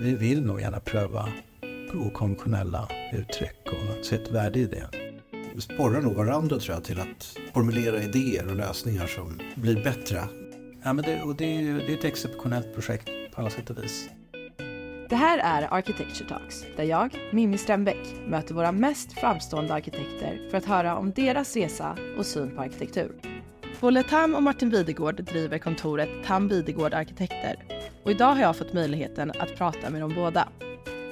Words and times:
vi 0.00 0.14
vill 0.14 0.42
nog 0.42 0.60
gärna 0.60 0.80
pröva 0.80 1.28
okonventionella 1.94 2.88
uttryck 3.12 3.66
och 3.66 4.04
se 4.04 4.16
ett 4.16 4.30
värde 4.30 4.58
i 4.58 4.66
det. 4.66 4.88
Vi 5.54 5.60
sporrar 5.60 6.00
nog 6.00 6.14
varandra 6.14 6.58
tror 6.58 6.74
jag 6.74 6.84
till 6.84 7.00
att 7.00 7.38
formulera 7.54 8.02
idéer 8.02 8.50
och 8.50 8.56
lösningar 8.56 9.06
som 9.06 9.40
blir 9.54 9.84
bättre. 9.84 10.20
Ja, 10.84 10.92
men 10.92 11.04
det, 11.04 11.22
och 11.22 11.36
det 11.36 11.44
är 11.44 11.60
ju 11.60 11.78
det 11.78 11.92
är 11.92 11.98
ett 11.98 12.04
exceptionellt 12.04 12.74
projekt 12.74 13.10
på 13.34 13.40
alla 13.40 13.50
sätt 13.50 13.70
och 13.70 13.78
vis. 13.82 14.08
Det 15.08 15.16
här 15.16 15.38
är 15.38 15.74
Architecture 15.74 16.28
Talks, 16.28 16.64
där 16.76 16.84
jag, 16.84 17.18
Mimmi 17.32 17.58
Strömbäck, 17.58 18.14
möter 18.26 18.54
våra 18.54 18.72
mest 18.72 19.12
framstående 19.12 19.74
arkitekter 19.74 20.48
för 20.50 20.58
att 20.58 20.64
höra 20.64 20.96
om 20.96 21.12
deras 21.12 21.56
resa 21.56 21.96
och 22.18 22.26
syn 22.26 22.56
på 22.56 22.62
arkitektur. 22.62 23.12
Bolle 23.80 24.02
Tam 24.02 24.34
och 24.34 24.42
Martin 24.42 24.70
Videgård 24.70 25.24
driver 25.24 25.58
kontoret 25.58 26.08
Tam 26.26 26.48
Videgård 26.48 26.94
Arkitekter 26.94 27.77
och 28.08 28.12
idag 28.12 28.34
har 28.34 28.40
jag 28.40 28.56
fått 28.56 28.72
möjligheten 28.72 29.32
att 29.38 29.56
prata 29.56 29.90
med 29.90 30.00
dem 30.00 30.12
båda. 30.14 30.48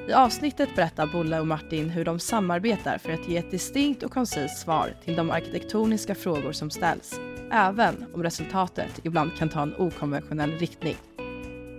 I 0.08 0.12
avsnittet 0.12 0.68
berättar 0.76 1.06
Bolle 1.06 1.40
och 1.40 1.46
Martin 1.46 1.90
hur 1.90 2.04
de 2.04 2.18
samarbetar 2.18 2.98
för 2.98 3.12
att 3.12 3.28
ge 3.28 3.36
ett 3.36 3.50
distinkt 3.50 4.02
och 4.02 4.10
koncist 4.10 4.58
svar 4.58 4.94
till 5.04 5.16
de 5.16 5.30
arkitektoniska 5.30 6.14
frågor 6.14 6.52
som 6.52 6.70
ställs, 6.70 7.20
även 7.52 8.04
om 8.14 8.22
resultatet 8.22 9.00
ibland 9.02 9.36
kan 9.36 9.48
ta 9.48 9.62
en 9.62 9.74
okonventionell 9.78 10.50
riktning. 10.50 10.96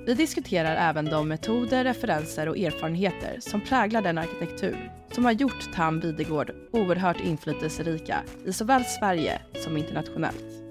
Vi 0.06 0.14
diskuterar 0.14 0.90
även 0.90 1.06
de 1.06 1.28
metoder, 1.28 1.84
referenser 1.84 2.50
och 2.50 2.58
erfarenheter 2.58 3.38
som 3.40 3.62
präglar 3.62 4.02
den 4.02 4.18
arkitektur 4.18 4.92
som 5.12 5.26
har 5.26 5.32
gjort 5.32 5.74
Tam 5.76 6.00
Videgård 6.00 6.52
oerhört 6.72 7.20
inflytelserika 7.20 8.24
i 8.46 8.54
såväl 8.54 8.84
Sverige 8.86 9.42
som 9.64 9.78
internationellt. 9.78 10.67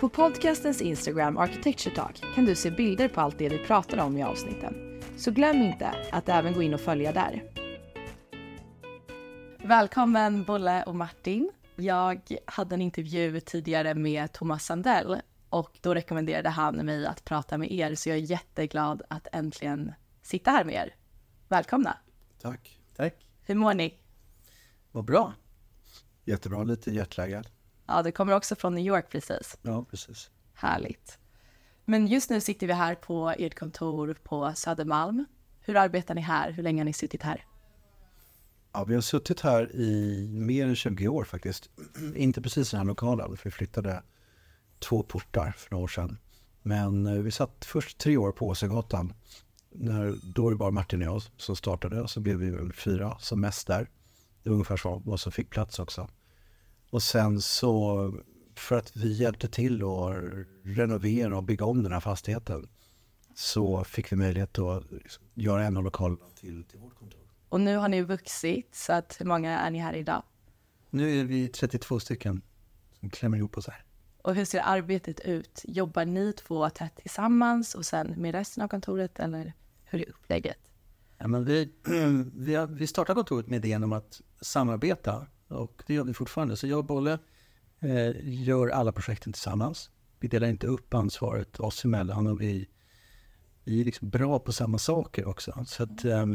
På 0.00 0.08
podcastens 0.08 0.82
Instagram 0.82 1.38
Architecture 1.38 1.94
Talk 1.94 2.34
kan 2.34 2.44
du 2.44 2.54
se 2.54 2.70
bilder 2.70 3.08
på 3.08 3.20
allt 3.20 3.38
det 3.38 3.48
vi 3.48 3.58
pratar 3.58 3.98
om 3.98 4.16
i 4.16 4.22
avsnitten. 4.22 5.00
Så 5.16 5.30
glöm 5.30 5.62
inte 5.62 5.94
att 6.12 6.28
även 6.28 6.54
gå 6.54 6.62
in 6.62 6.74
och 6.74 6.80
följa 6.80 7.12
där. 7.12 7.42
Välkommen 9.64 10.44
Bolle 10.44 10.82
och 10.82 10.94
Martin. 10.94 11.50
Jag 11.76 12.20
hade 12.44 12.74
en 12.74 12.82
intervju 12.82 13.40
tidigare 13.40 13.94
med 13.94 14.32
Thomas 14.32 14.64
Sandell 14.64 15.20
och 15.48 15.78
då 15.80 15.94
rekommenderade 15.94 16.48
han 16.48 16.76
mig 16.76 17.06
att 17.06 17.24
prata 17.24 17.58
med 17.58 17.72
er 17.72 17.94
så 17.94 18.08
jag 18.08 18.18
är 18.18 18.22
jätteglad 18.22 19.02
att 19.10 19.26
äntligen 19.32 19.92
sitta 20.22 20.50
här 20.50 20.64
med 20.64 20.74
er. 20.74 20.94
Välkomna! 21.48 21.98
Tack. 22.40 22.78
Tack. 22.96 23.14
Hur 23.46 23.54
mår 23.54 23.74
ni? 23.74 23.94
Vad 24.92 25.04
bra. 25.04 25.32
Jättebra, 26.24 26.62
lite 26.62 26.90
hjärtläggad. 26.90 27.48
Ja, 27.88 28.02
det 28.02 28.12
kommer 28.12 28.32
också 28.32 28.56
från 28.56 28.74
New 28.74 28.86
York 28.86 29.10
precis. 29.10 29.58
Ja, 29.62 29.84
precis. 29.90 30.30
Härligt. 30.54 31.18
Men 31.84 32.06
just 32.06 32.30
nu 32.30 32.40
sitter 32.40 32.66
vi 32.66 32.72
här 32.72 32.94
på 32.94 33.34
ert 33.38 33.58
kontor 33.58 34.16
på 34.24 34.52
Södermalm. 34.54 35.24
Hur 35.60 35.76
arbetar 35.76 36.14
ni 36.14 36.20
här? 36.20 36.50
Hur 36.50 36.62
länge 36.62 36.80
har 36.80 36.84
ni 36.84 36.92
suttit 36.92 37.22
här? 37.22 37.44
Ja, 38.72 38.84
vi 38.84 38.94
har 38.94 39.00
suttit 39.00 39.40
här 39.40 39.76
i 39.76 40.26
mer 40.32 40.66
än 40.66 40.76
20 40.76 41.08
år 41.08 41.24
faktiskt. 41.24 41.70
Inte 42.16 42.42
precis 42.42 42.72
i 42.72 42.76
den 42.76 42.80
här 42.80 42.86
lokalen, 42.86 43.36
för 43.36 43.44
vi 43.44 43.50
flyttade 43.50 44.02
två 44.78 45.02
portar 45.02 45.54
för 45.56 45.70
några 45.70 45.84
år 45.84 45.88
sedan. 45.88 46.18
Men 46.62 47.06
eh, 47.06 47.12
vi 47.12 47.30
satt 47.30 47.64
först 47.64 47.98
tre 47.98 48.16
år 48.16 48.32
på 48.32 48.48
Åsögatan. 48.48 49.12
När, 49.70 50.14
då 50.34 50.42
var 50.42 50.50
det 50.50 50.56
bara 50.56 50.70
Martin 50.70 51.02
och 51.02 51.14
jag 51.14 51.22
som 51.36 51.56
startade 51.56 52.08
så 52.08 52.20
blev 52.20 52.36
vi 52.36 52.50
väl 52.50 52.72
fyra 52.72 53.16
som 53.18 53.40
mest 53.40 53.66
där. 53.66 53.90
Det 54.42 54.50
var 54.50 54.54
ungefär 54.54 55.00
vad 55.04 55.20
som 55.20 55.32
fick 55.32 55.50
plats 55.50 55.78
också. 55.78 56.08
Och 56.90 57.02
sen 57.02 57.40
så 57.40 58.12
för 58.54 58.76
att 58.78 58.96
vi 58.96 59.12
hjälpte 59.12 59.48
till 59.48 59.82
att 59.82 60.46
renovera 60.62 61.36
och 61.36 61.42
bygga 61.42 61.64
om 61.64 61.82
den 61.82 61.92
här 61.92 62.00
fastigheten 62.00 62.68
så 63.34 63.84
fick 63.84 64.12
vi 64.12 64.16
möjlighet 64.16 64.58
att 64.58 64.84
göra 65.34 65.64
en 65.64 65.76
av 65.76 65.84
lokalerna 65.84 66.24
till, 66.34 66.64
till 66.64 66.78
vårt 66.78 66.98
kontor. 66.98 67.20
Och 67.48 67.60
nu 67.60 67.76
har 67.76 67.88
ni 67.88 68.02
vuxit, 68.02 68.74
så 68.74 68.92
att 68.92 69.16
hur 69.20 69.26
många 69.26 69.58
är 69.58 69.70
ni 69.70 69.78
här 69.78 69.92
idag? 69.92 70.22
Nu 70.90 71.20
är 71.20 71.24
vi 71.24 71.48
32 71.48 72.00
stycken 72.00 72.42
som 73.00 73.10
klämmer 73.10 73.38
ihop 73.38 73.58
oss 73.58 73.66
här. 73.66 73.84
Och 74.22 74.34
hur 74.34 74.44
ser 74.44 74.60
arbetet 74.64 75.20
ut? 75.20 75.64
Jobbar 75.64 76.04
ni 76.04 76.32
två 76.32 76.70
tätt 76.70 76.96
tillsammans 76.96 77.74
och 77.74 77.86
sen 77.86 78.14
med 78.16 78.34
resten 78.34 78.64
av 78.64 78.68
kontoret 78.68 79.18
eller 79.18 79.52
hur 79.84 80.00
är 80.00 80.08
upplägget? 80.08 80.58
Ja, 81.18 81.28
men 81.28 81.44
vi, 81.44 81.72
vi, 82.34 82.66
vi 82.68 82.86
startade 82.86 83.14
kontoret 83.14 83.46
med 83.46 83.64
idén 83.64 83.84
om 83.84 83.92
att 83.92 84.20
samarbeta 84.40 85.26
och 85.48 85.82
det 85.86 85.94
gör 85.94 86.04
vi 86.04 86.14
fortfarande. 86.14 86.56
Så 86.56 86.66
jag 86.66 86.78
och 86.78 86.84
Bolle 86.84 87.18
eh, 87.80 88.10
gör 88.22 88.68
alla 88.68 88.92
projekten 88.92 89.32
tillsammans. 89.32 89.90
Vi 90.20 90.28
delar 90.28 90.48
inte 90.48 90.66
upp 90.66 90.94
ansvaret 90.94 91.60
oss 91.60 91.84
emellan 91.84 92.26
och 92.26 92.40
vi, 92.40 92.68
vi 93.64 93.80
är 93.80 93.84
liksom 93.84 94.10
bra 94.10 94.38
på 94.38 94.52
samma 94.52 94.78
saker 94.78 95.28
också. 95.28 95.64
Så 95.66 95.82
att 95.82 96.04
eh, 96.04 96.26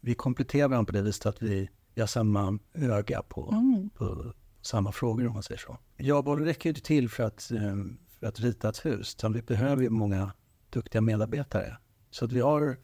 vi 0.00 0.14
kompletterar 0.14 0.68
varandra 0.68 0.86
på 0.86 0.92
det 0.92 1.02
viset 1.02 1.26
att 1.26 1.42
vi, 1.42 1.70
vi 1.94 2.00
har 2.02 2.08
samma 2.08 2.58
öga 2.74 3.22
på, 3.22 3.50
mm. 3.52 3.90
på 3.90 4.34
samma 4.62 4.92
frågor 4.92 5.26
om 5.26 5.32
man 5.32 5.42
säger 5.42 5.60
så. 5.60 5.78
Jag 5.96 6.18
och 6.18 6.24
Bolle 6.24 6.46
räcker 6.46 6.68
inte 6.68 6.82
till 6.82 7.08
för 7.08 7.22
att, 7.22 7.50
eh, 7.50 7.76
för 8.18 8.26
att 8.26 8.40
rita 8.40 8.68
ett 8.68 8.86
hus, 8.86 9.14
utan 9.18 9.32
vi 9.32 9.42
behöver 9.42 9.82
ju 9.82 9.90
många 9.90 10.32
duktiga 10.70 11.00
medarbetare. 11.00 11.76
Så 12.10 12.24
att 12.24 12.32
vi 12.32 12.40
har 12.40 12.78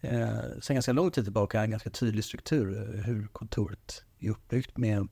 eh, 0.00 0.60
sedan 0.60 0.76
ganska 0.76 0.92
lång 0.92 1.10
tid 1.10 1.24
tillbaka 1.24 1.62
en 1.62 1.70
ganska 1.70 1.90
tydlig 1.90 2.24
struktur 2.24 2.94
eh, 2.94 3.00
hur 3.00 3.26
kontoret 3.26 4.04
är 4.18 4.30
uppbyggt 4.30 4.76
med, 4.76 5.08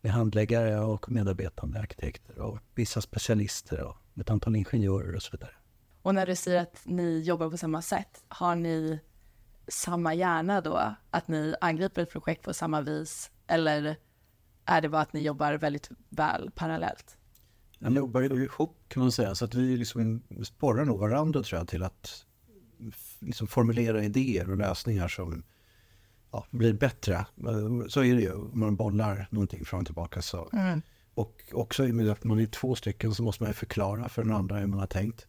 med 0.00 0.12
handläggare 0.12 0.80
och 0.80 1.10
medarbetande 1.10 1.80
arkitekter 1.80 2.38
och 2.38 2.58
vissa 2.74 3.00
specialister 3.00 3.82
och 3.84 3.96
ett 4.20 4.30
antal 4.30 4.56
ingenjörer 4.56 5.14
och 5.14 5.22
så 5.22 5.30
vidare. 5.32 5.52
Och 6.02 6.14
när 6.14 6.26
du 6.26 6.36
säger 6.36 6.62
att 6.62 6.82
ni 6.84 7.20
jobbar 7.20 7.50
på 7.50 7.56
samma 7.56 7.82
sätt, 7.82 8.24
har 8.28 8.56
ni 8.56 9.00
samma 9.68 10.14
hjärna 10.14 10.60
då? 10.60 10.94
Att 11.10 11.28
ni 11.28 11.54
angriper 11.60 12.02
ett 12.02 12.10
projekt 12.10 12.42
på 12.42 12.54
samma 12.54 12.80
vis? 12.80 13.30
Eller 13.46 13.96
är 14.64 14.80
det 14.80 14.88
bara 14.88 15.02
att 15.02 15.12
ni 15.12 15.20
jobbar 15.20 15.54
väldigt 15.54 15.90
väl 16.08 16.50
parallellt? 16.54 17.16
Vi 17.78 17.94
jobbar 17.94 18.20
ju 18.20 18.44
ihop 18.44 18.76
kan 18.88 19.02
man 19.02 19.12
säga, 19.12 19.34
så 19.34 19.44
att 19.44 19.54
vi 19.54 19.76
liksom 19.76 20.22
sporrar 20.44 20.84
nog 20.84 20.98
varandra 20.98 21.42
tror 21.42 21.58
jag 21.58 21.68
till 21.68 21.82
att 21.82 22.26
liksom 23.20 23.46
formulera 23.46 24.04
idéer 24.04 24.50
och 24.50 24.56
lösningar 24.56 25.08
som 25.08 25.44
ja, 26.32 26.46
blir 26.50 26.72
bättre. 26.72 27.26
Så 27.88 28.04
är 28.04 28.14
det 28.14 28.20
ju, 28.20 28.32
om 28.32 28.60
man 28.60 28.76
bollar 28.76 29.28
någonting 29.30 29.64
fram 29.64 29.80
och 29.80 29.86
tillbaka. 29.86 30.22
Så. 30.22 30.48
Mm. 30.52 30.82
Och 31.14 31.42
också 31.52 31.86
i 31.86 31.90
och 31.90 31.94
med 31.94 32.08
att 32.08 32.24
man 32.24 32.40
är 32.40 32.46
två 32.46 32.74
stycken 32.74 33.14
så 33.14 33.22
måste 33.22 33.42
man 33.42 33.54
förklara 33.54 34.08
för 34.08 34.22
den 34.22 34.32
andra 34.32 34.56
hur 34.56 34.66
man 34.66 34.78
har 34.78 34.86
tänkt. 34.86 35.26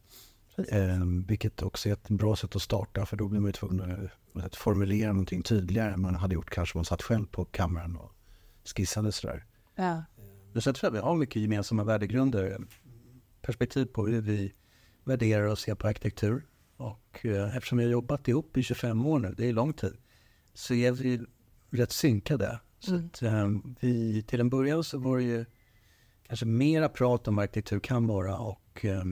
Eh, 0.58 1.06
vilket 1.28 1.62
också 1.62 1.90
är 1.90 1.94
ett 1.94 2.09
bra 2.09 2.36
sätt 2.36 2.56
att 2.56 2.62
starta 2.62 3.06
för 3.06 3.18
då 3.18 3.28
blir 3.28 3.40
man 3.40 3.50
ju 3.50 3.53
tvungen 3.53 4.09
att 4.34 4.56
formulera 4.56 5.12
någonting 5.12 5.44
tydligare 5.44 5.94
än 5.94 6.02
man 6.02 6.16
hade 6.16 6.36
gjort 6.36 6.50
kanske 6.50 6.75
om 6.75 6.80
man 6.80 6.86
satt 6.86 7.02
själv 7.02 7.25
på 7.25 7.46
kameran 7.46 7.96
och 7.96 8.12
skissade 8.75 9.12
sådär. 9.12 9.46
Ja. 9.75 10.03
Men 10.53 10.62
sen 10.62 10.74
tror 10.74 10.88
jag 10.88 10.92
vi 10.92 11.00
har 11.00 11.16
mycket 11.16 11.42
gemensamma 11.42 11.84
värdegrunder. 11.84 12.58
Perspektiv 13.42 13.86
på 13.86 14.08
hur 14.08 14.22
vi 14.22 14.53
värderar 15.03 15.47
och 15.47 15.59
ser 15.59 15.75
på 15.75 15.88
arkitektur. 15.88 16.46
Och 16.78 17.25
eh, 17.25 17.58
eftersom 17.58 17.80
har 17.80 17.86
jobbat 17.86 18.28
ihop 18.28 18.58
i 18.58 18.63
25 18.63 19.06
år 19.06 19.19
nu, 19.19 19.34
det 19.38 19.50
är 19.50 19.53
lång 19.53 19.74
tid, 19.74 19.97
så 20.53 20.74
är 20.74 20.91
vi 20.91 21.22
rätt 21.69 21.91
synkade. 21.91 22.59
Så 22.80 22.96
mm. 22.96 23.06
att, 23.06 23.22
eh, 23.22 23.50
vi, 23.80 24.24
till 24.24 24.40
en 24.40 24.50
början 24.50 24.84
så 24.84 24.97
var 24.97 25.18
det 25.18 25.24
ju 25.24 25.46
kanske 26.28 26.46
mera 26.46 26.90
prat 26.90 27.28
om 27.28 27.36
vad 27.36 27.44
arkitektur 27.44 27.80
kan 27.80 28.08
vara 28.08 28.38
och 28.38 28.86
eh, 28.86 29.03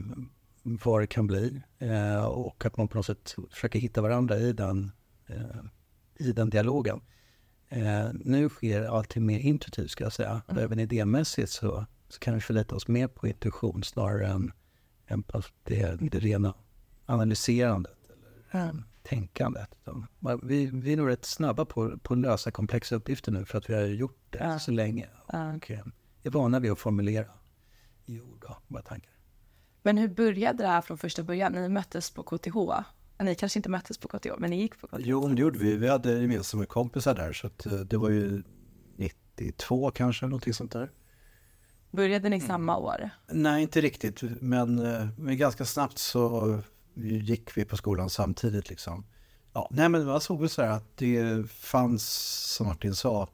vad 0.62 1.00
det 1.00 1.06
kan 1.06 1.26
bli. 1.26 1.62
Eh, 1.78 2.24
och 2.24 2.66
att 2.66 2.76
man 2.76 2.88
på 2.88 2.96
något 2.96 3.06
sätt 3.06 3.36
försöker 3.50 3.78
hitta 3.78 4.02
varandra 4.02 4.38
i 4.38 4.52
den, 4.52 4.90
eh, 5.26 5.64
i 6.18 6.32
den 6.32 6.50
dialogen. 6.50 7.00
Eh, 7.68 8.08
nu 8.12 8.48
sker 8.48 8.84
allting 8.84 9.26
mer 9.26 9.38
intuitivt 9.38 9.90
ska 9.90 10.04
jag 10.04 10.12
säga. 10.12 10.42
Mm. 10.48 10.64
Även 10.64 10.78
idémässigt 10.78 11.50
så, 11.50 11.86
så 12.08 12.18
kan 12.18 12.34
vi 12.34 12.40
förlita 12.40 12.74
oss 12.74 12.88
mer 12.88 13.08
på 13.08 13.28
intuition 13.28 13.84
snarare 13.84 14.26
än, 14.26 14.52
än 15.06 15.22
på 15.22 15.42
det, 15.62 15.98
det 16.00 16.18
rena 16.18 16.54
analyserandet 17.06 17.98
eller 18.10 18.64
mm. 18.64 18.84
Tänkandet. 19.14 19.70
Vi, 20.42 20.66
vi 20.66 20.92
är 20.92 20.96
nog 20.96 21.08
rätt 21.08 21.24
snabba 21.24 21.64
på, 21.64 21.98
på 21.98 22.14
att 22.14 22.20
lösa 22.20 22.50
komplexa 22.50 22.96
uppgifter 22.96 23.32
nu 23.32 23.44
för 23.44 23.58
att 23.58 23.70
vi 23.70 23.74
har 23.74 23.82
gjort 23.82 24.18
det 24.30 24.38
mm. 24.38 24.60
så 24.60 24.70
länge. 24.70 25.08
Och 25.26 25.70
eh, 25.70 25.80
är 26.22 26.30
vana 26.30 26.60
vid 26.60 26.72
att 26.72 26.78
formulera 26.78 27.26
i 28.06 28.20
ord 28.20 28.44
och 28.44 28.56
våra 28.68 28.82
tankar. 28.82 29.12
Men 29.82 29.98
hur 29.98 30.08
började 30.08 30.62
det 30.62 30.68
här 30.68 30.80
från 30.80 30.98
första 30.98 31.22
början? 31.22 31.52
Ni 31.52 31.68
möttes 31.68 32.10
på 32.10 32.22
KTH. 32.22 32.56
Ni 33.22 33.34
kanske 33.34 33.58
inte 33.58 33.68
möttes 33.68 33.98
på 33.98 34.08
KTH, 34.08 34.30
men 34.38 34.50
ni 34.50 34.60
gick 34.60 34.80
på 34.80 34.86
KTH? 34.86 34.96
Jo, 34.98 35.28
det 35.28 35.42
gjorde 35.42 35.58
vi. 35.58 35.76
Vi 35.76 35.88
hade 35.88 36.12
gemensamma 36.12 36.66
kompisar 36.66 37.14
där, 37.14 37.32
så 37.32 37.46
att, 37.46 37.66
eh, 37.66 37.72
det 37.72 37.96
var 37.96 38.10
ju 38.10 38.42
92 38.96 39.90
kanske, 39.90 40.26
någonting 40.26 40.54
sånt 40.54 40.72
där. 40.72 40.90
Började 41.90 42.28
ni 42.28 42.36
mm. 42.36 42.48
samma 42.48 42.76
år? 42.76 43.10
Nej, 43.32 43.62
inte 43.62 43.80
riktigt, 43.80 44.22
men, 44.40 44.78
eh, 44.78 45.08
men 45.18 45.36
ganska 45.36 45.64
snabbt 45.64 45.98
så 45.98 46.58
gick 46.94 47.56
vi 47.56 47.64
på 47.64 47.76
skolan 47.76 48.10
samtidigt 48.10 48.68
liksom. 48.68 49.06
Ja, 49.52 49.68
nej 49.70 49.88
men 49.88 50.06
man 50.06 50.20
såg 50.20 50.40
väl 50.40 50.48
så 50.48 50.62
här 50.62 50.70
att 50.70 50.96
det 50.96 51.50
fanns, 51.50 52.04
som 52.56 52.66
Martin 52.66 52.94
sa, 52.94 53.28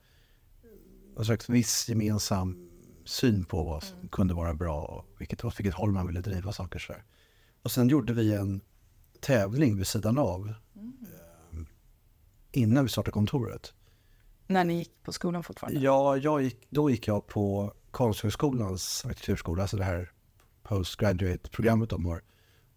en 1.18 1.24
slags 1.24 1.48
viss 1.48 1.88
gemensam 1.88 2.70
syn 3.04 3.44
på 3.44 3.64
vad 3.64 3.82
som 3.82 3.96
mm. 3.96 4.08
kunde 4.08 4.34
vara 4.34 4.54
bra 4.54 4.82
och 4.82 5.20
vilket, 5.20 5.44
åt 5.44 5.60
vilket 5.60 5.74
håll 5.74 5.92
man 5.92 6.06
ville 6.06 6.20
driva 6.20 6.52
saker 6.52 6.78
så 6.78 6.92
här. 6.92 7.04
Och 7.62 7.70
sen 7.70 7.88
gjorde 7.88 8.12
vi 8.12 8.34
en 8.34 8.60
tävling 9.20 9.76
vid 9.76 9.86
sidan 9.86 10.18
av. 10.18 10.54
Mm. 10.76 11.66
innan 12.52 12.84
vi 12.84 12.90
startade 12.90 13.12
kontoret. 13.12 13.74
När 14.46 14.64
ni 14.64 14.74
gick 14.78 15.02
på 15.02 15.12
skolan 15.12 15.42
fortfarande? 15.42 15.80
Ja, 15.80 16.16
jag 16.16 16.42
gick, 16.42 16.66
då 16.70 16.90
gick 16.90 17.08
jag 17.08 17.26
på 17.26 17.72
Konsthögskolans 17.90 19.04
arkitekturskola, 19.04 19.62
alltså 19.62 19.76
det 19.76 19.84
här 19.84 20.12
postgraduate-programmet 20.62 21.90
de 21.90 22.06
har. 22.06 22.22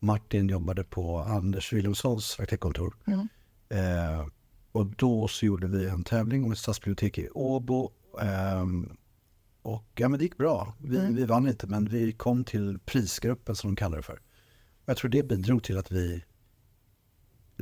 Martin 0.06 0.48
jobbade 0.50 0.84
på 0.84 1.18
Anders 1.20 1.74
Wilhelmssons 1.74 2.40
arkitektkontor. 2.40 2.96
Mm. 3.08 3.28
Eh, 3.70 4.28
och 4.72 4.86
då 4.86 5.28
så 5.28 5.46
gjorde 5.46 5.68
vi 5.68 5.88
en 5.88 6.04
tävling 6.04 6.44
om 6.44 6.52
ett 6.52 6.58
stadsbibliotek 6.58 7.18
i 7.18 7.30
Åbo. 7.30 7.92
ehm, 8.22 8.98
och 9.62 9.86
ja, 9.96 10.10
men 10.10 10.18
det 10.20 10.24
gick 10.26 10.38
bra. 10.38 10.74
Vi, 10.80 10.98
Mm. 10.98 11.16
vi 11.16 11.26
vann 11.26 11.48
inte, 11.48 11.68
men 11.68 11.86
vi 11.86 12.12
kom 12.12 12.44
till 12.44 12.80
prisgruppen 12.80 13.56
som 13.56 13.70
de 13.70 13.76
kallar 13.76 13.98
det 13.98 14.04
för. 14.04 14.14
Och 14.14 14.86
jag 14.86 14.98
tror 14.98 15.10
det 15.12 15.24
bidrog 15.24 15.64
till 15.64 15.78
att 15.78 15.92
vi 15.92 16.24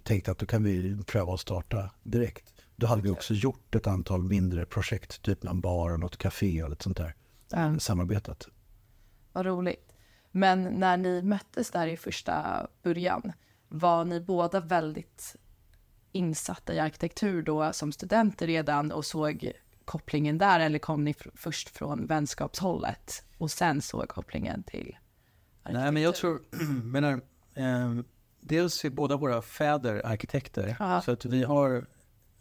tänkte 0.03 0.31
att 0.31 0.37
då 0.37 0.45
kan 0.45 0.63
vi 0.63 0.97
pröva 1.07 1.33
att 1.33 1.39
starta 1.39 1.91
direkt. 2.03 2.53
Då 2.75 2.87
hade 2.87 3.01
vi 3.01 3.09
också 3.09 3.33
gjort 3.33 3.75
ett 3.75 3.87
antal 3.87 4.23
mindre 4.23 4.65
projekt, 4.65 5.21
typ 5.21 5.43
någon 5.43 5.61
bar 5.61 5.89
och 5.93 5.99
något 5.99 6.17
café 6.17 6.63
och 6.63 6.69
lite 6.69 6.83
sånt 6.83 6.97
där. 6.97 7.15
Ja, 7.51 7.79
Samarbetat. 7.79 8.47
vad 9.33 9.45
roligt. 9.45 9.88
Men 10.31 10.63
när 10.63 10.97
ni 10.97 11.21
möttes 11.21 11.71
där 11.71 11.87
i 11.87 11.97
första 11.97 12.67
början, 12.83 13.31
var 13.67 14.05
ni 14.05 14.21
båda 14.21 14.59
väldigt 14.59 15.35
insatta 16.11 16.73
i 16.73 16.79
arkitektur 16.79 17.41
då 17.41 17.73
som 17.73 17.91
studenter 17.91 18.47
redan 18.47 18.91
och 18.91 19.05
såg 19.05 19.51
kopplingen 19.85 20.37
där 20.37 20.59
eller 20.59 20.79
kom 20.79 21.03
ni 21.03 21.15
först 21.35 21.69
från 21.69 22.07
vänskapshållet 22.07 23.23
och 23.37 23.51
sen 23.51 23.81
såg 23.81 24.09
kopplingen 24.09 24.63
till 24.63 24.97
Nej, 25.63 25.91
men 25.91 26.03
jag 26.03 26.15
tror, 26.15 26.41
menar, 26.83 27.21
eh, 27.53 27.95
dels 28.39 28.85
är 28.85 28.89
båda 28.89 29.17
våra 29.17 29.41
fäder 29.41 30.05
arkitekter. 30.05 30.75
Ja. 30.79 31.01
Så 31.01 31.11
att 31.11 31.25
vi 31.25 31.43
har, 31.43 31.85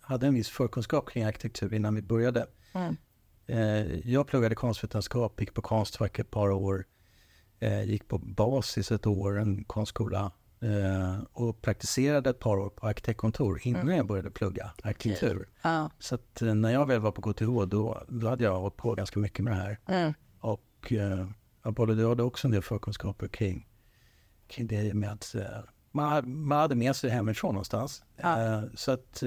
hade 0.00 0.26
en 0.26 0.34
viss 0.34 0.48
förkunskap 0.48 1.10
kring 1.10 1.24
arkitektur 1.24 1.74
innan 1.74 1.94
vi 1.94 2.02
började. 2.02 2.46
Mm. 2.72 2.96
Eh, 3.46 4.10
jag 4.10 4.26
pluggade 4.26 4.54
konstvetenskap, 4.54 5.40
gick 5.40 5.54
på 5.54 5.62
Konstfack 5.62 6.18
ett 6.18 6.30
par 6.30 6.50
år. 6.50 6.84
Eh, 7.60 7.82
gick 7.82 8.08
på 8.08 8.18
basis 8.18 8.92
ett 8.92 9.06
år, 9.06 9.38
en 9.38 9.64
konstskola. 9.64 10.32
Eh, 10.60 11.22
och 11.32 11.62
praktiserade 11.62 12.30
ett 12.30 12.38
par 12.38 12.56
år 12.56 12.70
på 12.70 12.86
arkitektkontor 12.86 13.60
innan 13.62 13.96
jag 13.96 14.06
började 14.06 14.30
plugga 14.30 14.70
arkitektur. 14.82 15.48
Ja. 15.62 15.90
Så 15.98 16.14
att 16.14 16.42
eh, 16.42 16.54
när 16.54 16.72
jag 16.72 16.86
väl 16.86 17.00
var 17.00 17.12
på 17.12 17.32
KTH 17.32 17.44
då, 17.44 18.02
då 18.08 18.28
hade 18.28 18.44
jag 18.44 18.60
hållit 18.60 18.76
på 18.76 18.94
ganska 18.94 19.20
mycket 19.20 19.44
med 19.44 19.52
det 19.52 19.56
här. 19.56 19.78
Mm. 19.86 20.14
Och 20.40 20.92
eh, 20.92 21.28
både 21.62 21.94
du 21.94 22.08
hade 22.08 22.22
också 22.22 22.46
en 22.46 22.50
del 22.50 22.62
förkunskaper 22.62 23.28
kring, 23.28 23.68
kring 24.46 24.66
det 24.66 24.94
med 24.94 25.12
att 25.12 25.34
eh, 25.34 25.42
man, 25.90 26.40
man 26.46 26.58
hade 26.58 26.74
med 26.74 26.96
sig 26.96 27.10
hemifrån 27.10 27.54
någonstans. 27.54 28.02
Ja. 28.16 28.42
Eh, 28.42 28.62
så 28.74 28.92
att 28.92 29.22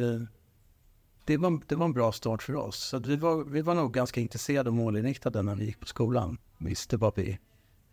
det, 1.25 1.37
var, 1.37 1.61
det 1.67 1.75
var 1.75 1.85
en 1.85 1.93
bra 1.93 2.11
start 2.11 2.43
för 2.43 2.55
oss. 2.55 2.77
Så 2.77 2.99
vi, 2.99 3.15
var, 3.15 3.43
vi 3.43 3.61
var 3.61 3.75
nog 3.75 3.93
ganska 3.93 4.21
intresserade 4.21 4.69
och 4.69 4.75
målinriktade 4.75 5.41
när 5.41 5.55
vi 5.55 5.65
gick 5.65 5.79
på 5.79 5.87
skolan. 5.87 6.37
Visste 6.57 6.97
vad 6.97 7.15
vi, 7.15 7.39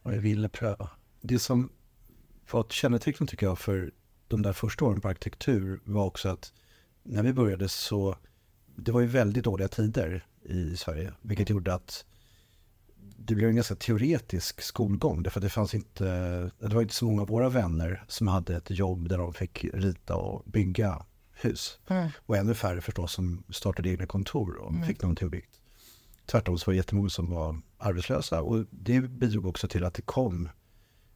vad 0.09 0.15
vi 0.17 0.21
ville 0.21 0.49
pröva. 0.49 0.91
Det 1.21 1.39
som 1.39 1.71
var 2.51 2.61
ett 2.61 2.73
kännetecken 2.73 3.27
tycker 3.27 3.47
jag 3.47 3.59
för 3.59 3.91
de 4.29 4.43
där 4.43 4.53
första 4.53 4.85
åren 4.85 5.01
på 5.01 5.09
arkitektur 5.09 5.81
var 5.85 6.05
också 6.05 6.29
att 6.29 6.53
när 7.03 7.23
vi 7.23 7.33
började 7.33 7.69
så 7.69 8.17
det 8.77 8.93
var 8.93 9.01
ju 9.01 9.07
väldigt 9.07 9.45
dåliga 9.45 9.69
tider 9.69 10.27
i 10.43 10.77
Sverige, 10.77 11.13
vilket 11.23 11.51
gjorde 11.51 11.75
att 11.75 12.05
det 13.17 13.35
blev 13.35 13.49
en 13.49 13.57
ganska 13.57 13.75
teoretisk 13.75 14.61
skolgång 14.61 15.23
därför 15.23 15.41
att 15.41 15.45
det 15.45 15.49
fanns 15.49 15.75
inte, 15.75 16.05
det 16.59 16.75
var 16.75 16.83
inte 16.83 16.95
så 16.95 17.05
många 17.05 17.23
av 17.23 17.29
våra 17.29 17.49
vänner 17.49 18.05
som 18.09 18.29
hade 18.29 18.57
ett 18.57 18.71
jobb 18.71 19.09
där 19.09 19.19
de 19.19 19.35
fick 19.35 19.65
rita 19.65 20.17
och 20.17 20.43
bygga 20.47 21.07
hus. 21.33 21.79
Mm. 21.89 22.09
Och 22.27 22.37
ännu 22.37 22.55
färre 22.55 22.81
förstås 22.81 23.13
som 23.13 23.43
startade 23.51 23.89
egna 23.89 24.07
kontor 24.07 24.57
och 24.57 24.87
fick 24.87 25.03
någonting 25.03 25.31
byggt. 25.31 25.61
Tvärtom 26.27 26.59
så 26.59 26.71
var 26.71 26.73
det 26.73 26.77
jättemånga 26.77 27.09
som 27.09 27.31
var 27.31 27.61
arbetslösa 27.79 28.43
och 28.43 28.65
det 28.71 29.01
bidrog 29.01 29.47
också 29.47 29.69
till 29.69 29.85
att 29.85 29.95
det 29.95 30.03
kom 30.03 30.49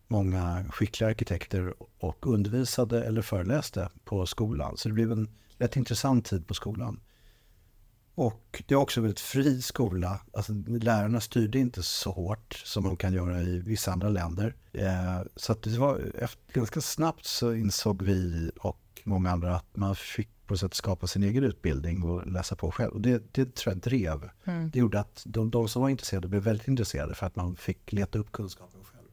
många 0.09 0.65
skickliga 0.71 1.11
arkitekter 1.11 1.75
och 1.99 2.27
undervisade 2.27 3.05
eller 3.05 3.23
föreläste 3.23 3.89
på 4.05 4.27
skolan. 4.27 4.77
Så 4.77 4.89
det 4.89 4.95
blev 4.95 5.13
en 5.13 5.29
rätt 5.59 5.77
intressant 5.77 6.27
tid 6.27 6.47
på 6.47 6.55
skolan. 6.55 7.01
Och 8.15 8.63
det 8.67 8.75
är 8.75 8.79
också 8.79 9.01
en 9.01 9.05
väldigt 9.05 9.21
fri 9.21 9.63
skola. 9.63 10.21
Alltså, 10.33 10.53
lärarna 10.67 11.21
styrde 11.21 11.59
inte 11.59 11.83
så 11.83 12.13
hårt 12.13 12.63
som 12.65 12.85
de 12.85 12.97
kan 12.97 13.13
göra 13.13 13.43
i 13.43 13.59
vissa 13.59 13.93
andra 13.93 14.09
länder. 14.09 14.55
Eh, 14.73 15.21
så 15.37 15.53
att 15.53 15.63
det 15.63 15.79
var, 15.79 16.01
efter, 16.19 16.53
ganska 16.53 16.81
snabbt 16.81 17.27
så 17.27 17.55
insåg 17.55 18.03
vi 18.03 18.51
och 18.61 18.82
många 19.05 19.31
andra 19.31 19.57
att 19.57 19.77
man 19.77 19.97
fick 19.97 20.29
på 20.47 20.57
sätt 20.57 20.75
skapa 20.75 21.07
sin 21.07 21.23
egen 21.23 21.45
utbildning 21.45 22.03
och 22.03 22.27
läsa 22.27 22.57
på 22.57 22.71
själv. 22.71 22.93
Och 22.93 23.01
det, 23.01 23.35
det 23.35 23.55
tror 23.55 23.75
jag 23.75 23.83
drev. 23.83 24.31
Mm. 24.45 24.71
Det 24.71 24.79
gjorde 24.79 25.01
att 25.01 25.23
de, 25.27 25.51
de 25.51 25.69
som 25.69 25.83
var 25.83 25.89
intresserade 25.89 26.29
blev 26.29 26.43
väldigt 26.43 26.69
intresserade 26.69 27.15
för 27.15 27.27
att 27.27 27.37
man 27.37 27.57
fick 27.57 27.93
leta 27.93 28.19
upp 28.19 28.33
kunskapen 28.33 28.85
själv. 28.85 29.09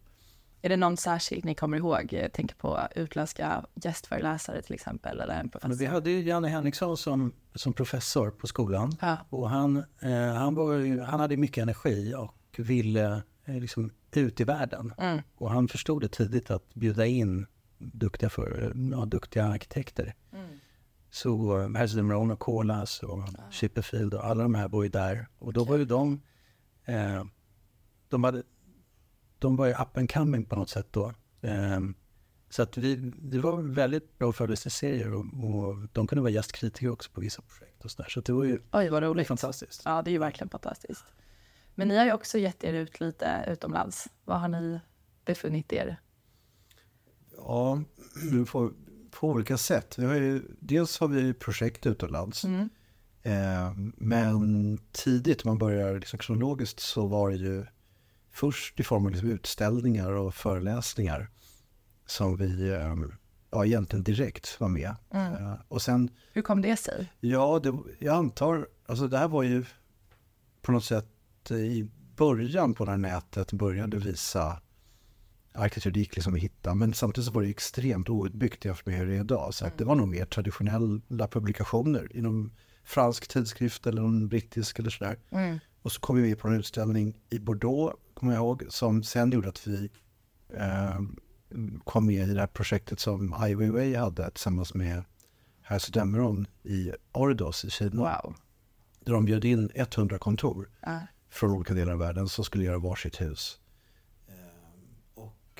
Är 0.62 0.69
det 0.69 0.77
någon 0.77 0.97
särskilt 0.97 1.44
ni 1.44 1.56
kommer 1.56 1.77
ihåg? 1.77 2.07
Jag 2.13 2.33
tänker 2.33 2.56
på 2.56 2.80
utländska 2.95 3.65
gästföreläsare 3.75 4.62
till 4.62 4.74
exempel 4.74 5.19
eller 5.19 5.33
en 5.33 5.39
Men 5.39 5.50
professor. 5.50 5.75
vi 5.75 5.86
hade 5.86 6.09
ju 6.09 6.21
Janne 6.21 6.47
Henriksson 6.47 6.97
som, 6.97 7.33
som 7.56 7.74
professor 7.74 8.31
på 8.31 8.47
skolan. 8.47 8.97
Ja. 9.01 9.18
Och 9.30 9.50
han, 9.50 9.77
eh, 9.77 10.33
han, 10.33 10.56
var 10.56 11.01
han 11.06 11.19
hade 11.19 11.38
mycket 11.38 11.62
energi 11.62 12.15
och 12.18 12.36
ville 12.57 13.21
eh, 13.45 13.56
liksom 13.56 13.91
ut 14.12 14.39
i 14.39 14.44
världen. 14.44 14.94
Mm. 14.97 15.21
Och 15.36 15.51
han 15.51 15.68
förstod 15.68 16.01
det 16.01 16.07
tidigt 16.07 16.51
att 16.51 16.74
bjuda 16.74 17.06
in 17.06 17.45
duktiga, 17.79 18.29
för, 18.29 18.73
ja, 18.91 19.05
duktiga 19.05 19.45
arkitekter. 19.45 20.15
Mm. 20.31 20.47
Så 21.09 21.57
Herzl 21.77 22.01
Morone 22.01 22.33
och 22.33 22.39
Kolas 22.39 23.03
och 23.03 23.23
Chipperfield 23.51 24.13
och 24.13 24.25
alla 24.25 24.43
de 24.43 24.55
här 24.55 24.69
var 24.69 24.83
ju 24.83 24.89
där. 24.89 25.27
Och 25.39 25.53
då 25.53 25.63
var 25.63 25.77
ju 25.77 25.85
de, 25.85 26.21
eh, 26.85 27.23
de, 28.09 28.23
hade, 28.23 28.43
de 29.39 29.55
var 29.55 29.65
ju 29.67 29.73
up 29.73 29.97
and 29.97 30.11
coming 30.11 30.45
på 30.45 30.55
något 30.55 30.69
sätt 30.69 30.87
då. 30.91 31.13
Eh, 31.41 31.79
så 32.49 32.61
att 32.63 32.77
vi, 32.77 32.95
det 33.17 33.39
var 33.39 33.61
väldigt 33.61 34.17
bra 34.17 34.33
föreläsningsserier 34.33 35.13
och, 35.13 35.19
och 35.19 35.87
de 35.93 36.07
kunde 36.07 36.21
vara 36.21 36.31
gästkritiker 36.31 36.89
också 36.89 37.11
på 37.11 37.21
vissa 37.21 37.41
projekt 37.41 37.85
och 37.85 37.91
sådär. 37.91 38.09
Så 38.09 38.21
det 38.21 38.33
var 38.33 38.43
ju 38.43 38.61
Oj, 38.71 38.89
vad 38.89 39.03
roligt. 39.03 39.27
fantastiskt. 39.27 39.81
Ja, 39.85 40.01
det 40.01 40.09
är 40.09 40.13
ju 40.13 40.19
verkligen 40.19 40.49
fantastiskt. 40.49 41.05
Men 41.75 41.87
ni 41.87 41.97
har 41.97 42.05
ju 42.05 42.13
också 42.13 42.37
gett 42.37 42.63
er 42.63 42.73
ut 42.73 42.99
lite 42.99 43.45
utomlands. 43.47 44.07
Var 44.25 44.37
har 44.37 44.47
ni 44.47 44.79
befunnit 45.25 45.73
er? 45.73 45.99
Ja, 47.45 47.81
på, 48.51 48.71
på 49.12 49.30
olika 49.30 49.57
sätt. 49.57 49.97
Vi 49.97 50.06
har 50.06 50.15
ju, 50.15 50.41
dels 50.59 51.00
har 51.00 51.07
vi 51.07 51.33
projekt 51.33 51.86
utomlands. 51.86 52.43
Mm. 52.43 52.69
Eh, 53.24 53.74
men 53.98 54.77
tidigt, 54.91 55.46
om 55.46 55.50
man 55.50 55.58
börjar 55.58 56.00
liksom 56.00 56.19
kronologiskt, 56.19 56.79
så 56.79 57.08
var 57.08 57.29
det 57.29 57.36
ju 57.36 57.65
först 58.31 58.79
i 58.79 58.84
form 58.84 59.05
av 59.05 59.12
liksom 59.12 59.29
utställningar 59.29 60.12
och 60.12 60.36
föreläsningar 60.36 61.29
som 62.05 62.38
vi 62.38 62.69
eh, 62.69 62.96
ja, 63.51 63.65
egentligen 63.65 64.03
direkt 64.03 64.60
var 64.60 64.69
med. 64.69 64.96
Mm. 65.12 65.34
Eh, 65.34 65.53
och 65.67 65.81
sen, 65.81 66.10
Hur 66.34 66.41
kom 66.41 66.62
det 66.62 66.77
sig? 66.77 67.13
ja, 67.19 67.60
det, 67.63 67.77
jag 68.00 68.15
antar, 68.15 68.67
alltså 68.86 69.08
det 69.08 69.17
här 69.17 69.27
var 69.27 69.43
ju 69.43 69.65
på 70.62 70.72
något 70.72 70.86
sätt 70.86 71.05
i 71.51 71.89
början 72.15 72.74
på 72.74 72.86
det 72.86 72.91
här 72.91 72.98
nätet 72.98 73.53
började 73.53 73.98
visa 73.98 74.62
arkitektur, 75.60 75.92
det 75.92 76.00
gick 76.00 76.16
liksom 76.16 76.34
att 76.34 76.39
hitta, 76.39 76.75
men 76.75 76.94
samtidigt 76.94 77.25
så 77.28 77.32
var 77.32 77.42
det 77.42 77.50
extremt 77.50 78.10
outbyggt 78.10 78.66
jämfört 78.66 78.86
med 78.86 78.96
hur 78.96 79.06
det 79.06 79.16
är 79.16 79.20
idag. 79.20 79.54
Så 79.54 79.66
att 79.66 79.78
det 79.78 79.86
var 79.86 79.96
nog 79.96 80.08
mer 80.08 80.25
traditionella 80.25 81.28
publikationer 81.28 82.16
inom 82.18 82.51
fransk 82.84 83.28
tidskrift 83.28 83.88
eller 83.88 84.01
någon 84.01 84.28
brittisk 84.28 84.80
eller 84.80 84.89
sådär. 84.89 85.18
Mm. 85.30 85.60
Och 85.82 85.92
så 85.92 86.00
kom 86.00 86.16
vi 86.16 86.22
med 86.22 86.39
på 86.39 86.48
en 86.48 86.54
utställning 86.54 87.18
i 87.30 87.39
Bordeaux, 87.39 87.96
kommer 88.13 88.34
jag 88.34 88.39
ihåg, 88.39 88.63
som 88.70 89.04
sen 89.04 89.32
gjorde 89.32 89.50
att 89.50 89.68
vi 89.68 89.89
eh, 90.54 91.00
kom 91.84 92.06
med 92.06 92.30
i 92.30 92.34
det 92.34 92.39
här 92.39 92.48
projektet 92.48 93.00
som 93.00 93.34
Ai 93.34 93.56
Weiwei 93.56 93.96
hade 93.96 94.32
tillsammans 94.32 94.74
med 94.74 95.04
Herz 95.62 95.88
Demeron 95.88 96.48
i 96.63 96.92
Ordos 97.12 97.66
i 97.66 97.70
Kina. 97.70 98.01
Wow. 98.01 98.36
Där 99.06 99.13
de 99.13 99.25
bjöd 99.25 99.46
in 99.46 99.70
100 99.75 100.18
kontor 100.18 100.70
Ja. 100.82 101.00
från 101.30 101.51
olika 101.51 101.74
delar 101.74 101.94
av 101.94 102.00
världen 102.00 102.30
som 102.30 102.44
skulle 102.46 102.63
göra 102.63 102.78
varsitt 102.80 103.22
hus. 103.22 103.60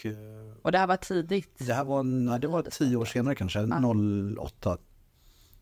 Eh, 0.06 0.14
och 0.60 0.66
Och 0.66 0.72
det 0.72 0.78
här 0.78 0.88
var 0.88 0.98
tidigt. 0.98 1.56
det 1.58 1.74
här 1.74 1.84
var, 1.84 2.04
nej, 2.04 2.40
det 2.40 2.48
var 2.48 2.64
tio 2.64 2.96
år 2.96 3.06
senare 3.06 3.36
kanske, 3.36 3.68
08. 4.40 4.78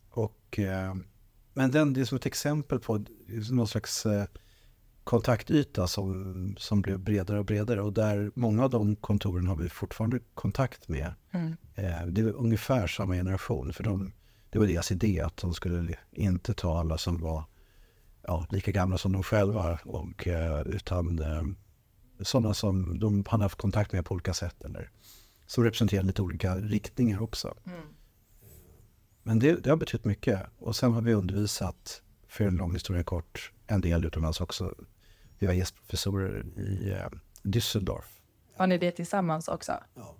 Och, 0.10 0.60
eh, 0.60 0.96
men 1.53 1.72
den, 1.72 1.94
det 1.94 2.01
är 2.01 2.06
som 2.06 2.15
ett 2.15 2.25
exempel 2.25 2.79
på 2.79 3.06
någon 3.51 3.67
slags 3.67 4.06
eh, 4.06 4.25
kontaktyta 5.03 5.88
som, 5.88 6.56
som 6.58 6.82
blev 6.82 7.00
bredare 7.00 7.39
och 7.39 7.46
bredare 7.46 7.82
och 7.82 7.94
där 7.94 8.32
många 8.36 8.63
av 8.63 8.70
de 8.70 8.96
kontoren 8.96 9.48
har 9.48 9.56
vi 9.56 9.70
fortfarande 9.70 10.20
kontakt 10.34 10.88
med. 10.88 11.13
Mm. 11.32 11.56
Det 12.13 12.22
är 12.22 12.32
ungefär 12.32 12.88
samma 12.88 13.13
generation 13.13 13.74
för 13.74 13.84
de, 13.84 14.12
det 14.50 14.60
var 14.60 14.65
deras 14.65 14.91
idé 14.91 15.22
att 15.22 15.38
de 15.38 15.53
skulle 15.53 15.96
inte 16.12 16.53
ta 16.53 16.79
alla 16.79 16.98
som 16.98 17.22
var 17.22 17.44
ja, 18.27 18.48
lika 18.50 18.72
gamla 18.72 18.98
som 18.98 19.12
de 19.12 19.24
själva 19.24 19.79
och, 19.84 20.27
utan 20.65 21.20
sådana 22.21 22.53
som 22.53 23.00
de 23.00 23.25
hade 23.27 23.43
haft 23.43 23.57
kontakt 23.57 23.91
med 23.91 24.05
på 24.05 24.13
olika 24.13 24.33
sätt 24.33 24.63
eller 24.65 24.91
som 25.45 25.63
representerar 25.63 26.03
lite 26.03 26.21
olika 26.21 26.55
riktningar 26.55 27.21
också. 27.21 27.53
Mm. 27.65 27.81
Men 29.24 29.39
det, 29.39 29.63
det 29.63 29.69
har 29.69 29.77
betytt 29.77 30.05
mycket. 30.05 30.41
Och 30.57 30.75
sen 30.75 30.93
har 30.93 31.01
vi 31.01 31.13
undervisat, 31.13 32.01
för 32.27 32.43
en 32.47 32.55
lång 32.55 32.74
historia 32.74 33.03
kort, 33.03 33.51
en 33.67 33.81
del 33.81 34.05
utomlands 34.05 34.41
också. 34.41 34.75
Vi 35.39 35.47
var 35.47 35.53
gästprofessorer 35.53 36.45
i 36.57 36.91
eh, 36.91 37.09
Düsseldorf. 37.43 38.05
Har 38.55 38.67
ni 38.67 38.77
det 38.77 38.91
tillsammans 38.91 39.47
också? 39.47 39.83
Ja. 39.93 40.15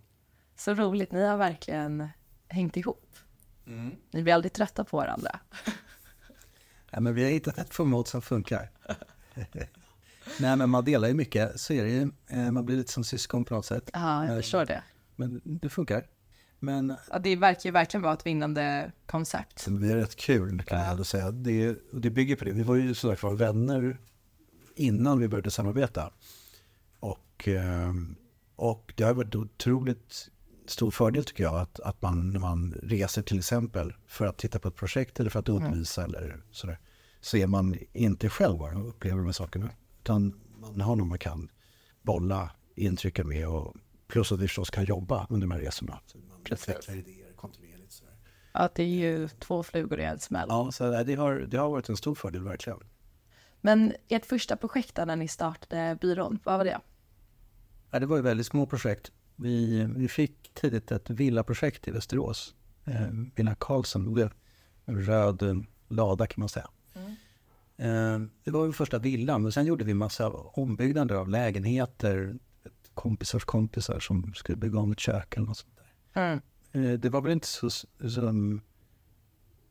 Så 0.56 0.74
roligt, 0.74 1.12
ni 1.12 1.24
har 1.24 1.38
verkligen 1.38 2.08
hängt 2.48 2.78
ihop. 2.78 3.16
Mm. 3.68 3.96
Ni 4.12 4.24
blir 4.24 4.34
aldrig 4.34 4.54
trötta 4.54 4.84
på 4.84 4.98
varandra. 4.98 5.40
Ja, 6.92 7.00
men 7.00 7.16
vi 7.16 7.24
har 7.24 7.32
hittat 7.32 7.58
ett 7.58 7.74
format 7.74 8.08
som 8.08 8.22
funkar. 8.22 8.72
Nej, 10.40 10.56
men 10.56 10.70
man 10.70 10.86
delar 10.86 11.08
ju 11.08 11.14
mycket, 11.14 11.60
så 11.60 11.74
är 11.74 11.84
det 11.84 11.90
ju. 11.90 12.12
Eh, 12.28 12.52
Man 12.52 12.66
blir 12.66 12.78
lite 12.78 12.92
som 12.92 13.04
syskon 13.04 13.46
på 13.46 13.54
något 13.54 13.66
sätt. 13.66 13.90
Ja, 13.94 14.26
jag 14.26 14.34
Eh, 14.36 14.42
förstår 14.42 14.66
det. 14.66 14.84
Men 15.16 15.42
det 15.44 15.70
funkar. 15.70 16.06
Men 16.60 16.96
Ja, 17.12 17.20
det 17.20 17.36
verkar 17.36 17.62
ju 17.66 17.72
verkligen 17.72 18.02
vara 18.02 18.14
ett 18.14 18.26
vinnande 18.26 18.92
koncept. 19.06 19.66
Det 19.70 19.92
är 19.92 19.96
rätt 19.96 20.16
kul 20.16 20.64
kan 20.64 20.80
jag 20.80 20.92
ändå 20.92 21.04
säga. 21.04 21.32
Det, 21.32 21.70
och 21.94 22.02
det 22.02 22.10
bygger 22.10 22.36
på 22.36 22.46
det. 22.46 22.52
Vi 22.52 22.64
var 22.64 22.76
ju 22.76 22.94
sådär 22.94 23.16
för 23.16 23.34
vänner 23.34 23.98
innan 24.76 25.20
vi 25.20 25.28
började 25.28 25.52
samarbeta. 25.52 26.12
Och, 27.00 27.48
eh, 27.48 27.94
och 28.56 28.94
det 28.96 29.04
har 29.04 29.14
varit 29.14 29.36
otroligt 29.36 30.30
stor 30.66 30.92
fördel 30.92 31.26
tycker 31.26 31.44
jag 31.44 31.56
att, 31.56 31.80
att 31.80 32.02
man 32.02 32.30
när 32.34 32.40
man 32.40 32.74
reser 32.84 33.22
till 33.22 33.38
exempel 33.38 33.94
för 34.08 34.26
att 34.26 34.38
titta 34.38 34.60
på 34.60 34.68
ett 34.68 34.76
projekt 34.76 35.20
eller 35.20 35.30
för 35.30 35.40
att 35.40 35.50
undervisa 35.50 36.04
eller 36.06 36.44
sådär. 36.52 36.80
Så 37.22 37.38
är 37.38 37.48
man 37.48 37.76
inte 37.94 38.30
själv 38.30 38.62
och 38.62 38.90
upplever 38.90 39.18
de 39.18 39.26
här 39.26 39.32
sakerna. 39.32 39.70
Utan 40.08 40.34
man 40.60 40.82
har 40.82 40.96
någon 40.96 41.08
man 41.08 41.20
kan 41.20 41.50
bolla 42.02 42.52
intrycken 42.76 43.28
med 43.28 43.48
och 43.48 43.76
plus 44.08 44.32
att 44.32 44.40
vi 44.40 44.48
förstås 44.48 44.70
kan 44.70 44.86
jobba 44.86 45.28
under 45.30 45.48
de 45.48 45.54
här 45.54 45.60
resorna. 45.60 46.00
Så 46.06 46.18
man 46.18 46.42
utvecklar 46.50 46.96
idéer 46.96 47.34
kontinuerligt. 47.36 47.92
Sådär. 47.92 48.14
Ja, 48.54 48.70
det 48.76 48.84
är 48.84 48.88
ju 48.88 49.28
två 49.28 49.64
flugor 49.64 50.00
i 50.00 50.04
en 50.04 50.20
smäll. 50.20 50.48
Ja, 50.50 50.72
så 50.72 51.04
det 51.04 51.16
har, 51.16 51.34
det 51.34 51.58
har 51.58 51.70
varit 51.70 51.90
en 51.90 51.98
stor 51.98 52.16
fördel 52.16 52.44
verkligen. 52.44 52.80
Men 53.62 53.94
ert 54.08 54.26
första 54.26 54.58
projekt 54.58 54.96
där 54.96 55.06
när 55.06 55.16
ni 55.16 55.28
startade 55.28 55.98
byrån, 56.02 56.40
vad 56.44 56.58
var 56.58 56.66
det? 56.66 56.80
ja, 57.92 58.00
det 58.00 58.06
var 58.06 58.18
ju 58.18 58.24
väldigt 58.24 58.48
små 58.48 58.66
projekt. 58.66 59.12
Vi, 59.36 59.84
vi 59.96 60.08
fick 60.08 60.54
tidigt 60.54 60.92
ett 60.92 61.10
villaprojekt 61.10 61.88
i 61.88 61.92
Västerås. 61.92 62.56
Eh, 62.86 63.08
Villa 63.36 63.56
Karlsson, 63.56 64.30
en 64.86 65.06
röd 65.06 65.66
lada 65.88 66.28
kan 66.28 66.42
man 66.42 66.50
säga. 66.50 66.70
Eh, 67.78 68.20
det 68.44 68.52
var 68.52 68.66
vår 68.66 68.72
första 68.72 69.00
villan, 69.00 69.42
men 69.44 69.52
sen 69.52 69.66
gjorde 69.66 69.86
vi 69.86 69.94
massa 69.94 70.30
ombyggnader 70.32 71.16
av 71.16 71.30
lägenheter. 71.30 72.36
Kompisars 72.94 73.46
kompisar 73.46 74.00
som 74.00 74.34
skulle 74.34 74.56
bygga 74.58 74.80
om 74.80 74.92
ett 74.92 75.00
kök 75.00 75.38
eller 75.38 75.48
något 75.48 75.58
sånt 75.58 75.76
där. 76.14 76.22
Mm. 76.22 76.40
Eh, 76.72 77.00
Det 77.00 77.10
var 77.10 77.22
väl 77.22 77.32
inte 77.32 77.48
så, 77.48 77.70
så 77.70 77.88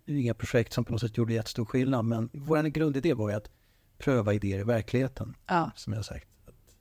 inga 0.06 0.34
projekt 0.34 0.72
som 0.72 0.84
på 0.84 0.92
något 0.92 1.00
sätt 1.00 1.16
gjorde 1.16 1.32
jättestor 1.34 1.64
skillnad, 1.64 2.04
men 2.04 2.30
vår 2.32 2.62
grundidé 2.62 3.14
var 3.14 3.30
ju 3.30 3.36
att 3.36 3.50
pröva 3.98 4.34
idéer 4.34 4.58
i 4.58 4.62
verkligheten, 4.62 5.34
Ja, 5.46 5.70
som 5.76 5.92
jag 5.92 6.04
sagt. 6.04 6.28
Att 6.46 6.76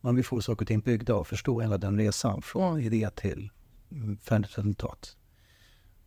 man 0.00 0.14
vill 0.14 0.24
få 0.24 0.40
saker 0.42 0.62
och 0.64 0.68
ting 0.68 0.80
byggda 0.80 1.14
och 1.14 1.26
förstå 1.26 1.60
hela 1.60 1.78
den 1.78 1.98
resan 1.98 2.42
från 2.42 2.80
idé 2.80 3.10
till 3.16 3.50
mm, 3.90 4.16
färdigt 4.18 4.58
resultat. 4.58 5.16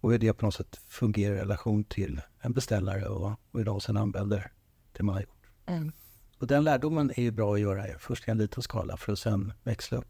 Och 0.06 0.12
hur 0.12 0.20
det 0.20 0.34
på 0.34 0.46
något 0.46 0.56
sätt 0.56 0.80
fungerar 0.88 1.36
i 1.36 1.40
relation 1.40 1.84
till 1.84 2.22
en 2.40 2.54
beställare 2.54 3.06
och, 3.08 3.40
och 3.52 3.62
idag 3.62 3.82
sen 3.82 3.98
använder 3.98 4.52
det 4.92 5.04
man 5.04 5.16
har 5.16 5.22
gjort. 5.22 5.48
mm. 5.66 5.92
Och 6.40 6.48
den 6.48 6.64
lärdomen 6.64 7.12
är 7.16 7.22
ju 7.22 7.32
bra 7.32 7.54
att 7.54 7.60
göra 7.60 8.00
först 8.00 8.28
i 8.28 8.32
en 8.32 8.38
liten 8.38 8.64
skala 8.64 8.98
för 8.98 9.14
att 9.14 9.20
sen 9.20 9.54
växla 9.64 9.98
upp 9.98 10.08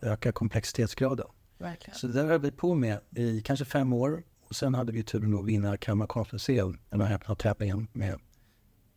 och 0.00 0.04
öka 0.06 0.32
komplexitetsgraden. 0.32 1.26
verkligen. 1.58 1.98
Så 1.98 2.06
det 2.06 2.12
där 2.12 2.26
höll 2.26 2.40
vi 2.40 2.50
på 2.50 2.74
med 2.74 3.00
i 3.10 3.40
kanske 3.40 3.64
fem 3.64 3.92
år. 3.92 4.22
Och 4.48 4.56
sen 4.56 4.74
hade 4.74 4.92
vi 4.92 5.02
turen 5.02 5.34
att 5.34 5.46
vinna 5.46 5.76
Kalmar 5.76 6.06
konstmuseum, 6.06 6.78
den 6.90 7.00
här 7.00 7.14
öppna 7.14 7.34
tävlingen 7.34 7.88
med 7.92 8.20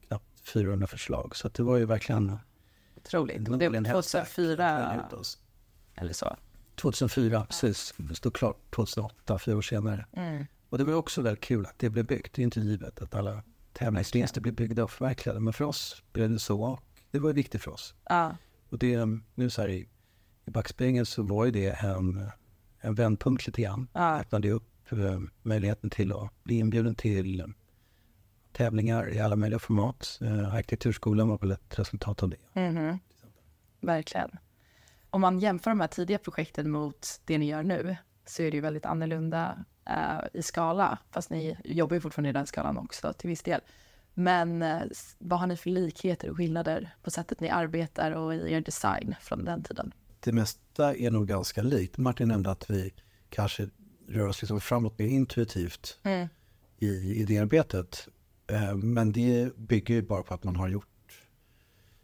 knappt 0.07 0.39
400 0.53 0.87
förslag. 0.87 1.35
Så 1.35 1.49
det 1.49 1.63
var 1.63 1.77
ju 1.77 1.85
verkligen... 1.85 2.37
Otroligt. 2.95 3.45
Det 3.45 3.69
var 3.69 3.85
häststart. 3.85 4.27
2004 4.27 5.05
eller 5.95 6.13
så. 6.13 6.35
2004, 6.75 7.45
precis. 7.45 7.93
Det 7.97 8.15
stod 8.15 8.33
klart 8.33 8.57
2008, 8.75 9.39
fyra 9.39 9.57
år 9.57 9.61
senare. 9.61 10.05
Mm. 10.13 10.45
Och 10.69 10.77
det 10.77 10.83
var 10.83 10.93
också 10.93 11.21
väldigt 11.21 11.43
kul 11.43 11.65
att 11.65 11.79
det 11.79 11.89
blev 11.89 12.05
byggt. 12.05 12.33
Det 12.33 12.41
är 12.41 12.43
inte 12.43 12.59
givet 12.59 13.01
att 13.01 13.15
alla 13.15 13.43
tävlingsvinster 13.73 14.41
blir 14.41 14.51
byggda 14.53 14.83
och 14.83 14.91
förverkligade. 14.91 15.39
Men 15.39 15.53
för 15.53 15.65
oss 15.65 16.03
blev 16.13 16.29
det 16.29 16.39
så. 16.39 16.63
Och 16.63 16.83
det 17.11 17.19
var 17.19 17.33
viktigt 17.33 17.61
för 17.61 17.71
oss. 17.71 17.95
Ja, 18.09 18.35
Och 18.69 18.77
det, 18.77 19.05
nu 19.35 19.49
så 19.49 19.61
här 19.61 19.69
i, 19.69 19.87
i 20.45 20.51
backspegeln 20.51 21.05
så 21.05 21.23
var 21.23 21.45
ju 21.45 21.51
det 21.51 21.69
en, 21.69 22.29
en 22.79 22.95
vändpunkt 22.95 23.47
lite 23.47 23.61
grann. 23.61 23.87
ja, 23.93 24.19
öppnade 24.19 24.51
upp 24.51 24.91
eh, 24.91 25.19
möjligheten 25.41 25.89
till 25.89 26.11
att 26.11 26.43
bli 26.43 26.59
inbjuden 26.59 26.95
till 26.95 27.53
tävlingar 28.51 29.13
i 29.13 29.19
alla 29.19 29.35
möjliga 29.35 29.59
format. 29.59 30.19
Eh, 30.21 30.53
arkitekturskolan 30.53 31.29
var 31.29 31.37
väl 31.37 31.51
ett 31.51 31.79
resultat 31.79 32.23
av 32.23 32.29
det. 32.29 32.61
mhm. 32.71 32.99
verkligen. 33.81 34.29
Om 35.13 35.21
man 35.21 35.39
jämför 35.39 35.71
de 35.71 35.79
här 35.79 35.87
tidiga 35.87 36.17
projekten 36.17 36.71
mot 36.71 37.21
det 37.25 37.37
ni 37.37 37.45
gör 37.49 37.63
nu 37.63 37.95
så 38.25 38.41
är 38.43 38.51
det 38.51 38.55
ju 38.57 38.61
väldigt 38.61 38.85
annorlunda 38.85 39.65
eh, 39.89 40.19
i 40.33 40.41
skala, 40.41 40.97
fast 41.11 41.29
ni 41.29 41.57
jobbar 41.63 41.95
ju 41.95 42.01
fortfarande 42.01 42.29
i 42.29 42.33
den 42.33 42.47
skalan 42.47 42.77
också 42.77 43.13
till 43.13 43.29
viss 43.29 43.43
del. 43.43 43.61
Men 44.13 44.61
s- 44.61 45.15
vad 45.19 45.39
har 45.39 45.47
ni 45.47 45.57
för 45.57 45.69
likheter 45.69 46.29
och 46.29 46.37
skillnader 46.37 46.95
på 47.03 47.11
sättet 47.11 47.39
ni 47.39 47.49
arbetar 47.49 48.11
och 48.11 48.35
i 48.35 48.53
er 48.53 48.61
design 48.61 49.15
från 49.21 49.45
den 49.45 49.63
tiden? 49.63 49.93
Det 50.19 50.31
mesta 50.31 50.95
är 50.95 51.11
nog 51.11 51.27
ganska 51.27 51.61
likt. 51.61 51.97
Martin 51.97 52.27
nämnde 52.27 52.51
att 52.51 52.69
vi 52.69 52.93
kanske 53.29 53.69
rör 54.07 54.27
oss 54.27 54.41
liksom 54.41 54.61
framåt 54.61 54.99
mer 54.99 55.07
intuitivt 55.07 55.99
i 56.79 56.87
idéarbetet. 57.21 58.07
Eh, 58.47 58.75
Men 58.75 59.11
det 59.11 59.57
bygger 59.57 59.93
ju 59.95 60.01
bara 60.01 60.23
på 60.23 60.33
att 60.33 60.43
man 60.43 60.55
har 60.55 60.67
gjort 60.67 60.87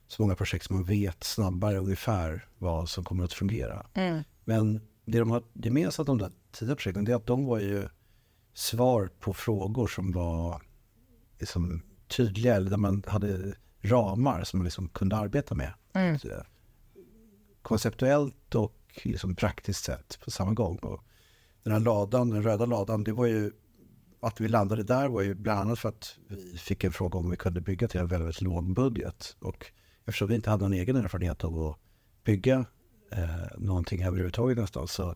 så 0.07 0.21
många 0.21 0.35
projekt 0.35 0.65
som 0.65 0.75
man 0.75 0.85
vet 0.85 1.23
snabbare 1.23 1.77
ungefär 1.77 2.45
vad 2.57 2.89
som 2.89 3.03
kommer 3.03 3.23
att 3.23 3.33
fungera. 3.33 3.85
Mm. 3.93 4.23
Men 4.43 4.81
det 5.05 5.19
de 5.19 5.31
har 5.31 5.43
gemensamt 5.53 6.07
de 6.07 6.17
där 6.17 6.31
tidiga 6.51 6.75
projekten 6.75 7.05
det 7.05 7.11
är 7.11 7.15
att 7.15 7.27
de 7.27 7.45
var 7.45 7.59
ju 7.59 7.89
svar 8.53 9.09
på 9.19 9.33
frågor 9.33 9.87
som 9.87 10.11
var 10.11 10.61
liksom 11.39 11.81
tydliga 12.07 12.55
eller 12.55 12.69
där 12.69 12.77
man 12.77 13.03
hade 13.07 13.53
ramar 13.81 14.43
som 14.43 14.59
man 14.59 14.65
liksom 14.65 14.89
kunde 14.89 15.15
arbeta 15.15 15.55
med. 15.55 15.73
Mm. 15.93 16.19
Så, 16.19 16.27
Konceptuellt 17.61 18.55
och 18.55 19.01
liksom 19.03 19.35
praktiskt 19.35 19.85
sett 19.85 20.19
på 20.23 20.31
samma 20.31 20.53
gång. 20.53 20.77
Och 20.77 21.03
den 21.63 21.73
här 21.73 21.79
ladan, 21.79 22.29
den 22.29 22.43
röda 22.43 22.65
ladan, 22.65 23.03
det 23.03 23.11
var 23.11 23.25
ju 23.25 23.51
att 24.19 24.41
vi 24.41 24.47
landade 24.47 24.83
där 24.83 25.07
var 25.07 25.21
ju 25.21 25.35
bland 25.35 25.59
annat 25.59 25.79
för 25.79 25.89
att 25.89 26.17
vi 26.27 26.57
fick 26.57 26.83
en 26.83 26.91
fråga 26.91 27.19
om 27.19 27.29
vi 27.29 27.37
kunde 27.37 27.61
bygga 27.61 27.87
till 27.87 27.99
en 27.99 28.07
väldigt, 28.07 28.25
väldigt 28.25 28.41
låg 28.41 28.73
budget. 28.73 29.35
Och 29.39 29.71
eftersom 30.07 30.27
vi 30.27 30.35
inte 30.35 30.49
hade 30.49 30.63
någon 30.63 30.73
egen 30.73 30.95
erfarenhet 30.95 31.43
av 31.43 31.63
att 31.63 31.77
bygga 32.23 32.65
eh, 33.11 33.57
någonting 33.57 34.03
överhuvudtaget 34.03 34.57
nästan 34.57 34.87
så 34.87 35.15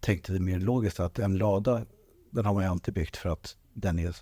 tänkte 0.00 0.32
vi 0.32 0.40
mer 0.40 0.60
logiskt 0.60 1.00
att 1.00 1.18
en 1.18 1.38
lada, 1.38 1.86
den 2.30 2.44
har 2.44 2.54
man 2.54 2.62
ju 2.62 2.70
alltid 2.70 2.94
byggt 2.94 3.16
för 3.16 3.28
att 3.28 3.56
den 3.72 3.98
är 3.98 4.16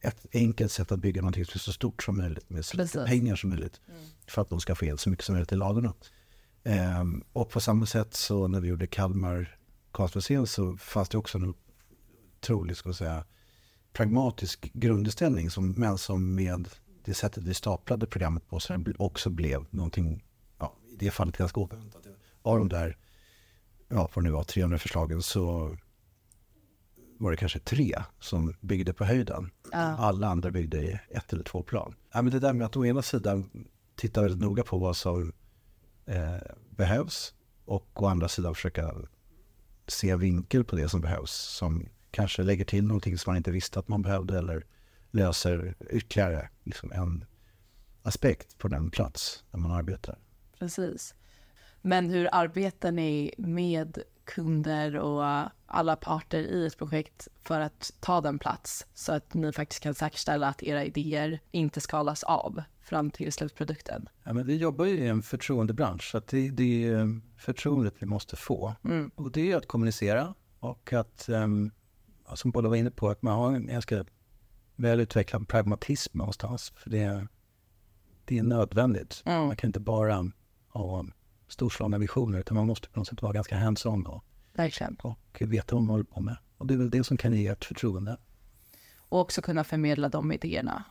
ett 0.00 0.26
enkelt 0.32 0.72
sätt 0.72 0.92
att 0.92 0.98
bygga 0.98 1.20
någonting 1.20 1.44
som 1.44 1.52
är 1.54 1.58
så 1.58 1.72
stort 1.72 2.02
som 2.02 2.16
möjligt 2.16 2.50
med 2.50 2.64
så 2.64 2.76
lite 2.76 3.04
pengar 3.04 3.36
som 3.36 3.50
möjligt. 3.50 3.80
För 4.26 4.42
att 4.42 4.48
de 4.48 4.60
ska 4.60 4.74
få 4.74 4.84
in 4.84 4.98
så 4.98 5.10
mycket 5.10 5.24
som 5.24 5.32
möjligt 5.34 5.52
i 5.52 5.56
ladorna. 5.56 5.94
Ehm, 6.64 7.24
och 7.32 7.50
på 7.50 7.60
samma 7.60 7.86
sätt 7.86 8.14
så 8.14 8.48
när 8.48 8.60
vi 8.60 8.68
gjorde 8.68 8.86
Kalmar 8.86 9.58
konstmuseum 9.92 10.46
så 10.46 10.76
fanns 10.76 11.08
det 11.08 11.18
också 11.18 11.38
en 11.38 11.54
otrolig, 12.38 12.76
ska 12.76 12.92
säga, 12.92 13.24
pragmatisk 13.92 14.70
grundinställning 14.72 15.50
som, 15.50 15.72
men 15.72 15.98
som 15.98 16.34
med 16.34 16.68
det 17.04 17.14
sättet 17.14 17.44
vi 17.44 17.54
staplade 17.54 18.06
programmet 18.06 18.48
på 18.48 18.60
så 18.60 18.76
det 18.76 18.94
också 18.98 19.30
blev 19.30 19.66
någonting, 19.70 20.24
ja, 20.58 20.74
i 20.92 20.96
det 20.96 21.10
fallet 21.10 21.36
ganska 21.36 21.60
oväntat. 21.60 22.06
Av 22.42 22.58
de 22.58 22.68
där, 22.68 22.96
ja 23.88 24.10
vad 24.14 24.24
det 24.24 24.28
nu 24.28 24.30
var, 24.30 24.44
300 24.44 24.78
förslagen 24.78 25.22
så 25.22 25.76
var 27.18 27.30
det 27.30 27.36
kanske 27.36 27.58
tre 27.58 27.94
som 28.20 28.54
byggde 28.60 28.92
på 28.92 29.04
höjden. 29.04 29.50
Ja. 29.72 29.78
Alla 29.78 30.28
andra 30.28 30.50
byggde 30.50 30.82
i 30.82 30.98
ett 31.10 31.32
eller 31.32 31.44
två 31.44 31.62
plan. 31.62 31.94
Ja, 32.12 32.22
men 32.22 32.32
det 32.32 32.40
där 32.40 32.52
med 32.52 32.66
att 32.66 32.76
å 32.76 32.86
ena 32.86 33.02
sidan 33.02 33.66
titta 33.96 34.22
väldigt 34.22 34.40
noga 34.40 34.62
på 34.62 34.78
vad 34.78 34.96
som 34.96 35.32
eh, 36.06 36.36
behövs 36.70 37.34
och 37.64 38.02
å 38.02 38.06
andra 38.06 38.28
sidan 38.28 38.54
försöka 38.54 38.94
se 39.86 40.16
vinkel 40.16 40.64
på 40.64 40.76
det 40.76 40.88
som 40.88 41.00
behövs 41.00 41.32
som 41.32 41.86
kanske 42.10 42.42
lägger 42.42 42.64
till 42.64 42.84
någonting 42.84 43.18
som 43.18 43.30
man 43.30 43.36
inte 43.36 43.50
visste 43.50 43.78
att 43.78 43.88
man 43.88 44.02
behövde 44.02 44.38
eller 44.38 44.66
löser 45.12 45.74
ytterligare 45.90 46.48
liksom 46.64 46.92
en 46.92 47.24
aspekt 48.02 48.58
på 48.58 48.68
den 48.68 48.90
plats 48.90 49.44
där 49.50 49.58
man 49.58 49.70
arbetar. 49.70 50.18
Precis. 50.58 51.14
Men 51.82 52.10
hur 52.10 52.28
arbetar 52.32 52.92
ni 52.92 53.34
med 53.38 53.98
kunder 54.24 54.96
och 54.96 55.50
alla 55.66 55.96
parter 55.96 56.38
i 56.38 56.66
ett 56.66 56.78
projekt 56.78 57.28
för 57.42 57.60
att 57.60 57.92
ta 58.00 58.20
den 58.20 58.38
plats 58.38 58.86
så 58.94 59.12
att 59.12 59.34
ni 59.34 59.52
faktiskt 59.52 59.82
kan 59.82 59.94
säkerställa 59.94 60.48
att 60.48 60.62
era 60.62 60.84
idéer 60.84 61.40
inte 61.50 61.80
skalas 61.80 62.22
av 62.22 62.62
fram 62.80 63.10
till 63.10 63.32
slutprodukten? 63.32 64.08
Ja, 64.24 64.32
men 64.32 64.46
vi 64.46 64.56
jobbar 64.56 64.84
ju 64.84 64.98
i 64.98 65.08
en 65.08 65.22
förtroendebransch, 65.22 66.10
så 66.10 66.18
att 66.18 66.26
det, 66.26 66.50
det 66.50 66.84
är 66.84 67.20
förtroendet 67.36 67.94
vi 67.98 68.06
måste 68.06 68.36
få. 68.36 68.74
Mm. 68.84 69.10
Och 69.14 69.32
det 69.32 69.52
är 69.52 69.56
att 69.56 69.66
kommunicera 69.66 70.34
och 70.58 70.92
att 70.92 71.28
ehm, 71.28 71.70
som 72.34 72.50
båda 72.50 72.68
var 72.68 72.76
inne 72.76 72.90
på, 72.90 73.08
att 73.08 73.22
man 73.22 73.34
har 73.34 73.52
en 73.52 73.66
ganska 73.66 74.04
väl 74.82 75.00
utvecklad 75.00 75.48
pragmatism 75.48 76.18
någonstans. 76.18 76.72
För 76.76 76.90
det, 76.90 77.26
det 78.24 78.38
är 78.38 78.42
nödvändigt. 78.42 79.22
Mm. 79.26 79.46
Man 79.46 79.56
kan 79.56 79.68
inte 79.68 79.80
bara 79.80 80.30
ha 80.68 81.04
storslagna 81.48 81.98
visioner 81.98 82.38
utan 82.38 82.56
man 82.56 82.66
måste 82.66 82.88
på 82.88 82.98
något 83.00 83.08
sätt 83.08 83.22
vara 83.22 83.32
ganska 83.32 83.56
hands-on 83.56 84.06
och, 84.06 84.24
Verkligen. 84.54 84.94
och 85.02 85.18
veta 85.40 85.74
vad 85.74 85.82
man 85.82 85.90
håller 85.90 86.04
på 86.04 86.20
med. 86.20 86.36
Och 86.58 86.66
det 86.66 86.74
är 86.74 86.78
väl 86.78 86.90
det 86.90 87.04
som 87.04 87.16
kan 87.16 87.32
ge 87.32 87.46
ett 87.46 87.64
förtroende. 87.64 88.16
Och 89.08 89.20
också 89.20 89.42
kunna 89.42 89.64
förmedla 89.64 90.08
de 90.08 90.32
idéerna. 90.32 90.84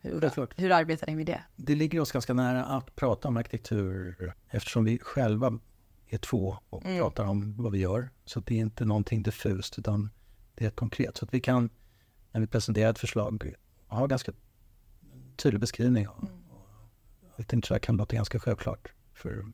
Hur, 0.00 0.24
är 0.24 0.60
hur 0.60 0.72
arbetar 0.72 1.06
ni 1.06 1.16
med 1.16 1.26
det? 1.26 1.42
Det 1.56 1.74
ligger 1.74 2.00
oss 2.00 2.12
ganska 2.12 2.34
nära 2.34 2.64
att 2.64 2.96
prata 2.96 3.28
om 3.28 3.36
arkitektur 3.36 4.34
eftersom 4.48 4.84
vi 4.84 4.98
själva 4.98 5.58
är 6.08 6.18
två 6.18 6.56
och 6.70 6.84
Mm. 6.84 6.98
pratar 6.98 7.24
om 7.24 7.56
vad 7.56 7.72
vi 7.72 7.78
gör. 7.78 8.10
Så 8.24 8.40
det 8.40 8.54
är 8.54 8.58
inte 8.58 8.84
någonting 8.84 9.22
diffust 9.22 9.78
utan 9.78 10.10
det 10.54 10.66
är 10.66 10.70
konkret. 10.70 11.16
Så 11.16 11.24
att 11.24 11.34
vi 11.34 11.40
kan, 11.40 11.70
när 12.32 12.40
vi 12.40 12.46
presenterar 12.46 12.90
ett 12.90 12.98
förslag, 12.98 13.54
ha 13.86 14.06
ganska 14.06 14.32
tydlig 15.36 15.60
beskrivning. 15.60 16.08
Och, 16.08 16.22
och 16.22 17.34
jag 17.36 17.46
tänkte 17.46 17.74
här 17.74 17.78
kan 17.78 17.96
låta 17.96 18.16
ganska 18.16 18.40
självklart. 18.40 18.92
För 19.14 19.44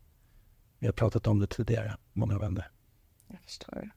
vi 0.78 0.86
har 0.86 0.92
pratat 0.92 1.26
om 1.26 1.38
det 1.38 1.46
tidigare, 1.46 1.96
många 2.12 2.38
vänner. 2.38 2.70
Jag 3.26 3.40
förstår. 3.40 3.90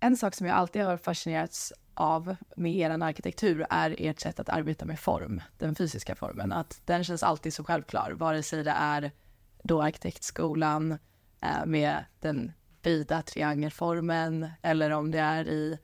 En 0.00 0.16
sak 0.16 0.34
som 0.34 0.46
jag 0.46 0.56
alltid 0.56 0.82
har 0.82 0.96
fascinerats 0.96 1.72
av 1.94 2.36
med 2.56 2.76
er 2.76 2.90
arkitektur 2.90 3.66
är 3.70 3.96
ert 3.98 4.20
sätt 4.20 4.40
att 4.40 4.48
arbeta 4.48 4.84
med 4.84 5.00
form, 5.00 5.40
den 5.58 5.74
fysiska 5.74 6.14
formen. 6.14 6.52
Att 6.52 6.80
den 6.84 7.04
känns 7.04 7.22
alltid 7.22 7.54
så 7.54 7.64
självklar, 7.64 8.12
vare 8.12 8.42
sig 8.42 8.64
det 8.64 8.70
är 8.70 9.10
då 9.62 9.82
arkitektskolan 9.82 10.98
eh, 11.40 11.66
med 11.66 12.04
den 12.20 12.52
vida 12.82 13.22
triangelformen 13.22 14.50
eller 14.62 14.90
om 14.90 15.10
det 15.10 15.18
är 15.18 15.48
i 15.48 15.78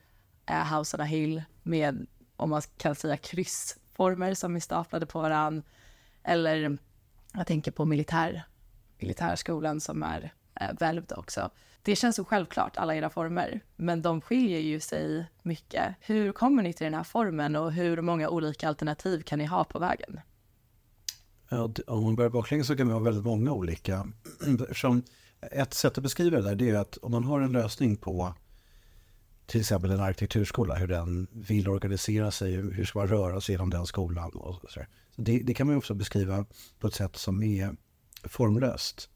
eh, 0.48 0.78
House 0.78 0.96
on 0.96 1.00
a 1.00 1.04
Hill 1.04 1.42
med, 1.62 2.06
om 2.36 2.50
man 2.50 2.62
kan 2.76 2.94
säga 2.94 3.16
kryssformer 3.16 4.34
som 4.34 4.56
är 4.56 4.60
staplade 4.60 5.06
på 5.06 5.20
varann. 5.20 5.62
Eller 6.22 6.78
jag 7.34 7.46
tänker 7.46 7.70
på 7.70 7.84
militär, 7.84 8.42
militärskolan 8.98 9.80
som 9.80 10.02
är 10.02 10.32
eh, 10.60 10.68
välvd 10.78 11.12
också. 11.16 11.50
Det 11.82 11.96
känns 11.96 12.16
så 12.16 12.24
självklart, 12.24 12.76
alla 12.76 12.94
era 12.94 13.10
former, 13.10 13.60
men 13.76 14.02
de 14.02 14.20
skiljer 14.20 14.60
ju 14.60 14.80
sig 14.80 15.26
mycket. 15.42 15.94
Hur 16.00 16.32
kommer 16.32 16.62
ni 16.62 16.72
till 16.72 16.84
den 16.84 16.94
här 16.94 17.04
formen 17.04 17.56
och 17.56 17.72
hur 17.72 18.02
många 18.02 18.28
olika 18.28 18.68
alternativ 18.68 19.22
kan 19.22 19.38
ni 19.38 19.44
ha 19.44 19.64
på 19.64 19.78
vägen? 19.78 20.20
Ja, 21.48 21.70
om 21.86 22.04
man 22.04 22.16
börjar 22.16 22.30
baklänges 22.30 22.66
så 22.66 22.76
kan 22.76 22.86
vi 22.86 22.92
ha 22.92 23.00
väldigt 23.00 23.24
många 23.24 23.52
olika. 23.52 24.06
Eftersom 24.60 25.02
ett 25.40 25.74
sätt 25.74 25.98
att 25.98 26.02
beskriva 26.02 26.36
det 26.36 26.42
där 26.42 26.54
det 26.54 26.70
är 26.70 26.78
att 26.78 26.96
om 26.96 27.12
man 27.12 27.24
har 27.24 27.40
en 27.40 27.52
lösning 27.52 27.96
på 27.96 28.34
till 29.48 29.60
exempel 29.60 29.90
en 29.90 30.00
arkitekturskola, 30.00 30.74
hur 30.74 30.86
den 30.86 31.26
vill 31.32 31.68
organisera 31.68 32.30
sig, 32.30 32.52
hur 32.52 32.84
ska 32.84 32.98
man 32.98 33.08
röra 33.08 33.40
sig 33.40 33.52
genom 33.52 33.70
den 33.70 33.86
skolan 33.86 34.30
och 34.30 34.60
så. 34.70 34.80
Så 35.16 35.22
det, 35.22 35.38
det 35.38 35.54
kan 35.54 35.66
man 35.66 35.76
också 35.76 35.94
beskriva 35.94 36.44
på 36.78 36.86
ett 36.86 36.94
sätt 36.94 37.16
som 37.16 37.42
är 37.42 37.76
formlöst. 38.24 39.10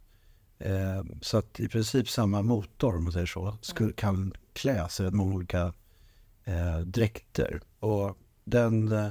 Eh, 0.59 1.05
så 1.21 1.39
att 1.39 1.61
i 1.61 1.69
princip 1.69 2.09
samma 2.09 2.43
motor, 2.43 2.97
om 2.97 3.05
man 3.05 3.13
säger 3.13 3.27
så, 3.27 3.57
skulle, 3.61 3.93
kan 3.93 4.35
kläs 4.53 5.01
i 5.01 5.11
många 5.11 5.35
olika 5.35 5.73
eh, 6.45 6.79
dräkter. 6.79 7.61
Och 7.79 8.19
den... 8.45 8.93
Eh, 8.93 9.11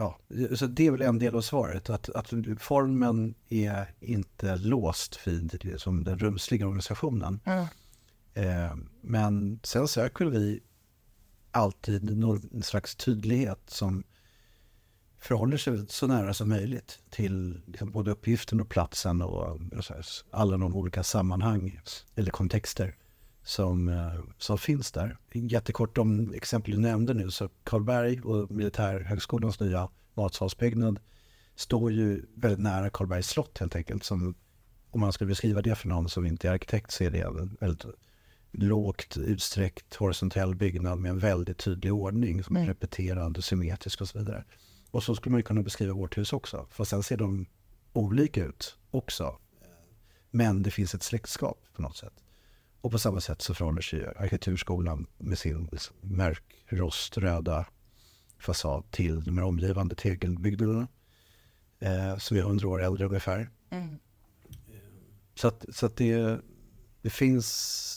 Ja, 0.00 0.18
så 0.56 0.66
det 0.66 0.86
är 0.86 0.90
väl 0.90 1.02
en 1.02 1.18
del 1.18 1.36
av 1.36 1.40
svaret. 1.40 1.90
Att, 1.90 2.08
att 2.08 2.32
formen 2.58 3.34
är 3.48 3.94
inte 4.00 4.56
låst 4.56 5.20
vid 5.26 5.58
det 5.62 5.80
som 5.80 6.04
den 6.04 6.18
rumsliga 6.18 6.66
organisationen. 6.66 7.40
Eh, 8.34 8.76
men 9.00 9.60
sen 9.62 9.88
söker 9.88 10.24
vi 10.24 10.60
alltid 11.50 12.18
någon 12.18 12.62
slags 12.62 12.94
tydlighet 12.96 13.60
som 13.66 14.04
förhåller 15.18 15.56
sig 15.56 15.86
så 15.88 16.06
nära 16.06 16.34
som 16.34 16.48
möjligt 16.48 16.98
till 17.10 17.60
liksom 17.66 17.90
både 17.90 18.10
uppgiften 18.10 18.60
och 18.60 18.68
platsen 18.68 19.22
och, 19.22 19.60
och 19.76 19.84
så 19.84 19.94
här, 19.94 20.06
alla 20.30 20.56
de 20.56 20.76
olika 20.76 21.02
sammanhang 21.02 21.80
eller 22.14 22.30
kontexter 22.30 22.96
som, 23.42 23.88
eh, 23.88 24.20
som 24.38 24.58
finns 24.58 24.92
där. 24.92 25.16
Jättekort 25.32 25.98
om 25.98 26.34
exempel 26.34 26.72
du 26.74 26.78
nämnde 26.78 27.14
nu 27.14 27.30
så 27.30 27.48
Karlberg 27.64 28.20
och 28.20 28.50
Militärhögskolans 28.50 29.60
nya 29.60 29.88
matsalsbyggnad 30.14 31.00
står 31.54 31.92
ju 31.92 32.26
väldigt 32.34 32.60
nära 32.60 32.90
Karlbergs 32.90 33.28
slott 33.28 33.58
helt 33.58 33.76
enkelt. 33.76 34.04
Som, 34.04 34.34
om 34.90 35.00
man 35.00 35.12
skulle 35.12 35.28
beskriva 35.28 35.62
det 35.62 35.74
för 35.74 35.88
någon 35.88 36.08
som 36.08 36.26
inte 36.26 36.48
är 36.48 36.52
arkitekt 36.52 36.90
så 36.90 37.04
är 37.04 37.10
det 37.10 37.20
en 37.20 37.56
väldigt 37.60 37.84
lågt 38.58 39.16
utsträckt 39.16 39.94
horisontell 39.94 40.54
byggnad 40.54 40.98
med 40.98 41.10
en 41.10 41.18
väldigt 41.18 41.58
tydlig 41.58 41.92
ordning 41.92 42.44
som 42.44 42.56
är 42.56 42.60
Mm. 42.60 42.68
repeterande, 42.68 43.42
symmetrisk 43.42 44.00
och 44.00 44.08
så 44.08 44.18
vidare. 44.18 44.44
Och 44.90 45.02
så 45.02 45.14
skulle 45.14 45.30
man 45.30 45.38
ju 45.38 45.42
kunna 45.42 45.62
beskriva 45.62 45.94
vårt 45.94 46.18
hus 46.18 46.32
också. 46.32 46.66
Fast 46.70 46.90
sen 46.90 47.02
ser 47.02 47.16
de 47.16 47.46
olika 47.92 48.44
ut 48.44 48.78
också. 48.90 49.38
Men 50.30 50.62
det 50.62 50.70
finns 50.70 50.94
ett 50.94 51.02
släktskap 51.02 51.64
på 51.72 51.82
något 51.82 51.96
sätt. 51.96 52.12
Och 52.80 52.90
på 52.90 52.98
samma 52.98 53.20
sätt 53.20 53.42
så 53.42 53.54
förhåller 53.54 53.82
sig 53.82 54.06
arkitekturskolan 54.06 55.06
med 55.18 55.38
sin 55.38 55.68
mörkroströda 56.00 57.66
fasad 58.38 58.90
till 58.90 59.24
de 59.24 59.38
här 59.38 59.44
omgivande 59.44 59.94
tegelbyggnaderna. 59.94 60.88
Eh, 61.80 62.16
som 62.18 62.36
är 62.36 62.42
hundra 62.42 62.68
år 62.68 62.82
äldre 62.82 63.06
ungefär. 63.06 63.50
Så 65.34 65.48
att, 65.48 65.64
så 65.72 65.86
att 65.86 65.96
det, 65.96 66.40
det 67.02 67.10
finns 67.10 67.94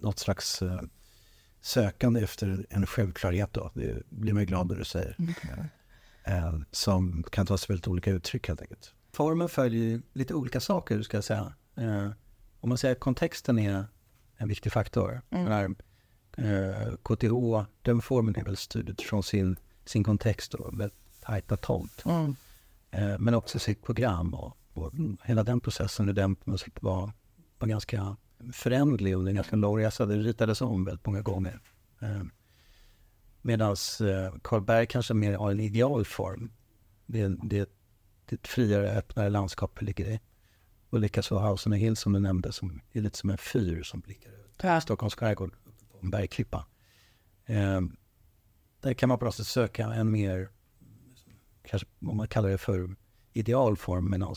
något 0.00 0.18
slags 0.18 0.62
eh, 0.62 0.80
sökande 1.60 2.20
efter 2.20 2.66
en 2.70 2.86
självklarhet 2.86 3.52
då. 3.52 3.70
Det 3.74 4.02
blir 4.08 4.32
man 4.32 4.46
glad 4.46 4.66
när 4.66 4.76
du 4.76 4.84
säger. 4.84 5.16
Eh, 6.24 6.58
som 6.70 7.22
kan 7.22 7.46
ta 7.46 7.58
sig 7.58 7.66
väldigt 7.68 7.88
olika 7.88 8.10
uttryck 8.10 8.48
helt 8.48 8.60
enkelt. 8.60 8.94
Formen 9.12 9.48
följer 9.48 9.82
ju 9.82 10.02
lite 10.12 10.34
olika 10.34 10.60
saker, 10.60 11.02
ska 11.02 11.16
jag 11.16 11.24
säga. 11.24 11.54
Eh, 11.76 12.10
om 12.60 12.68
man 12.68 12.78
säger 12.78 12.94
att 12.94 13.00
kontexten 13.00 13.58
är 13.58 13.84
en 14.36 14.48
viktig 14.48 14.72
faktor. 14.72 15.22
Den 15.28 15.46
här, 15.46 15.74
KTH, 17.02 17.68
den 17.82 18.02
formen 18.02 18.36
är 18.36 18.44
väl 18.44 18.56
styrd 18.56 18.88
utifrån 18.88 19.22
sin, 19.22 19.56
sin 19.84 20.04
kontext 20.04 20.54
och 20.54 20.80
väldigt 20.80 21.20
tajta 21.20 21.56
tomt. 21.56 22.02
Eh, 22.90 23.18
men 23.18 23.34
också 23.34 23.58
sitt 23.58 23.82
program 23.82 24.34
och, 24.34 24.56
och 24.72 24.92
hela 25.24 25.42
den 25.42 25.60
processen, 25.60 26.06
hur 26.06 26.14
den 26.14 26.36
på 26.36 26.50
något 26.50 26.60
sätt 26.60 26.82
var, 26.82 27.12
var 27.58 27.68
ganska 27.68 28.16
förändlig 28.52 29.12
under 29.14 29.30
en 29.30 29.36
ganska 29.36 29.56
lång 29.56 29.78
resa. 29.78 30.06
Det 30.06 30.16
ritades 30.16 30.60
om 30.60 30.84
väldigt 30.84 31.06
många 31.06 31.20
gånger. 31.22 31.60
Eh, 32.02 32.22
Medan 33.42 33.70
eh, 34.00 34.34
Karlberg 34.42 34.86
kanske 34.86 35.14
mer 35.14 35.34
har 35.36 35.50
en 35.50 35.60
idealform. 35.60 36.52
Det, 37.06 37.20
är- 37.20 37.36
det, 37.42 37.58
är- 37.58 37.66
ett 38.28 38.46
friare, 38.46 38.90
öppnare 38.90 39.28
landskap 39.30 39.76
det 39.78 39.84
ligger 39.86 40.04
i. 40.10 40.20
Och 40.90 41.00
likaså 41.00 41.38
House 41.50 41.68
on 41.68 41.72
a 41.72 41.76
Hill 41.76 41.96
som 41.96 42.12
du 42.12 42.18
nämnde, 42.20 42.52
som 42.52 42.80
är 42.92 43.00
lite 43.00 43.18
som 43.18 43.30
en 43.30 43.38
fyr 43.38 43.82
som 43.82 44.00
blickar 44.00 44.30
ut. 44.30 44.56
Ja. 44.62 44.80
Stockholms 44.80 45.14
skärgård 45.14 45.54
på 45.92 45.98
en 46.02 46.10
bergklippa. 46.10 46.66
Eh, 47.46 47.80
där 48.80 48.94
kan 48.94 49.08
man 49.08 49.18
på 49.18 49.24
något 49.24 49.34
sätt 49.34 49.46
söka 49.46 49.84
en 49.86 50.10
mer, 50.10 50.48
kanske 51.62 51.88
om 52.00 52.16
man 52.16 52.28
kallar 52.28 52.48
det 52.48 52.58
för 52.58 52.96
idealform, 53.32 54.10
medan 54.10 54.34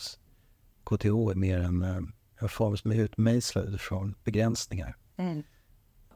KTH 0.84 1.06
är 1.06 1.34
mer 1.34 1.60
en, 1.60 2.12
eh, 2.40 2.42
en 2.42 2.48
form 2.48 2.76
som 2.76 2.90
är 2.90 2.96
utmejslad 2.96 3.80
från 3.80 4.14
begränsningar. 4.24 4.96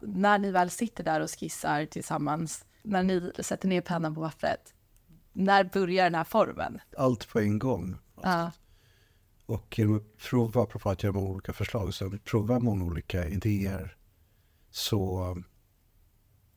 När 0.00 0.38
ni 0.38 0.50
väl 0.50 0.70
sitter 0.70 1.04
där 1.04 1.20
och 1.20 1.30
skissar 1.30 1.86
tillsammans, 1.86 2.64
när 2.82 3.02
ni 3.02 3.32
sätter 3.38 3.68
ner 3.68 3.80
pennan 3.80 4.14
på 4.14 4.20
pappret, 4.20 4.74
när 5.32 5.64
börjar 5.64 6.04
den 6.04 6.14
här 6.14 6.24
formen? 6.24 6.80
Allt 6.96 7.28
på 7.28 7.40
en 7.40 7.58
gång. 7.58 7.96
Ja. 8.22 8.52
Och 9.46 9.78
genom 9.78 9.96
att 9.96 10.16
prova, 10.16 10.62
apropå 10.62 10.90
att 10.90 11.02
göra 11.02 11.12
många 11.12 11.28
olika 11.28 11.52
förslag, 11.52 11.94
så 11.94 12.10
prova 12.24 12.58
många 12.58 12.84
olika 12.84 13.28
idéer. 13.28 13.96
Så, 14.70 15.36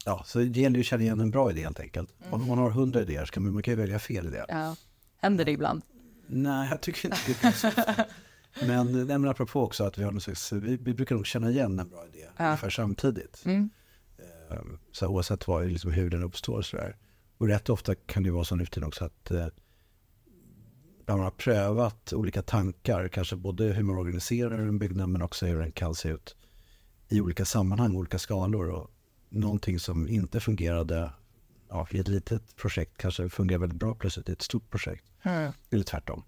ja, 0.06 0.24
så 0.26 0.40
det 0.40 0.60
gäller 0.60 0.76
ju 0.76 0.82
att 0.82 0.86
känna 0.86 1.04
igen 1.04 1.20
en 1.20 1.32
bra 1.32 1.52
idé 1.52 1.64
helt 1.64 1.80
enkelt. 1.80 2.14
Om 2.30 2.48
man 2.48 2.58
har 2.58 2.70
hundra 2.70 3.02
idéer 3.02 3.26
så 3.26 3.32
kan 3.32 3.44
man, 3.44 3.54
man 3.54 3.64
kan 3.64 3.72
ju 3.72 3.80
välja 3.80 4.00
fel 4.00 4.28
idé. 4.28 4.46
ja. 4.48 4.76
Händer 5.22 5.46
det 5.46 5.52
ibland? 5.52 5.82
Nej, 6.28 6.70
jag 6.72 6.82
tycker 6.82 7.06
inte 7.10 7.36
det. 7.42 8.08
Men, 8.68 8.92
nej, 8.92 9.20
men 9.20 9.28
apropå 9.28 9.64
också 9.64 9.84
att 9.84 9.98
vi 9.98 10.04
har 10.04 10.12
någon 10.12 10.22
slags, 10.22 10.52
vi, 10.52 10.78
vi 10.78 10.94
brukar 10.94 11.16
nog 11.16 11.26
känna 11.28 11.50
igen 11.50 11.80
en 11.80 11.90
bra 11.90 12.06
idé 12.14 12.28
ungefär 12.40 12.70
samtidigt. 12.70 13.44
Mm. 13.46 13.70
Eh, 14.50 14.58
Så 14.92 15.08
oavsett 15.08 15.48
vad, 15.48 15.68
liksom 15.68 15.92
hur 15.92 16.10
den 16.10 16.24
uppstår 16.24 16.62
så 16.62 16.78
där. 16.78 16.98
Och 17.38 17.48
rätt 17.48 17.70
ofta 17.70 17.96
kan 17.96 18.24
det 18.24 18.32
vara 18.32 18.44
så 18.44 18.56
nu 18.56 18.66
för 18.66 18.84
också 18.84 19.06
att 19.06 19.32
eh, 19.32 19.48
man 21.08 21.20
har 21.20 21.32
prövat 21.32 22.14
olika 22.14 22.42
tankar, 22.42 23.08
kanske 23.08 23.36
både 23.36 23.64
hur 23.64 23.84
man 23.84 23.98
organiserar 23.98 24.60
en 24.60 24.80
byggnad 24.80 25.10
men 25.10 25.22
också 25.22 25.46
hur 25.46 25.60
den 25.60 25.72
kan 25.72 25.96
se 25.96 26.10
ut 26.10 26.36
i 27.10 27.22
olika 27.22 27.46
sammanhang, 27.46 27.96
olika 27.96 28.20
skalor. 28.20 28.70
Och 28.70 28.92
någonting 29.30 29.80
som 29.80 30.08
inte 30.08 30.40
fungerade 30.40 31.12
ja, 31.70 31.88
i 31.92 32.00
ett 32.00 32.08
litet 32.08 32.56
projekt 32.56 32.98
kanske 32.98 33.30
fungerar 33.30 33.60
väldigt 33.60 33.80
bra 33.80 33.96
plötsligt 33.96 34.30
i 34.30 34.32
ett 34.32 34.42
stort 34.42 34.70
projekt. 34.70 35.06
Eller 35.70 35.84
tvärtom. 35.84 36.24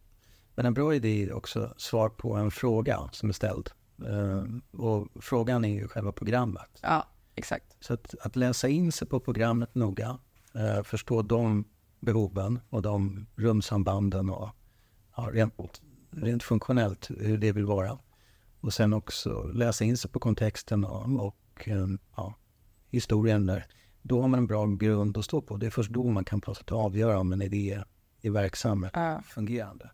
Men 0.60 0.65
en 0.65 0.74
bra 0.74 0.95
idé 0.95 1.24
är 1.24 1.34
också 1.34 1.74
svar 1.78 2.10
på 2.10 2.34
en 2.36 2.52
fråga 2.52 3.10
som 3.12 3.30
är 3.30 3.34
ställd. 3.34 3.69
Eh, 4.08 4.43
och 4.82 5.08
frågan 5.15 5.65
är 5.65 5.69
ju 5.74 5.88
själva 5.88 6.12
programmet. 6.12 6.69
Ja, 6.82 7.08
Exakt. 7.36 7.76
Så 7.80 7.93
att, 7.93 8.15
att 8.22 8.36
läsa 8.36 8.67
in 8.67 8.91
sig 8.91 9.08
på 9.08 9.19
programmet 9.19 9.76
noga, 9.76 10.17
eh, 10.56 10.84
förstå 10.84 11.22
de 11.22 11.65
behoven 12.00 12.60
och 12.69 12.82
de 12.82 13.26
rumsambanden 13.36 14.30
och 14.30 14.50
ja, 15.17 15.30
rent, 15.34 15.82
rent 16.12 16.43
funktionellt 16.43 17.10
hur 17.19 17.38
det 17.38 17.52
vill 17.52 17.65
vara. 17.65 18.00
Och 18.62 18.74
sen 18.74 18.93
också 18.93 19.43
läsa 19.54 19.84
in 19.84 19.98
sig 19.98 20.12
på 20.12 20.19
kontexten 20.19 20.86
och, 20.86 21.26
och 21.26 21.67
eh, 21.67 21.88
ja, 22.15 22.34
historien 22.89 23.45
där. 23.45 23.65
Då 24.02 24.22
har 24.22 24.28
man 24.28 24.39
en 24.39 24.48
bra 24.48 24.65
grund 24.65 25.17
att 25.17 25.26
stå 25.26 25.41
på. 25.41 25.58
Det 25.58 25.65
är 25.65 25.72
först 25.72 25.91
då 25.91 26.04
man 26.04 26.26
kan 26.26 26.41
på 26.41 26.56
avgöra 26.72 27.19
om 27.19 27.34
en 27.34 27.41
idé 27.41 27.84
är 28.22 28.30
verksam 28.30 28.88
Ja. 28.93 29.22
fungerande. 29.26 29.89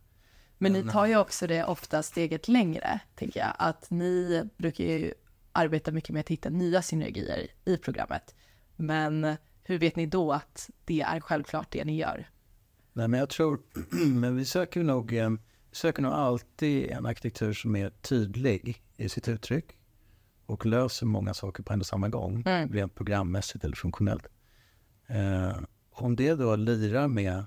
Men 0.57 0.73
ni 0.73 0.83
tar 0.91 1.05
ju 1.05 1.17
också 1.17 1.47
det 1.47 1.63
ofta 1.63 2.03
steget 2.03 2.47
längre, 2.47 2.99
tänker 3.15 3.39
jag. 3.39 3.53
Att 3.57 3.89
ni 3.89 4.43
brukar 4.57 4.83
ju 4.83 5.13
arbeta 5.51 5.91
mycket 5.91 6.09
med 6.09 6.19
att 6.19 6.29
hitta 6.29 6.49
nya 6.49 6.81
synergier 6.81 7.47
i 7.65 7.77
programmet. 7.77 8.35
Men 8.75 9.35
hur 9.63 9.79
vet 9.79 9.95
ni 9.95 10.05
då 10.05 10.31
att 10.33 10.69
det 10.85 11.01
är 11.01 11.19
självklart 11.19 11.71
det 11.71 11.85
ni 11.85 11.97
gör? 11.97 12.29
Nej, 12.93 13.07
men 13.07 13.19
jag 13.19 13.29
tror, 13.29 13.59
men 14.15 14.35
vi 14.35 14.45
söker 14.45 14.83
nog, 14.83 15.13
eh, 15.17 15.29
vi 15.69 15.75
söker 15.75 16.01
nog 16.01 16.11
alltid 16.13 16.91
en 16.91 17.05
arkitektur 17.05 17.53
som 17.53 17.75
är 17.75 17.89
tydlig 17.89 18.83
i 18.97 19.09
sitt 19.09 19.27
uttryck 19.27 19.65
och 20.45 20.65
löser 20.65 21.05
många 21.05 21.33
saker 21.33 21.63
på 21.63 21.73
en 21.73 21.79
och 21.79 21.85
samma 21.85 22.09
gång, 22.09 22.43
Mm. 22.45 22.73
rent 22.73 22.95
programmässigt 22.95 23.63
eller 23.63 23.75
funktionellt. 23.75 24.27
Eh, 25.07 25.57
om 25.91 26.15
det 26.15 26.33
då 26.35 26.55
lirar 26.55 27.07
med, 27.07 27.45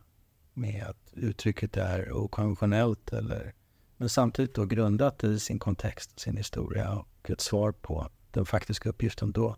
med 0.55 0.85
att 0.87 1.08
uttrycket 1.19 1.77
är 1.77 2.13
okonventionellt 2.13 3.13
eller 3.13 3.55
men 3.97 4.09
samtidigt 4.09 4.55
då 4.55 4.65
grundat 4.65 5.25
i 5.25 5.39
sin 5.41 5.59
kontext, 5.59 6.21
sin 6.21 6.37
historia 6.37 6.93
och 6.93 7.31
ett 7.31 7.41
svar 7.41 7.73
på 7.73 8.09
den 8.31 8.47
faktiska 8.47 8.89
uppgiften 8.89 9.33
då, 9.33 9.57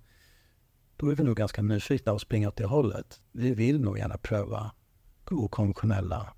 då 0.96 1.10
är 1.10 1.14
vi 1.14 1.24
nog 1.24 1.36
ganska 1.36 1.62
nyfikna 1.62 2.12
och 2.12 2.20
springa 2.20 2.48
åt 2.48 2.56
det 2.56 2.66
hållet. 2.66 3.20
Vi 3.32 3.54
vill 3.54 3.80
nog 3.80 3.98
gärna 3.98 4.18
pröva 4.18 4.72
okonventionella 5.30 6.34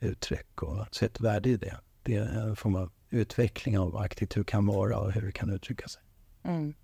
uttryck 0.00 0.62
och 0.62 0.86
se 0.90 1.06
ett 1.06 1.20
värde 1.20 1.48
i 1.48 1.56
det. 1.56 1.80
Det 2.02 2.16
är 2.16 2.48
en 2.48 2.56
form 2.56 2.76
av 2.76 2.92
utveckling 3.10 3.78
av 3.78 3.90
vad 3.90 4.02
arkitektur 4.02 4.44
kan 4.44 4.66
vara 4.66 4.98
och 4.98 5.12
hur 5.12 5.22
det 5.22 5.32
kan 5.32 5.50
uttrycka 5.50 5.88
sig. 5.88 6.02
Mm. 6.42 6.74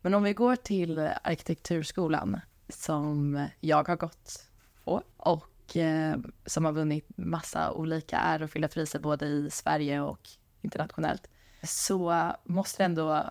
Men 0.00 0.14
om 0.14 0.22
vi 0.22 0.32
går 0.32 0.56
till 0.56 0.98
arkitekturskolan 1.22 2.40
som 2.68 3.46
jag 3.60 3.88
har 3.88 3.96
gått 3.96 4.48
på 4.84 5.02
och 5.16 5.51
Eh, 5.74 6.16
som 6.46 6.64
har 6.64 6.72
vunnit 6.72 7.06
massa 7.16 7.72
olika 7.72 8.16
ärofyllda 8.16 8.68
priser 8.68 8.98
både 8.98 9.26
i 9.26 9.50
Sverige 9.50 10.00
och 10.00 10.28
internationellt 10.60 11.28
så 11.62 12.32
måste 12.44 12.82
det 12.82 12.84
ändå 12.84 13.30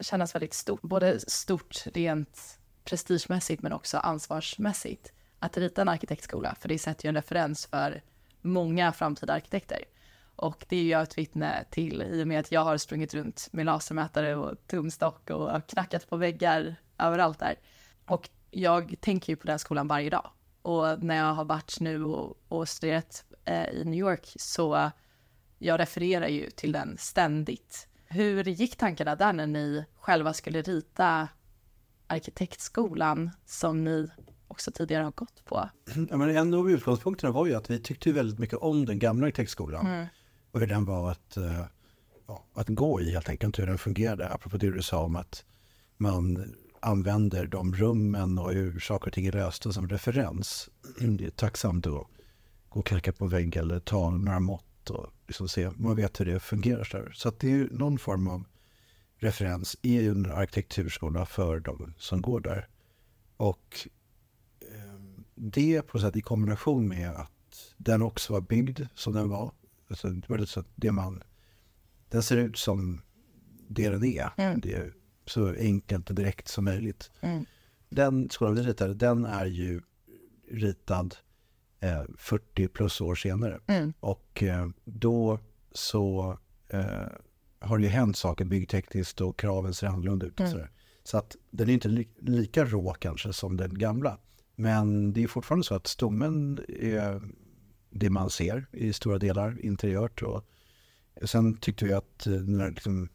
kännas 0.00 0.34
väldigt 0.34 0.54
stort. 0.54 0.82
Både 0.82 1.20
stort 1.20 1.86
rent 1.94 2.58
prestigemässigt 2.84 3.62
men 3.62 3.72
också 3.72 3.98
ansvarsmässigt 3.98 5.12
att 5.38 5.56
rita 5.56 5.82
en 5.82 5.88
arkitektskola 5.88 6.54
för 6.60 6.68
det 6.68 6.78
sätter 6.78 7.04
ju 7.04 7.08
en 7.08 7.14
referens 7.14 7.66
för 7.66 8.02
många 8.40 8.92
framtida 8.92 9.32
arkitekter. 9.32 9.84
Och 10.36 10.64
det 10.68 10.76
är 10.76 10.84
jag 10.84 11.02
ett 11.02 11.18
vittne 11.18 11.64
till 11.70 12.02
i 12.02 12.22
och 12.22 12.28
med 12.28 12.40
att 12.40 12.52
jag 12.52 12.64
har 12.64 12.76
sprungit 12.76 13.14
runt 13.14 13.48
med 13.52 13.66
lasermätare 13.66 14.36
och 14.36 14.66
tumstock 14.66 15.30
och 15.30 15.66
knackat 15.68 16.08
på 16.08 16.16
väggar 16.16 16.76
överallt 16.98 17.38
där. 17.38 17.54
Och 18.06 18.28
jag 18.50 18.94
tänker 19.00 19.32
ju 19.32 19.36
på 19.36 19.46
den 19.46 19.58
skolan 19.58 19.88
varje 19.88 20.10
dag. 20.10 20.30
Och 20.62 21.02
när 21.02 21.16
jag 21.16 21.34
har 21.34 21.44
varit 21.44 21.80
nu 21.80 22.04
och, 22.04 22.36
och 22.48 22.68
studerat 22.68 23.24
eh, 23.44 23.68
i 23.68 23.84
New 23.84 24.00
York 24.00 24.32
så 24.36 24.90
jag 25.58 25.80
refererar 25.80 26.28
ju 26.28 26.50
till 26.50 26.72
den 26.72 26.96
ständigt. 26.98 27.88
Hur 28.04 28.44
gick 28.44 28.76
tankarna 28.76 29.16
där 29.16 29.32
när 29.32 29.46
ni 29.46 29.84
själva 29.96 30.32
skulle 30.32 30.62
rita 30.62 31.28
arkitektskolan 32.06 33.30
som 33.46 33.84
ni 33.84 34.08
också 34.48 34.70
tidigare 34.70 35.04
har 35.04 35.10
gått 35.10 35.44
på? 35.44 35.68
Ja, 36.10 36.16
men 36.16 36.36
en 36.36 36.54
av 36.54 36.70
utgångspunkterna 36.70 37.32
var 37.32 37.46
ju 37.46 37.54
att 37.54 37.70
vi 37.70 37.78
tyckte 37.78 38.12
väldigt 38.12 38.38
mycket 38.38 38.58
om 38.58 38.86
den 38.86 38.98
gamla 38.98 39.26
arkitektskolan. 39.26 40.06
Och 40.52 40.60
hur 40.60 40.66
den 40.66 40.84
var 40.84 41.10
att, 41.10 41.36
eh, 41.36 41.64
ja, 42.26 42.44
att 42.54 42.68
gå 42.68 43.00
i 43.00 43.10
helt 43.12 43.28
enkelt, 43.28 43.58
hur 43.58 43.66
den 43.66 43.78
fungerade. 43.78 44.28
Apropå 44.28 44.56
det 44.56 44.70
du 44.70 44.82
sa 44.82 45.04
om 45.04 45.16
att 45.16 45.44
man 45.96 46.54
använder 46.80 47.46
de 47.46 47.74
rummen 47.74 48.38
och 48.38 48.52
hur 48.52 48.80
saker 48.80 49.06
och 49.06 49.12
ting 49.12 49.26
är 49.26 49.32
lösta 49.32 49.72
som 49.72 49.88
referens. 49.88 50.70
Det 50.98 51.24
är 51.24 51.30
tacksamt 51.30 51.86
att 51.86 51.92
gå 51.92 52.08
och 52.68 52.86
knacka 52.86 53.12
på 53.12 53.26
vägg 53.26 53.56
eller 53.56 53.80
ta 53.80 54.10
några 54.10 54.40
mått 54.40 54.90
och 54.90 55.06
liksom 55.26 55.48
se, 55.48 55.70
man 55.76 55.96
vet 55.96 56.20
hur 56.20 56.24
det 56.24 56.40
fungerar. 56.40 56.84
Så, 56.84 56.96
där. 56.96 57.12
så 57.14 57.32
det 57.38 57.52
är 57.52 57.68
någon 57.70 57.98
form 57.98 58.28
av 58.28 58.44
referens 59.16 59.76
i 59.82 60.06
en 60.06 60.26
arkitekturskola 60.26 61.26
för 61.26 61.60
de 61.60 61.94
som 61.98 62.22
går 62.22 62.40
där. 62.40 62.68
Och 63.36 63.88
eh, 64.60 65.00
det 65.34 65.82
på 65.82 65.98
sätt 65.98 66.16
i 66.16 66.20
kombination 66.20 66.88
med 66.88 67.10
att 67.10 67.74
den 67.76 68.02
också 68.02 68.32
var 68.32 68.40
byggd 68.40 68.80
som 68.94 69.12
den 69.12 69.28
var. 69.28 69.52
Alltså, 69.90 70.08
det 70.08 70.28
var 70.28 70.38
lite 70.38 70.52
så 70.52 70.60
att 70.60 70.70
det 70.74 70.92
man, 70.92 71.22
den 72.08 72.22
ser 72.22 72.36
ut 72.36 72.58
som 72.58 73.02
det 73.68 73.88
den 73.88 74.04
är. 74.04 74.30
Mm. 74.36 74.60
Det 74.60 74.74
är 74.74 74.94
så 75.30 75.54
enkelt 75.54 76.10
och 76.10 76.14
direkt 76.14 76.48
som 76.48 76.64
möjligt. 76.64 77.10
Mm. 77.20 77.44
Den 77.88 78.30
skolan 78.30 78.54
vi 78.54 78.62
ritade, 78.62 78.94
den 78.94 79.24
är 79.24 79.46
ju 79.46 79.80
ritad 80.50 81.16
eh, 81.80 82.02
40 82.16 82.68
plus 82.68 83.00
år 83.00 83.14
senare. 83.14 83.60
Mm. 83.66 83.92
Och 84.00 84.42
eh, 84.42 84.68
då 84.84 85.38
så 85.72 86.38
eh, 86.68 87.06
har 87.58 87.78
det 87.78 87.84
ju 87.84 87.90
hänt 87.90 88.16
saker 88.16 88.44
byggtekniskt 88.44 89.20
och 89.20 89.38
kraven 89.38 89.74
ser 89.74 89.86
annorlunda 89.86 90.26
ut. 90.26 90.40
Mm. 90.40 90.66
Så 91.04 91.18
att 91.18 91.36
den 91.50 91.68
är 91.68 91.72
inte 91.72 91.88
li 91.88 92.08
lika 92.18 92.64
rå 92.64 92.94
kanske 92.98 93.32
som 93.32 93.56
den 93.56 93.78
gamla. 93.78 94.18
Men 94.56 95.12
det 95.12 95.22
är 95.22 95.28
fortfarande 95.28 95.64
så 95.64 95.74
att 95.74 95.86
stommen 95.86 96.60
är 96.68 97.22
det 97.90 98.10
man 98.10 98.30
ser 98.30 98.66
i 98.72 98.92
stora 98.92 99.18
delar 99.18 99.64
interiört. 99.64 100.22
Och 100.22 100.44
sen 101.24 101.56
tyckte 101.56 101.84
vi 101.84 101.92
att 101.92 102.26
eh, 102.26 102.32
den 102.32 102.60
här, 102.60 102.70
liksom, 102.70 103.08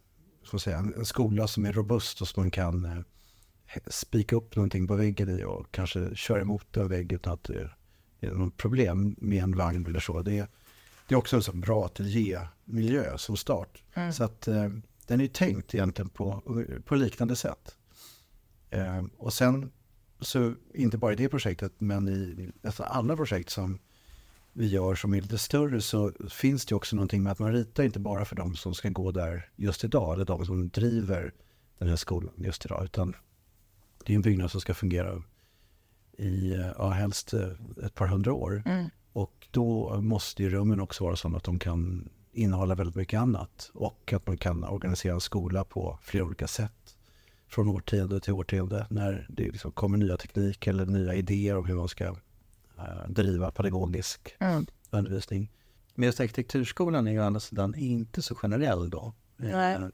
så 0.46 0.56
att 0.56 0.62
säga, 0.62 0.78
en 0.78 0.94
en 0.94 1.06
skola 1.06 1.48
som 1.48 1.66
är 1.66 1.74
robust 1.74 2.22
och 2.22 2.28
som 2.28 2.44
man 2.44 2.52
kan 2.52 2.86
eh, 2.86 3.02
spika 3.88 4.36
upp 4.36 4.56
någonting 4.56 4.88
på 4.88 4.96
väggen 4.96 5.40
i 5.40 5.44
och 5.44 5.72
kanske 5.72 6.16
köra 6.16 6.42
emot 6.42 6.78
en 6.78 6.88
vägg 6.88 7.12
utan 7.12 7.34
att 7.34 7.44
det 7.44 7.70
är 8.20 8.32
något 8.32 8.58
problem 8.58 9.16
med 9.18 9.44
en 9.44 9.56
vagn 9.56 9.86
eller 9.86 10.00
så. 10.00 10.22
Det 10.22 10.38
är, 10.38 10.48
det 11.08 11.16
är 11.16 11.18
också 11.18 11.36
en 11.36 11.44
sån 11.44 11.62
bra 11.62 11.86
ateljémiljö 11.86 13.18
som 13.18 13.38
start. 13.38 13.84
Mm. 13.94 14.14
Så 14.14 14.24
att 14.24 14.48
eh, 14.48 14.70
den 15.08 15.22
är 15.22 15.28
tänkt 15.28 15.76
egentligen 15.76 16.10
på, 16.10 16.44
på 16.86 16.96
liknande 16.96 17.36
sätt. 17.36 17.76
Eh, 18.70 19.06
och 19.18 19.34
sen 19.34 19.72
så 20.20 20.54
inte 20.74 20.98
bara 20.98 21.14
i 21.14 21.16
det 21.16 21.30
projektet 21.30 21.74
men 21.78 22.08
i 22.10 22.52
nästan 22.62 22.88
alla 22.90 23.16
projekt 23.16 23.50
som 23.50 23.80
vi 24.58 24.68
gör 24.68 24.96
som 24.96 25.14
är 25.14 25.22
lite 25.22 25.38
större 25.38 25.82
så 25.82 26.12
finns 26.30 26.66
det 26.66 26.76
också 26.76 26.96
någonting 26.96 27.24
med 27.24 27.32
att 27.32 27.40
man 27.40 27.54
ritar 27.54 27.84
inte 27.84 28.00
bara 28.00 28.26
för 28.26 28.36
de 28.36 28.56
som 28.56 28.74
ska 28.74 28.90
gå 28.90 29.12
där 29.12 29.50
just 29.56 29.84
idag 29.84 30.14
eller 30.14 30.26
de 30.26 30.46
som 30.46 30.70
driver 30.70 31.34
den 31.78 31.90
här 31.90 31.96
skolan 31.96 32.34
just 32.38 32.66
idag 32.66 32.84
utan 32.84 33.16
det 34.06 34.14
är 34.14 34.16
en 34.16 34.22
byggnad 34.22 34.52
som 34.52 34.62
ska 34.62 34.74
fungera 34.74 35.24
i 36.18 36.54
eh, 36.54 36.72
ja, 36.78 36.90
helst 36.90 37.34
eh, 37.34 37.50
ett 37.86 37.96
par 37.96 38.08
hundra 38.08 38.34
år. 38.34 38.64
Mm. 38.66 38.90
Och 39.14 39.48
då 39.52 40.02
måste 40.02 40.44
ju 40.44 40.50
rummen 40.50 40.80
också 40.80 41.04
vara 41.04 41.16
sådana 41.16 41.38
att 41.38 41.44
de 41.44 41.60
kan 41.60 42.10
innehålla 42.32 42.76
väldigt 42.76 42.96
mycket 42.96 43.20
annat. 43.20 43.72
Och 43.74 44.14
att 44.14 44.28
man 44.28 44.38
kan 44.38 44.64
organisera 44.64 45.14
en 45.14 45.22
skola 45.22 45.64
på 45.64 46.00
flera 46.02 46.26
olika 46.26 46.48
sätt. 46.48 46.98
Från 47.48 47.68
årtionde 47.68 48.20
till 48.20 48.34
årtionde. 48.34 48.88
När 48.90 49.28
det 49.30 49.44
liksom 49.44 49.72
kommer 49.72 49.98
nya 49.98 50.18
teknik 50.18 50.68
eller 50.68 50.86
nya 50.86 51.14
idéer 51.14 51.58
om 51.58 51.66
hur 51.66 51.76
man 51.76 51.88
ska 51.88 52.16
driva 53.08 53.52
pedagogisk 53.52 54.36
Mm. 54.40 54.66
undervisning. 54.90 55.52
Men 55.96 56.06
just 56.06 56.20
arkitekturskolan 56.20 57.08
är 57.08 57.12
ju 57.12 57.20
å 57.20 57.24
andra 57.24 57.40
sidan 57.40 57.76
inte 57.76 58.22
så 58.22 58.36
generell 58.36 58.90
då. 58.90 59.14
Nej. 59.38 59.76
Eh, 59.76 59.88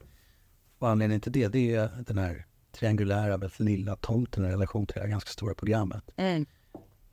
Och 0.78 0.88
anledningen 0.88 1.20
till 1.20 1.32
det, 1.32 1.48
det 1.48 1.74
är 1.74 2.04
den 2.06 2.18
här 2.18 2.46
triangulära, 2.72 3.36
väldigt 3.36 3.60
lilla 3.60 3.96
tomten 3.96 4.44
i 4.44 4.48
relation 4.48 4.86
till 4.86 4.94
det 4.94 5.00
här 5.00 5.08
ganska 5.08 5.30
stora 5.30 5.54
programmet. 5.54 6.04
Mm. 6.16 6.46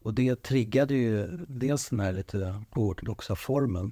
Och 0.02 0.14
det 0.14 0.44
triggade 0.44 0.94
ju 0.94 1.28
dels 1.48 1.90
den 1.90 2.00
här 2.00 2.14
lite 2.14 2.64
oortodoxa 2.76 3.36
formen. 3.36 3.92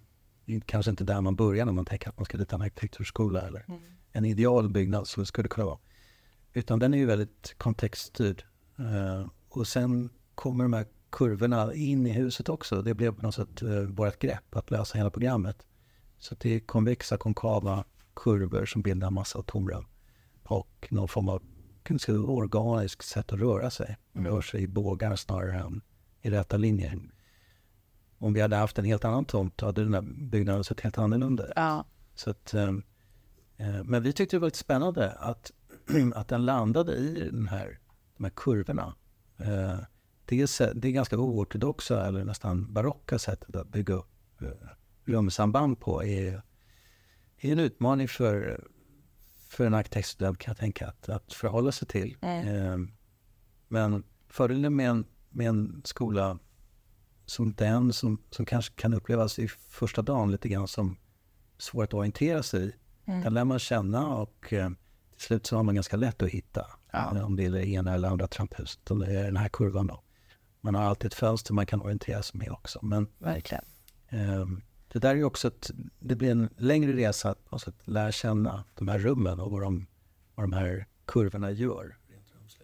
Kanske 0.66 0.92
inte 0.92 1.04
där 1.04 1.22
man 1.22 1.36
börjar 1.36 1.66
när 1.66 1.74
man 1.74 1.86
tänker 1.86 2.10
att 2.10 2.18
man 2.18 2.26
ska 2.26 2.38
rita 2.38 2.56
en 2.56 2.62
arkitekturskola 2.62 3.42
eller 3.42 3.66
en 4.12 4.26
idealbyggnad 4.26 5.08
som 5.08 5.22
det 5.24 5.28
skulle 5.28 5.48
kunna 5.50 5.66
vara. 5.66 5.80
Utan 6.54 6.80
den 6.80 6.94
är 6.94 6.98
ju 6.98 7.06
väldigt 7.06 7.56
kontextstyrd. 7.58 8.44
Eh, 8.80 9.28
och 9.50 9.68
sen 9.68 10.10
kommer 10.36 10.64
de 10.64 10.74
här 10.74 10.86
kurvorna 11.18 11.74
in 11.74 12.08
i 12.08 12.12
huset 12.12 12.50
också. 12.50 12.82
Det 12.82 12.94
blev 12.94 13.16
på 13.16 13.22
något 13.22 13.36
sätt 13.36 13.64
uh, 13.64 13.82
vårt 13.82 14.20
grepp 14.20 14.56
att 14.56 14.72
lösa 14.72 14.98
hela 14.98 15.10
programmet. 15.10 15.66
Så 16.18 16.36
det 16.40 16.56
är 16.56 16.60
konvexa, 16.60 17.18
konkava 17.18 17.86
kurvor 18.16 18.66
som 18.66 18.82
bildar 18.82 19.12
massa 19.12 19.42
tomrum. 19.42 19.86
Och 20.44 20.88
någon 20.90 21.08
form 21.08 21.30
av 21.30 21.44
ganska 21.84 22.14
organiskt 22.14 23.08
sätt 23.08 23.34
att 23.34 23.40
röra 23.40 23.70
sig. 23.70 23.98
Man 24.14 24.26
rör 24.26 24.42
sig 24.42 24.62
i 24.62 24.68
bågar 24.68 25.16
snarare 25.16 25.60
än 25.60 25.82
i 26.22 26.30
räta 26.30 26.58
linjer. 26.58 27.00
Om 28.18 28.34
vi 28.34 28.42
hade 28.42 28.56
haft 28.56 28.80
en 28.80 28.86
helt 28.86 29.06
annan 29.06 29.26
tomt 29.26 29.62
hade 29.62 29.84
den 29.84 29.94
här 29.94 30.02
byggnaden 30.02 30.64
sett 30.64 30.82
helt 30.82 30.98
annorlunda 30.98 31.44
ut. 31.44 31.54
Ja. 31.56 31.86
Så 32.16 32.30
att, 32.30 32.54
eh, 32.54 32.74
eh, 33.58 33.84
men 33.84 34.04
vi 34.04 34.14
tyckte 34.14 34.36
det 34.36 34.40
var 34.40 34.48
lite 34.48 34.58
spännande 34.58 35.12
att, 35.12 35.52
att 36.16 36.28
den 36.28 36.46
landade 36.46 36.96
i 36.96 37.30
den 37.32 37.48
här 37.48 37.80
de 38.18 38.24
här 38.24 38.32
kurvorna. 38.36 38.96
Eh, 39.38 39.80
det, 40.28 40.42
är, 40.42 40.74
det 40.74 40.88
är 40.88 40.92
ganska 40.92 41.18
oortodoxa 41.18 42.08
eller 42.08 42.24
nästan 42.24 42.74
barocka 42.74 43.20
sättet 43.20 43.56
att 43.56 43.68
bygga 43.68 43.94
upp 43.94 44.42
eh, 44.42 44.48
rumsamband 45.06 45.80
på. 45.80 46.04
Är, 46.04 46.42
är 47.38 47.52
en 47.52 47.60
utmaning 47.60 48.08
för, 48.08 48.64
för 49.50 49.66
en 49.66 49.74
arkitektstudent 49.74 50.38
kan 50.38 50.52
jag 50.52 50.58
tänka 50.58 50.88
att, 50.88 51.10
att 51.10 51.34
förhålla 51.34 51.72
sig 51.72 51.88
till. 51.88 52.18
Mm. 52.22 52.92
Men 53.68 54.04
fördelen 54.30 54.76
med 54.76 54.90
en, 54.90 55.06
med 55.30 55.48
en 55.48 55.82
skola 55.86 56.40
som 57.26 57.54
den 57.54 57.94
som, 57.94 58.22
som 58.30 58.46
kanske 58.46 58.74
kan 58.76 58.94
upplevas 58.94 59.40
i 59.40 59.48
första 59.48 60.02
dagen 60.02 60.32
lite 60.32 60.50
grann 60.50 60.68
som 60.68 60.98
svår 61.58 61.84
att 61.84 61.94
orientera 61.94 62.44
sig 62.44 62.66
i. 62.68 62.74
Mm. 63.06 63.22
Den 63.22 63.34
lär 63.34 63.44
man 63.44 63.60
känna 63.60 64.16
och 64.16 64.54
eh, 64.54 64.70
till 65.12 65.26
slut 65.26 65.46
så 65.46 65.56
har 65.56 65.64
man 65.64 65.76
ganska 65.76 65.98
lätt 65.98 66.22
att 66.22 66.30
hitta. 66.30 66.66
Ja. 66.92 67.24
Om 67.24 67.36
det 67.36 67.46
är 67.46 67.52
det 67.52 67.68
ena 67.68 67.94
eller 67.94 68.08
andra 68.10 68.28
tramphuset 68.28 68.92
eller 68.92 69.24
den 69.24 69.38
här 69.38 69.50
kurvan 69.50 69.88
då. 69.88 70.04
Man 70.62 70.76
har 70.76 70.84
alltid 70.84 71.06
ett 71.08 71.14
fönster 71.14 71.54
man 71.54 71.66
kan 71.66 71.82
orientera 71.82 72.24
sig 72.24 72.38
med 72.40 72.52
också. 72.52 72.80
Men 72.82 73.08
Verkligen. 73.18 73.64
eh, 74.10 74.46
det 74.88 75.00
där 75.00 75.16
är 75.16 75.24
också 75.24 75.48
att 75.48 75.72
det 76.00 76.16
blir 76.16 76.32
en 76.32 76.50
längre 76.58 76.94
resa 76.94 77.36
att 77.50 77.88
lära 77.88 78.12
känna 78.12 78.64
de 78.76 78.88
här 78.88 79.00
rummen 79.00 79.40
och 79.40 79.52
vad 79.52 79.62
de, 79.62 79.88
vad 80.36 80.44
de 80.44 80.54
här 80.54 80.86
kurvorna 81.06 81.52
gör. 81.52 81.98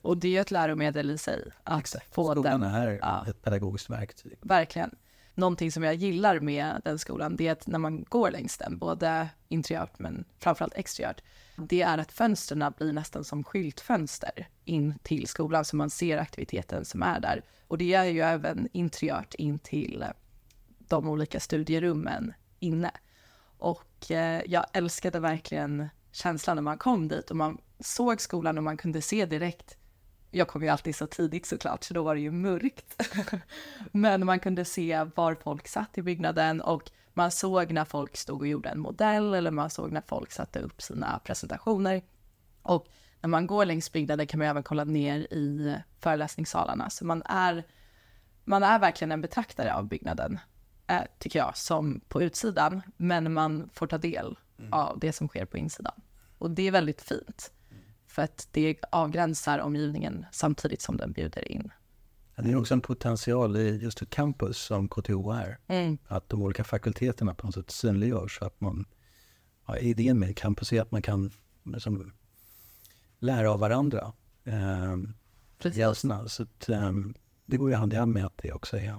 Och 0.02 0.18
det 0.18 0.38
är 0.38 0.42
ett 0.42 0.52
läromedel 0.52 1.12
i 1.12 1.18
sig 1.18 1.52
att 1.64 1.96
få 2.12 2.32
Skolan 2.32 2.60
den. 2.62 2.72
är 2.72 3.00
Ja. 3.02 3.26
ett 3.28 3.42
pedagogiskt 3.42 3.90
verktyg. 3.90 4.38
Verkligen. 4.42 4.96
Någonting 5.36 5.72
som 5.72 5.84
jag 5.84 5.96
gillar 5.96 6.40
med 6.40 6.82
den 6.86 7.00
skolan, 7.00 7.36
det 7.36 7.48
är 7.48 7.52
att 7.52 7.68
när 7.68 7.80
man 7.80 8.04
går 8.10 8.32
längs 8.32 8.58
den, 8.58 8.78
både 8.78 9.30
interiört 9.48 10.00
men 10.00 10.26
framförallt 10.40 10.74
exteriört, 10.74 11.22
det 11.56 11.82
är 11.82 11.98
att 11.98 12.12
fönstren 12.12 12.74
blir 12.78 12.94
nästan 12.94 13.24
som 13.24 13.44
skyltfönster 13.44 14.48
in 14.66 15.00
till 15.04 15.28
skolan 15.28 15.66
så 15.66 15.76
man 15.76 15.90
ser 15.90 16.18
aktiviteten 16.18 16.86
som 16.86 17.04
är 17.04 17.20
där. 17.20 17.42
Och 17.68 17.78
det 17.78 17.94
är 17.94 18.04
ju 18.04 18.22
även 18.22 18.68
interiört 18.72 19.34
in 19.34 19.60
till 19.60 20.02
eh, 20.02 20.10
de 20.80 21.10
olika 21.10 21.40
studierummen 21.40 22.34
inne. 22.60 22.92
Och 23.58 24.12
eh, 24.12 24.42
jag 24.46 24.66
älskade 24.74 25.20
verkligen 25.20 25.90
känslan 26.12 26.58
när 26.58 26.62
man 26.62 26.78
kom 26.78 27.08
dit 27.08 27.32
och 27.32 27.38
man 27.38 27.58
såg 27.80 28.22
skolan 28.22 28.58
och 28.58 28.64
man 28.64 28.78
kunde 28.78 29.02
se 29.02 29.26
direkt 29.26 29.78
jag 30.36 30.48
kom 30.48 30.64
ju 30.64 30.70
alltid 30.70 30.96
så 30.96 31.08
tidigt 31.08 31.46
såklart, 31.46 31.84
så 31.84 31.94
då 31.94 32.04
var 32.04 32.16
det 32.16 32.22
ju 32.22 32.32
mörkt. 32.32 33.02
Men 33.92 34.26
man 34.26 34.40
kunde 34.40 34.66
se 34.66 35.04
var 35.16 35.36
folk 35.36 35.68
satt 35.68 35.98
i 35.98 36.02
byggnaden 36.02 36.62
och 36.62 36.92
man 37.14 37.32
såg 37.32 37.72
när 37.72 37.86
folk 37.86 38.18
stod 38.18 38.42
och 38.42 38.48
gjorde 38.48 38.70
en 38.70 38.80
modell 38.80 39.34
eller 39.34 39.52
man 39.52 39.70
såg 39.70 39.92
när 39.92 40.02
folk 40.02 40.32
satte 40.32 40.60
upp 40.60 40.82
sina 40.82 41.20
presentationer. 41.24 42.02
Och 42.62 42.88
när 43.22 43.30
man 43.30 43.48
går 43.48 43.66
längs 43.66 43.92
byggnaden 43.92 44.28
kan 44.28 44.38
man 44.38 44.48
även 44.48 44.64
kolla 44.64 44.84
ner 44.84 45.20
i 45.20 45.76
föreläsningssalarna. 46.00 46.90
Så 46.90 47.06
man 47.06 47.24
är, 47.26 47.64
man 48.44 48.64
är 48.64 48.80
verkligen 48.80 49.12
en 49.12 49.22
betraktare 49.22 49.74
av 49.74 49.88
byggnaden, 49.88 50.40
eh, 50.88 51.02
tycker 51.20 51.40
jag, 51.40 51.58
som 51.58 52.02
på 52.08 52.22
utsidan. 52.22 52.82
Men 52.98 53.34
man 53.34 53.70
får 53.74 53.88
ta 53.88 53.98
del 53.98 54.38
av 54.72 55.00
det 55.00 55.14
som 55.14 55.28
sker 55.28 55.46
på 55.46 55.58
insidan. 55.58 56.02
Och 56.38 56.52
det 56.52 56.68
är 56.68 56.72
väldigt 56.72 57.02
fint. 57.02 57.52
För 58.08 58.22
att 58.22 58.48
det 58.52 58.78
avgränsar 58.92 59.60
omgivningen 59.60 60.26
samtidigt 60.32 60.82
som 60.82 60.98
den 60.98 61.12
bjuder 61.12 61.52
in. 61.52 61.72
Det 62.36 62.52
är 62.52 62.56
också 62.56 62.74
en 62.74 62.82
potential 62.82 63.58
i 63.58 63.78
just 63.78 64.02
ett 64.02 64.10
campus 64.10 64.58
som 64.58 64.88
KTH 64.88 65.12
är. 65.34 65.58
Mm. 65.68 65.98
Att 66.08 66.30
de 66.30 66.42
olika 66.42 66.64
fakulteterna 66.64 67.34
på 67.34 67.48
något 67.48 67.56
sätt 67.56 67.72
synliggörs. 67.72 68.40
Så 68.40 68.46
att 68.46 68.62
man, 68.62 68.86
ja, 69.68 69.78
idén 69.78 70.20
med 70.20 70.38
campus 70.38 70.74
är 70.74 70.82
att 70.82 70.92
man 70.92 71.02
kan 71.02 71.32
liksom, 71.64 72.14
lära 73.20 73.52
av 73.52 73.60
varandra. 73.60 74.14
Eh. 74.44 74.98
Så 76.28 76.44
att, 76.44 76.70
ehm, 76.70 77.14
det 77.46 77.58
går 77.58 77.70
ju 77.70 77.76
hand 77.76 77.94
i 77.94 77.96
hand 77.96 78.14
med 78.14 78.26
att 78.26 78.38
det 78.38 78.52
också 78.52 78.78
är 78.78 78.96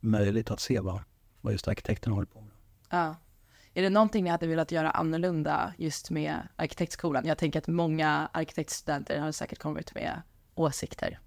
möjligt 0.00 0.50
att 0.50 0.60
se 0.60 0.80
vad, 0.80 1.00
vad 1.40 1.52
just 1.52 1.68
arkitekterna 1.68 2.14
håller 2.14 2.26
på 2.26 2.40
med. 2.40 2.52
Ja. 2.90 3.16
Är 3.74 3.82
det 3.82 3.90
någonting 3.90 4.24
ni 4.24 4.30
hade 4.30 4.46
velat 4.46 4.72
göra 4.72 4.90
annorlunda 4.90 5.74
just 5.78 6.10
med 6.10 6.48
arkitektskolan? 6.56 7.26
Jag 7.26 7.38
tänker 7.38 7.58
att 7.58 7.66
många 7.66 8.28
arkitektstudenter 8.32 9.20
har 9.20 9.32
säkert 9.32 9.58
kommit 9.58 9.94
med 9.94 10.22
åsikter. 10.54 11.18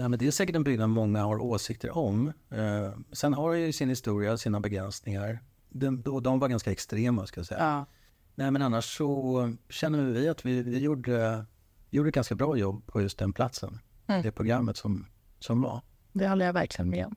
Nej, 0.00 0.08
men 0.08 0.18
det 0.18 0.26
är 0.26 0.30
säkert 0.30 0.56
en 0.56 0.64
byggnad 0.64 0.90
många 0.90 1.22
har 1.22 1.42
åsikter 1.42 1.98
om. 1.98 2.32
Eh, 2.50 2.92
sen 3.12 3.34
har 3.34 3.52
det 3.52 3.58
ju 3.58 3.72
sin 3.72 3.88
historia, 3.88 4.36
sina 4.36 4.60
begränsningar. 4.60 5.38
De, 5.68 6.02
och 6.02 6.22
de 6.22 6.38
var 6.38 6.48
ganska 6.48 6.72
extrema 6.72 7.26
ska 7.26 7.40
jag 7.40 7.46
säga. 7.46 7.60
Ja. 7.60 7.86
Nej, 8.34 8.50
men 8.50 8.62
annars 8.62 8.96
så 8.96 9.52
känner 9.68 10.04
vi 10.04 10.28
att 10.28 10.44
vi, 10.44 10.62
vi 10.62 10.78
gjorde, 10.78 11.44
gjorde 11.90 12.08
ett 12.08 12.14
ganska 12.14 12.34
bra 12.34 12.56
jobb 12.56 12.86
på 12.86 13.00
just 13.00 13.18
den 13.18 13.32
platsen. 13.32 13.78
Mm. 14.06 14.22
Det 14.22 14.32
programmet 14.32 14.76
som, 14.76 15.06
som 15.38 15.62
var. 15.62 15.80
Det 16.12 16.28
håller 16.28 16.46
jag 16.46 16.52
verkligen 16.52 16.90
med 16.90 17.06
om. 17.06 17.16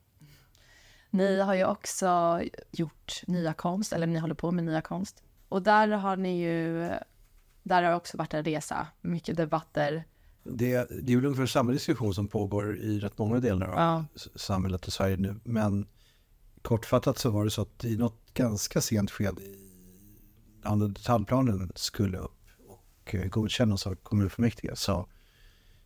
Ni 1.09 1.39
har 1.39 1.53
ju 1.53 1.65
också 1.65 2.41
gjort 2.71 3.21
nya 3.27 3.53
konst, 3.53 3.93
eller 3.93 4.07
ni 4.07 4.19
håller 4.19 4.35
på 4.35 4.51
med 4.51 4.63
nya 4.63 4.81
konst. 4.81 5.23
Och 5.49 5.61
där 5.61 5.87
har 5.87 6.15
ni 6.15 6.41
ju, 6.41 6.89
där 7.63 7.83
har 7.83 7.93
också 7.93 8.17
varit 8.17 8.33
en 8.33 8.43
resa, 8.43 8.87
mycket 9.01 9.37
debatter. 9.37 10.03
Det, 10.43 10.87
det 11.01 11.13
är 11.13 11.15
väl 11.17 11.25
ungefär 11.25 11.45
samma 11.45 11.71
diskussion 11.71 12.13
som 12.13 12.27
pågår 12.27 12.77
i 12.77 12.99
rätt 12.99 13.17
många 13.17 13.39
delar 13.39 13.67
av 13.67 13.79
Ja. 13.79 14.05
samhället 14.35 14.87
och 14.87 14.93
Sverige 14.93 15.17
nu. 15.17 15.35
Men 15.43 15.87
kortfattat 16.61 17.17
så 17.17 17.29
var 17.29 17.43
det 17.45 17.51
så 17.51 17.61
att 17.61 17.85
i 17.85 17.97
något 17.97 18.33
ganska 18.33 18.81
sent 18.81 19.11
skede 19.11 19.41
i- 19.41 19.59
när 20.63 20.87
detaljplanen 20.87 21.71
skulle 21.75 22.17
upp 22.17 22.39
och 22.67 23.15
eh, 23.15 23.25
godkännas 23.25 23.87
av 23.87 23.95
kommunfullmäktige 23.95 24.75
så, 24.75 25.07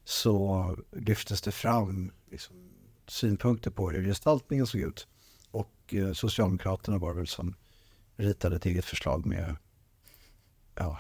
så 0.04 0.78
lyftes 0.91 1.41
det 1.41 1.52
fram 1.52 2.12
liksom, 2.32 2.56
synpunkter 3.08 3.72
på 3.72 3.89
hur 3.91 4.04
gestaltningen 4.06 4.67
såg 4.67 4.82
ut. 4.82 5.08
Och 5.52 5.93
eh, 5.93 6.13
Socialdemokraterna 6.13 6.98
var 6.98 7.13
väl 7.13 7.28
som 7.28 7.56
ritade 8.15 8.56
ett 8.56 8.65
eget 8.65 8.86
förslag 8.86 9.26
med 9.26 9.56
ja, 10.76 11.00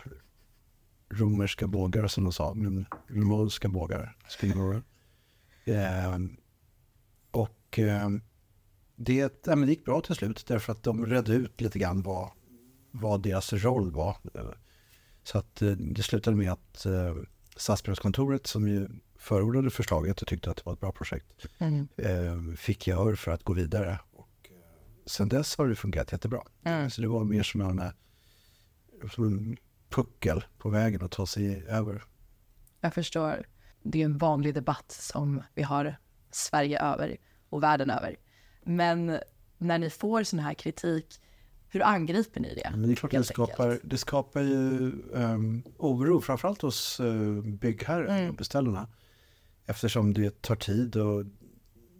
romerska 1.09 1.67
bågar 1.67 2.07
som 2.07 2.23
de 2.23 2.33
sa, 2.33 2.55
romerska 3.07 3.67
bågar 3.69 4.15
skriver 4.27 4.83
de. 5.65 5.71
eh, 5.73 6.19
Och 7.31 7.79
eh, 7.79 8.09
det, 8.95 9.41
ja, 9.45 9.55
det 9.55 9.65
gick 9.67 9.85
bra 9.85 10.01
till 10.01 10.15
slut 10.15 10.45
därför 10.47 10.71
att 10.71 10.83
de 10.83 11.05
redde 11.05 11.33
ut 11.33 11.61
lite 11.61 11.79
grann 11.79 12.01
vad, 12.01 12.31
vad 12.91 13.21
deras 13.23 13.53
roll 13.53 13.91
var. 13.91 14.17
Så 15.23 15.37
att 15.37 15.61
eh, 15.61 15.71
det 15.71 16.03
slutade 16.03 16.37
med 16.37 16.51
att 16.51 16.85
eh, 16.85 17.15
som 18.47 18.67
ju 18.67 18.87
förordade 19.15 19.69
förslaget 19.69 20.21
och 20.21 20.27
tyckte 20.27 20.51
att 20.51 20.57
det 20.57 20.65
var 20.65 20.73
ett 20.73 20.79
bra 20.79 20.91
projekt 20.91 21.45
eh, 21.97 22.55
fick 22.57 22.87
gehör 22.87 23.15
för 23.15 23.31
att 23.31 23.43
gå 23.43 23.53
vidare. 23.53 23.99
Och, 24.11 24.29
eh, 24.49 24.51
sen 25.05 25.29
dess 25.29 25.57
har 25.57 25.67
det 25.67 25.75
fungerat 25.75 26.11
jättebra. 26.11 26.41
Mm. 26.63 26.89
Så 26.89 27.01
det 27.01 27.07
var 27.07 27.23
mer 27.23 27.43
som 27.43 27.61
en, 27.61 27.81
som 29.11 29.23
en 29.27 29.57
puckel 29.89 30.43
på 30.57 30.69
vägen 30.69 31.03
att 31.03 31.11
ta 31.11 31.25
sig 31.25 31.65
över. 31.67 32.03
Jag 32.81 32.93
förstår. 32.93 33.45
Det 33.83 34.01
är 34.01 34.05
en 34.05 34.17
vanlig 34.17 34.53
debatt 34.53 34.91
som 34.91 35.43
vi 35.53 35.63
har 35.63 35.95
Sverige 36.31 36.81
över 36.81 37.17
och 37.49 37.63
världen 37.63 37.89
över. 37.89 38.15
Men 38.63 39.19
när 39.57 39.77
ni 39.77 39.89
får 39.89 40.23
sån 40.23 40.39
här 40.39 40.53
kritik, 40.53 41.21
hur 41.69 41.83
angriper 41.83 42.39
ni 42.41 42.55
det? 42.55 42.69
Men 42.71 42.81
det 42.87 42.93
är 42.93 42.95
klart 42.95 43.11
det 43.11 43.23
skapar, 43.23 43.79
det 43.83 43.97
skapar 43.97 44.41
ju 44.41 44.91
um, 45.11 45.63
oro, 45.77 46.21
framförallt 46.21 46.61
hos 46.61 46.99
uh, 46.99 47.41
byggherrar 47.41 48.17
Mm. 48.17 48.29
och 48.29 48.35
beställarna. 48.35 48.87
Eftersom 49.65 50.13
det 50.13 50.41
tar 50.41 50.55
tid 50.55 50.95
och 50.95 51.25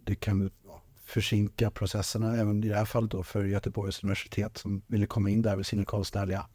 det 0.04 0.14
kan 0.14 0.50
försinka 1.04 1.70
processerna, 1.70 2.36
även 2.36 2.64
i 2.64 2.68
det 2.68 2.74
här 2.74 2.84
fallet 2.84 3.10
då 3.10 3.22
för 3.22 3.44
Göteborgs 3.44 4.02
universitet 4.02 4.58
som 4.58 4.82
ville 4.86 5.06
komma 5.06 5.30
in 5.30 5.42
där 5.42 5.56
med 5.56 5.66
sina 5.66 5.84
konstnärliga 5.84 6.46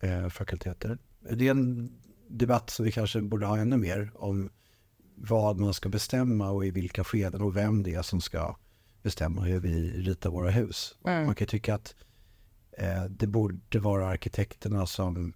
eh, 0.00 0.28
fakulteter. 0.28 0.98
Det 1.30 1.46
är 1.46 1.50
en 1.50 1.92
debatt 2.28 2.70
som 2.70 2.84
vi 2.84 2.92
kanske 2.92 3.20
borde 3.20 3.46
ha 3.46 3.58
ännu 3.58 3.76
mer 3.76 4.10
om 4.14 4.50
vad 5.14 5.58
man 5.58 5.74
ska 5.74 5.88
bestämma 5.88 6.50
och 6.50 6.66
i 6.66 6.70
vilka 6.70 7.04
skeden 7.04 7.40
och 7.40 7.56
vem 7.56 7.82
det 7.82 7.94
är 7.94 8.02
som 8.02 8.20
ska 8.20 8.56
bestämma 9.02 9.42
hur 9.42 9.60
vi 9.60 9.90
ritar 9.90 10.30
våra 10.30 10.50
hus. 10.50 10.94
Mm. 11.06 11.26
Man 11.26 11.34
kan 11.34 11.46
tycka 11.46 11.74
att 11.74 11.94
eh, 12.72 13.04
det 13.04 13.26
borde 13.26 13.78
vara 13.78 14.08
arkitekterna 14.08 14.86
som 14.86 15.32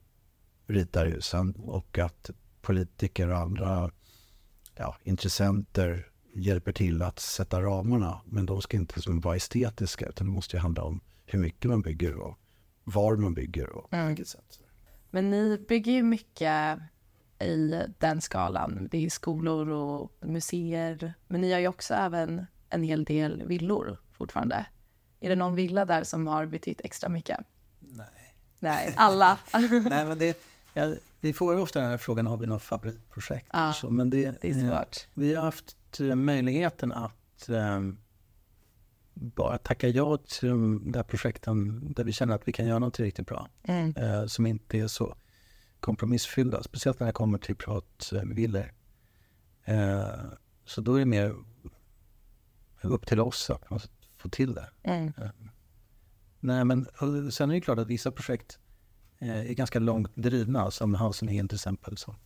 ritar 0.66 1.06
husen 1.06 1.54
och 1.54 1.98
att 1.98 2.30
politiker 2.62 3.28
och 3.28 3.38
andra 3.38 3.90
ja, 4.76 4.96
intressenter 5.02 6.06
hjälper 6.34 6.72
till 6.72 7.02
att 7.02 7.18
sätta 7.18 7.62
ramarna. 7.62 8.20
Men 8.24 8.46
de 8.46 8.62
ska 8.62 8.76
inte 8.76 9.02
som 9.02 9.20
vara 9.20 9.36
estetiska 9.36 10.06
utan 10.06 10.26
det 10.26 10.32
måste 10.32 10.56
ju 10.56 10.60
handla 10.60 10.82
om 10.82 11.00
hur 11.26 11.38
mycket 11.38 11.70
man 11.70 11.82
bygger 11.82 12.14
och 12.14 12.38
var 12.84 13.16
man 13.16 13.34
bygger 13.34 13.70
och 13.70 13.90
på 13.90 13.96
Mm. 13.96 14.08
vilket 14.08 14.28
sätt. 14.28 14.60
Men 15.10 15.30
ni 15.30 15.58
bygger 15.68 15.92
ju 15.92 16.02
mycket 16.02 16.78
i 17.40 17.82
den 17.98 18.20
skalan. 18.20 18.88
Det 18.90 19.04
är 19.06 19.10
skolor 19.10 19.68
och 19.68 20.12
museer. 20.20 21.14
Men 21.28 21.40
ni 21.40 21.52
har 21.52 21.60
ju 21.60 21.68
också 21.68 21.94
även 21.94 22.46
en 22.70 22.82
hel 22.82 23.04
del 23.04 23.42
villor 23.46 24.00
fortfarande. 24.12 24.66
Är 25.20 25.28
det 25.28 25.36
någon 25.36 25.54
villa 25.54 25.84
där 25.84 26.04
som 26.04 26.26
har 26.26 26.46
betytt 26.46 26.80
extra 26.84 27.08
mycket? 27.08 27.40
Nej. 27.80 28.06
Nej, 28.58 28.94
alla. 28.96 29.38
Nej, 29.88 30.04
men 30.06 30.18
det, 30.18 30.42
Ja, 30.76 30.94
vi 31.20 31.32
får 31.32 31.54
ju 31.54 31.60
ofta 31.60 31.80
den 31.80 31.90
här 31.90 31.96
frågan, 31.98 32.26
har 32.26 32.36
vi 32.36 32.46
något 32.46 32.62
favoritprojekt? 32.62 33.46
Ja, 33.52 33.72
Så, 33.72 33.90
men 33.90 34.10
det, 34.10 34.40
Det 34.42 34.50
är 34.50 34.54
svårt. 34.68 35.06
Vi 35.14 35.34
har 35.34 35.42
haft 35.44 35.76
eh, 36.00 36.14
möjligheten 36.14 36.92
att 36.92 37.48
eh, 37.48 37.80
bara 39.14 39.58
tacka 39.58 39.88
ja 39.88 40.16
till 40.16 40.48
de 40.48 40.92
där 40.92 41.02
projekten 41.02 41.92
där 41.92 42.04
vi 42.04 42.12
känner 42.12 42.34
att 42.34 42.48
vi 42.48 42.52
kan 42.52 42.66
göra 42.66 42.78
något 42.78 43.00
riktigt 43.00 43.26
bra. 43.26 43.48
Mm. 43.62 43.94
Eh, 43.96 44.26
som 44.26 44.46
inte 44.46 44.78
är 44.78 44.86
så 44.86 45.16
kompromissfyllda. 45.80 46.62
Speciellt 46.62 47.00
när 47.00 47.06
det 47.06 47.12
kommer 47.12 47.38
till 47.38 47.56
privatvillor. 47.56 48.72
Eh, 49.64 50.08
så 50.64 50.80
då 50.80 50.94
är 50.94 50.98
det 50.98 51.06
mer 51.06 51.34
upp 52.82 53.06
till 53.06 53.20
oss 53.20 53.50
att 53.50 53.72
att 53.72 53.90
få 54.16 54.28
till 54.28 54.54
det. 54.54 54.70
Mm. 54.82 55.12
Nej, 56.40 56.64
men 56.64 56.86
sen 57.30 57.50
är 57.50 57.54
det 57.54 57.60
klart 57.60 57.78
att 57.78 57.88
vissa 57.88 58.10
projekt 58.10 58.58
eh, 59.18 59.50
är 59.50 59.54
ganska 59.54 59.78
långt 59.78 60.16
drivna, 60.16 60.70
som 60.70 60.94
House 60.94 61.24
on 61.24 61.28
Hill 61.28 61.48
till 61.48 61.56
exempel. 61.56 61.96
Så. 61.96 62.16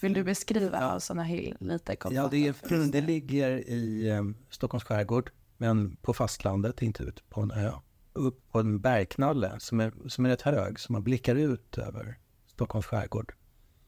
Vill 0.00 0.12
du 0.12 0.24
beskriva 0.24 0.94
House 0.94 1.12
on 1.12 1.18
a 1.18 1.22
Hill 1.22 1.56
lite? 1.60 1.96
Ja, 2.10 2.28
det, 2.30 2.48
är, 2.48 2.92
det 2.92 3.00
ligger 3.00 3.68
i 3.68 4.08
eh, 4.08 4.22
Stockholms 4.50 4.84
skärgård, 4.84 5.30
men 5.56 5.96
på 5.96 6.14
fastlandet, 6.14 6.82
inte 6.82 7.02
ute 7.02 7.22
på 7.22 7.40
en 7.40 7.50
ö. 7.50 7.72
Upp 8.12 8.48
på 8.50 8.60
en 8.60 8.80
bergknalle 8.80 9.60
som 9.60 9.80
är, 9.80 9.92
som 10.08 10.24
är 10.24 10.28
rätt 10.28 10.42
hög, 10.42 10.80
så 10.80 10.92
man 10.92 11.02
blickar 11.02 11.34
ut 11.34 11.78
över 11.78 12.18
Stockholms 12.46 12.86
skärgård. 12.86 13.34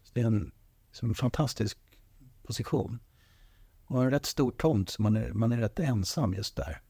Så 0.02 0.10
det 0.14 0.20
är 0.20 0.26
en, 0.26 0.52
som 0.92 1.08
en 1.08 1.14
fantastisk 1.14 1.78
position. 2.42 2.98
Och 3.86 4.04
en 4.04 4.10
rätt 4.10 4.26
stor 4.26 4.50
tomt, 4.50 4.90
så 4.90 5.02
man 5.02 5.16
är, 5.16 5.32
man 5.32 5.52
är 5.52 5.56
rätt 5.56 5.78
ensam 5.78 6.34
just 6.34 6.56
där. 6.56 6.82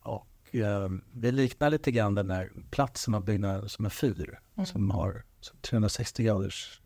Och 0.00 0.54
eh, 0.54 0.90
det 1.12 1.30
liknar 1.30 1.70
lite 1.70 1.90
grann 1.90 2.14
den 2.14 2.26
där 2.26 2.52
platsen 2.70 3.14
av 3.14 3.24
byggnaden 3.24 3.68
som 3.68 3.84
en 3.84 3.90
fyr, 3.90 4.40
som 4.64 4.90
har 4.90 5.24
som 5.40 5.58
360 5.58 6.22
graders 6.22 6.82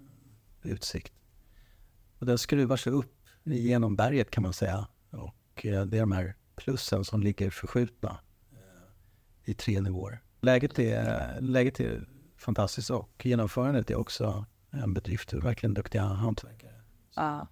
utsikt. 0.62 1.12
Och 2.18 2.26
den 2.26 2.38
skruvar 2.38 2.76
sig 2.76 2.92
upp 2.92 3.28
genom 3.42 3.96
berget 3.96 4.30
kan 4.30 4.42
man 4.42 4.52
säga. 4.52 4.86
Och 5.10 5.66
eh, 5.66 5.84
det 5.84 5.96
är 5.96 6.00
de 6.00 6.12
här 6.12 6.36
plussen 6.56 7.04
som 7.04 7.22
ligger 7.22 7.50
förskjutna 7.50 8.20
eh, 8.52 9.50
i 9.50 9.54
tre 9.54 9.80
nivåer. 9.80 10.22
Läget 10.40 10.78
är, 10.78 11.40
läget 11.40 11.80
är 11.80 12.08
fantastiskt 12.36 12.90
och 12.90 13.26
genomförandet 13.26 13.90
är 13.90 13.94
också 13.94 14.44
en 14.70 14.94
bedrift. 14.94 15.32
Verkligen 15.32 15.74
duktiga 15.74 16.02
hantverkare. 16.02 16.80
Ja. 17.14 17.48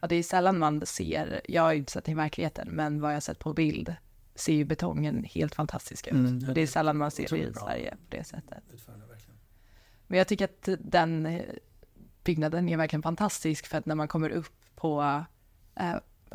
ja, 0.00 0.08
det 0.08 0.16
är 0.16 0.22
sällan 0.22 0.58
man 0.58 0.86
ser, 0.86 1.40
jag 1.48 1.62
har 1.62 1.72
ju 1.72 1.78
inte 1.78 1.92
sett 1.92 2.04
det 2.04 2.10
i 2.10 2.14
verkligheten, 2.14 2.68
men 2.68 3.00
vad 3.00 3.10
jag 3.10 3.16
har 3.16 3.20
sett 3.20 3.38
på 3.38 3.52
bild 3.52 3.94
ser 4.34 4.52
ju 4.52 4.64
betongen 4.64 5.24
helt 5.24 5.54
fantastisk 5.54 6.06
ut. 6.06 6.12
Mm, 6.12 6.48
Och 6.48 6.54
det 6.54 6.60
är 6.60 6.66
sällan 6.66 6.96
man 6.96 7.10
ser 7.10 7.28
det 7.28 7.38
i. 7.38 7.52
Sverige 7.54 7.90
på 7.90 8.16
det 8.16 8.24
sättet. 8.24 8.64
Men 10.06 10.18
jag 10.18 10.28
tycker 10.28 10.44
att 10.44 10.68
den 10.78 11.26
eh, 11.26 11.42
byggnaden 12.24 12.68
är 12.68 12.76
verkligen 12.76 13.02
fantastisk 13.02 13.66
för 13.66 13.78
att 13.78 13.86
när 13.86 13.94
man 13.94 14.08
kommer 14.08 14.30
upp 14.30 14.52
på, 14.74 15.24
eh, 15.74 15.94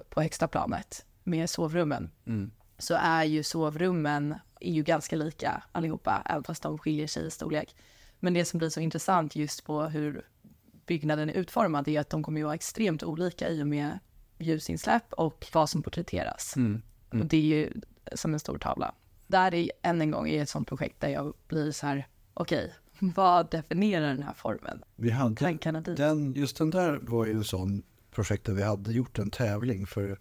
på 0.09 0.21
högsta 0.21 0.47
planet 0.47 1.05
med 1.27 1.49
sovrummen 1.49 2.09
Mm. 2.25 2.51
så 2.77 2.93
är 2.93 3.23
ju 3.23 3.43
sovrummen 3.43 4.35
är 4.59 4.71
ju 4.71 4.83
ganska 4.83 5.15
lika 5.15 5.63
allihopa, 5.71 6.21
även 6.25 6.43
fast 6.43 6.63
de 6.63 6.77
skiljer 6.77 7.07
sig 7.07 7.27
i 7.27 7.31
storlek. 7.31 7.75
Men 8.19 8.33
det 8.33 8.45
som 8.45 8.57
blir 8.57 8.69
så 8.69 8.79
intressant 8.79 9.35
just 9.35 9.63
på 9.65 9.83
hur 9.83 10.25
byggnaden 10.85 11.29
är 11.29 11.33
utformad 11.33 11.87
är 11.87 11.99
att 11.99 12.09
de 12.09 12.23
kommer 12.23 12.39
ju 12.39 12.43
vara 12.43 12.55
extremt 12.55 13.03
olika 13.03 13.49
i 13.49 13.63
och 13.63 13.67
med 13.67 13.99
ljusinsläpp 14.37 15.13
och 15.13 15.45
vad 15.53 15.69
som 15.69 15.83
porträtteras. 15.83 16.55
Mm. 16.55 16.81
Och 17.09 17.25
det 17.25 17.37
är 17.37 17.41
ju 17.41 17.73
som 18.15 18.33
en 18.33 18.39
stor 18.39 18.57
tavla. 18.57 18.95
Där 19.27 19.53
är 19.53 19.71
än 19.81 20.01
en 20.01 20.11
gång 20.11 20.29
är 20.29 20.41
ett 20.43 20.49
sånt 20.49 20.67
projekt 20.67 20.99
där 21.01 21.09
jag 21.09 21.33
blir 21.47 21.71
så 21.71 21.87
här, 21.87 22.07
okej, 22.33 22.73
vad 22.99 23.51
definierar 23.51 24.07
den 24.07 24.23
här 24.23 24.33
formen? 24.33 24.83
Vi 24.95 25.09
hade, 25.09 25.35
Tankarna 25.35 25.81
dit. 25.81 25.97
den, 25.97 26.33
just 26.33 26.57
den 26.57 26.69
där 26.69 26.99
var 27.01 27.25
ju 27.25 27.31
en 27.31 27.43
sån 27.43 27.83
projekt 28.11 28.45
där 28.45 28.53
vi 28.53 28.63
hade 28.63 28.91
gjort 28.91 29.19
en 29.19 29.29
tävling 29.29 29.87
för 29.87 30.19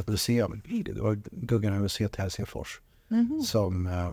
ett 0.00 0.08
museum. 0.08 0.62
Det 0.84 1.00
var 1.00 1.14
Guggarna 1.32 1.78
museet 1.78 2.18
i 2.18 2.22
Helsingfors. 2.22 2.80
Som, 3.46 3.86
eh, 3.86 4.12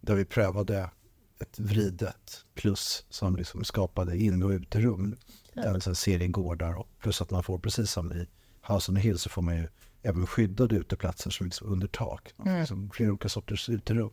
där 0.00 0.14
vi 0.14 0.24
prövade 0.24 0.90
ett 1.38 1.58
vridet 1.58 2.44
plus 2.54 3.06
som 3.08 3.36
liksom 3.36 3.64
skapade 3.64 4.18
in 4.18 4.42
och 4.42 4.50
uterum. 4.50 5.16
En 5.52 5.80
sån 5.80 5.94
serie 5.94 6.28
gårdar 6.28 6.74
och 6.74 6.88
plus 7.00 7.22
att 7.22 7.30
man 7.30 7.42
får 7.42 7.58
precis 7.58 7.90
som 7.90 8.12
i 8.12 8.26
House 8.68 8.90
on 8.90 8.96
the 8.96 9.00
Hill 9.00 9.18
så 9.18 9.28
får 9.28 9.42
man 9.42 9.56
ju 9.56 9.68
även 10.02 10.26
skyddade 10.26 10.76
uteplatser 10.76 11.30
som 11.30 11.46
liksom 11.46 11.68
under 11.68 11.86
tak. 11.86 12.34
Får 12.36 12.58
liksom 12.58 12.90
flera 12.90 13.10
olika 13.10 13.28
sorters 13.28 13.68
uterum. 13.68 14.10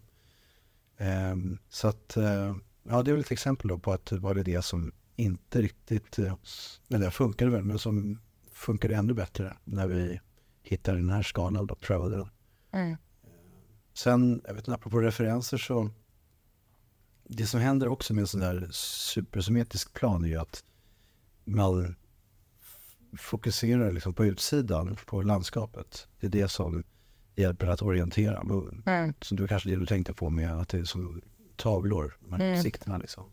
Ehm, 0.97 1.57
så 1.69 1.87
att, 1.87 2.17
eh, 2.17 2.55
ja 2.83 3.03
det 3.03 3.11
är 3.11 3.13
väl 3.13 3.21
ett 3.21 3.31
exempel 3.31 3.67
då 3.67 3.79
på 3.79 3.93
att 3.93 4.05
det 4.05 4.19
var 4.19 4.35
det 4.35 4.43
det 4.43 4.61
som 4.61 4.91
inte 5.15 5.61
riktigt, 5.61 6.19
eller 6.19 7.05
det 7.05 7.11
funkade 7.11 7.51
väl, 7.51 7.63
men 7.63 7.79
som 7.79 8.19
funkade 8.51 8.95
ännu 8.95 9.13
bättre 9.13 9.57
när 9.63 9.87
vi 9.87 10.19
hittade 10.63 10.97
den 10.97 11.09
här 11.09 11.23
skalan 11.23 11.69
och 11.69 11.79
prövade 11.79 12.17
den. 12.17 12.29
Mm. 12.71 12.97
Sen, 13.93 14.41
jag 14.47 14.53
vet 14.53 14.67
inte, 14.67 14.75
apropå 14.75 14.99
referenser 14.99 15.57
så, 15.57 15.89
det 17.23 17.45
som 17.45 17.59
händer 17.59 17.87
också 17.87 18.13
med 18.13 18.21
en 18.21 18.27
sån 18.27 18.39
där 18.39 18.67
supersymmetrisk 18.71 19.93
plan 19.93 20.23
är 20.23 20.27
ju 20.27 20.37
att 20.37 20.63
man 21.43 21.95
fokuserar 23.17 23.91
liksom 23.91 24.13
på 24.13 24.25
utsidan, 24.25 24.97
på 25.05 25.21
landskapet. 25.21 26.07
Det 26.19 26.27
är 26.27 26.31
det 26.31 26.47
som 26.47 26.83
hjälper 27.35 27.67
att 27.67 27.81
orientera. 27.81 28.41
Mm. 28.85 29.13
Så 29.21 29.35
det 29.35 29.43
var 29.43 29.47
kanske 29.47 29.69
det 29.69 29.75
du 29.75 29.85
tänkte 29.85 30.13
på 30.13 30.29
med 30.29 30.53
att 30.53 30.69
det 30.69 30.79
är 30.79 30.83
som 30.83 31.21
tavlor, 31.55 32.17
de 32.19 32.33
här 32.33 32.39
Mm. 32.39 32.63
sikterna 32.63 32.97
liksom. 32.97 33.23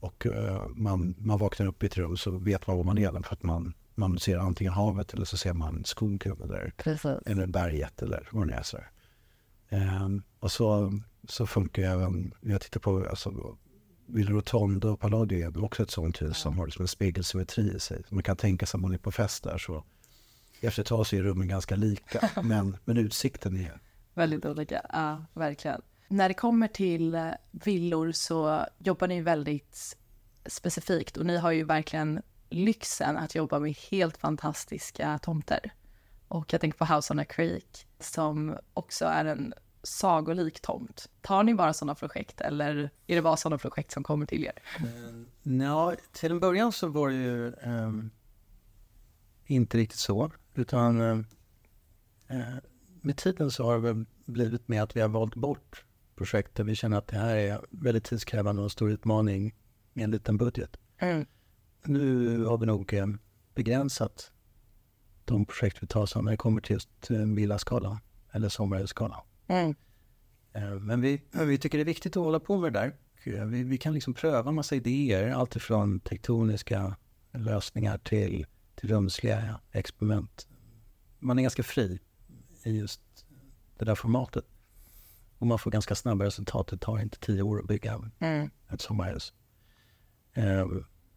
Och 0.00 0.26
eh, 0.26 0.68
man, 0.68 1.14
man 1.18 1.38
vaknar 1.38 1.66
upp 1.66 1.82
i 1.82 1.86
ett 1.86 1.96
rum 1.96 2.16
så 2.16 2.30
vet 2.30 2.66
man 2.66 2.76
var 2.76 2.84
man 2.84 2.98
är 2.98 3.22
för 3.22 3.34
att 3.34 3.42
man, 3.42 3.74
man 4.00 4.18
ser 4.18 4.38
antingen 4.38 4.72
havet 4.72 5.14
eller 5.14 5.24
så 5.24 5.36
ser 5.36 5.52
man 5.52 5.84
skogen 5.84 6.36
eller, 6.42 6.72
eller 7.26 7.46
berget 7.46 8.02
eller 8.02 8.28
vad 8.32 8.48
det 8.48 8.54
är. 8.54 8.62
Så. 8.62 8.78
Ehm, 9.68 10.22
och 10.40 10.52
så, 10.52 10.98
så 11.28 11.46
funkar 11.46 11.82
även, 11.82 12.34
jag 12.40 12.60
tittar 12.60 12.80
på 12.80 13.06
alltså, 13.10 13.56
Villa 14.06 14.30
Rotondo 14.30 14.88
och 14.88 15.00
Palladio 15.00 15.46
är 15.46 15.64
också 15.64 15.82
ett 15.82 15.90
sånt 15.90 16.22
hus 16.22 16.36
som 16.36 16.58
har 16.58 16.66
liksom 16.66 16.82
en 16.82 16.88
spegelsymmetri 16.88 17.76
i 17.76 17.80
sig. 17.80 18.02
Man 18.08 18.22
kan 18.22 18.36
tänka 18.36 18.66
sig 18.66 18.78
om 18.78 18.82
man 18.82 18.92
är 18.92 18.98
på 18.98 19.12
fest 19.12 19.44
där 19.44 19.58
så 19.58 19.84
efter 20.60 20.82
ett 20.82 20.88
tag 20.88 21.06
så 21.06 21.16
är 21.16 21.22
rummen 21.22 21.48
ganska 21.48 21.76
lika. 21.76 22.30
men, 22.42 22.76
men 22.84 22.96
utsikten 22.96 23.56
är 23.56 23.80
Väldigt 24.14 24.44
olika, 24.44 24.86
ja 24.92 25.24
verkligen. 25.34 25.82
När 26.08 26.28
det 26.28 26.34
kommer 26.34 26.68
till 26.68 27.14
eh, 27.14 27.30
villor 27.50 28.12
så 28.12 28.66
jobbar 28.78 29.08
ni 29.08 29.20
väldigt 29.20 29.96
specifikt 30.46 31.16
och 31.16 31.26
ni 31.26 31.36
har 31.36 31.52
ju 31.52 31.64
verkligen 31.64 32.22
lyxen 32.50 33.16
att 33.16 33.34
jobba 33.34 33.58
med 33.58 33.76
helt 33.90 34.16
fantastiska 34.16 35.18
tomter. 35.18 35.72
Och 36.28 36.52
jag 36.52 36.60
tänker 36.60 36.78
på 36.78 36.94
House 36.94 37.12
on 37.12 37.18
a 37.18 37.24
Creek 37.24 37.86
som 37.98 38.56
också 38.74 39.04
är 39.04 39.24
en 39.24 39.54
sagolik 39.82 40.60
tomt. 40.60 41.08
Tar 41.20 41.42
ni 41.42 41.54
bara 41.54 41.72
sådana 41.72 41.94
projekt 41.94 42.40
eller 42.40 42.90
är 43.06 43.14
det 43.14 43.22
bara 43.22 43.36
sådana 43.36 43.58
projekt 43.58 43.90
som 43.90 44.02
kommer 44.02 44.26
till 44.26 44.44
er? 44.44 44.52
Ja, 45.42 45.94
till 46.12 46.32
en 46.32 46.40
början 46.40 46.72
så 46.72 46.88
var 46.88 47.08
det 47.08 47.14
ju 47.14 47.54
ehm, 47.54 48.10
inte 49.46 49.78
riktigt 49.78 49.98
så. 49.98 50.30
Utan 50.54 51.00
eh, 51.00 52.54
med 53.00 53.16
tiden 53.16 53.50
så 53.50 53.64
har 53.64 53.74
det 53.74 53.80
väl 53.80 54.04
blivit 54.24 54.68
med 54.68 54.82
att 54.82 54.96
vi 54.96 55.00
har 55.00 55.08
valt 55.08 55.34
bort 55.34 55.84
projekt 56.16 56.54
där 56.54 56.64
vi 56.64 56.74
känner 56.74 56.98
att 56.98 57.06
det 57.06 57.16
här 57.16 57.36
är 57.36 57.60
väldigt 57.70 58.04
tidskrävande 58.04 58.62
och 58.62 58.66
en 58.66 58.70
stor 58.70 58.90
utmaning 58.90 59.54
med 59.92 60.04
en 60.04 60.10
liten 60.10 60.36
budget. 60.36 60.76
Nu 61.84 62.44
har 62.44 62.58
vi 62.58 62.66
nog 62.66 62.94
eh, 62.94 63.06
begränsat 63.54 64.32
de 65.24 65.44
projekt 65.46 65.82
vi 65.82 65.86
tar 65.86 66.06
som 66.06 66.24
när 66.24 66.30
det 66.30 66.36
kommer 66.36 66.60
till 66.60 66.72
just 66.74 67.10
eh, 67.10 67.18
villaskalan 67.18 67.98
eller 68.32 68.48
sommarhusskalan. 68.48 69.20
Mm. 69.46 69.74
Eh, 70.52 70.70
Men 70.74 71.00
vi, 71.00 71.22
vi 71.32 71.58
tycker 71.58 71.78
det 71.78 71.82
är 71.82 71.86
viktigt 71.86 72.16
att 72.16 72.22
hålla 72.24 72.40
på 72.40 72.58
med 72.58 72.72
det 72.72 72.78
där. 72.80 72.96
Vi, 73.46 73.62
vi 73.64 73.78
kan 73.78 73.94
liksom 73.94 74.14
pröva 74.14 74.52
massa 74.52 74.74
idéer, 74.76 75.30
alltifrån 75.30 76.00
tektoniska 76.00 76.96
lösningar 77.32 77.98
till, 77.98 78.46
till 78.74 78.88
rumsliga 78.90 79.60
experiment. 79.72 80.48
Man 81.18 81.38
är 81.38 81.42
ganska 81.42 81.62
fri 81.62 82.00
i 82.64 82.78
just 82.78 83.00
det 83.78 83.84
där 83.84 83.94
formatet. 83.94 84.44
Och 85.38 85.46
man 85.46 85.58
får 85.58 85.70
ganska 85.70 85.94
snabba 85.94 86.24
resultat. 86.24 86.66
Det 86.68 86.76
tar 86.76 86.98
inte 86.98 87.18
tio 87.18 87.42
år 87.42 87.60
att 87.60 87.66
bygga 87.66 88.10
Mm. 88.18 88.50
ett 88.70 88.80
sommarhus. 88.80 89.32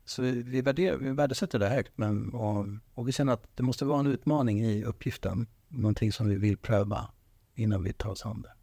Så 0.05 0.21
vi, 0.21 0.43
vi, 0.43 0.61
värderar, 0.61 0.97
vi 0.97 1.11
värdesätter 1.11 1.59
det 1.59 1.69
högt 1.69 1.91
men, 1.95 2.33
och, 2.33 2.65
och 2.93 3.07
vi 3.07 3.11
känner 3.11 3.33
att 3.33 3.57
det 3.57 3.63
måste 3.63 3.85
vara 3.85 3.99
en 3.99 4.07
utmaning 4.07 4.65
i 4.65 4.83
uppgiften. 4.83 5.47
Någonting 5.67 6.11
som 6.11 6.29
vi 6.29 6.35
vill 6.35 6.57
pröva 6.57 7.09
innan 7.55 7.83
vi 7.83 7.93
tar 7.93 8.09
oss 8.09 8.25
an 8.25 8.41
det. 8.41 8.53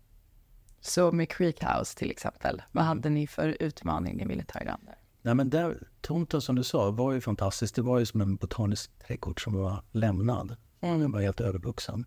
Så 0.80 1.12
med 1.12 1.28
Creek 1.28 1.64
House 1.64 1.98
till 1.98 2.10
exempel, 2.10 2.62
vad 2.72 2.84
hade 2.84 3.10
ni 3.10 3.26
för 3.26 3.56
utmaning 3.60 4.16
ni 4.16 4.26
ville 4.26 4.44
ta 4.44 4.58
er 4.58 4.68
an 4.68 4.80
där? 4.86 4.98
Nej 5.22 5.34
men 5.34 5.50
där, 5.50 5.88
tomten 6.00 6.40
som 6.40 6.56
du 6.56 6.64
sa 6.64 6.90
var 6.90 7.12
ju 7.12 7.20
fantastisk. 7.20 7.74
Det 7.74 7.82
var 7.82 7.98
ju 7.98 8.06
som 8.06 8.20
en 8.20 8.36
botanisk 8.36 8.98
trädgård 8.98 9.44
som 9.44 9.54
var 9.54 9.82
lämnad. 9.92 10.56
Den 10.80 11.12
var 11.12 11.20
helt 11.20 11.40
övervuxen. 11.40 12.06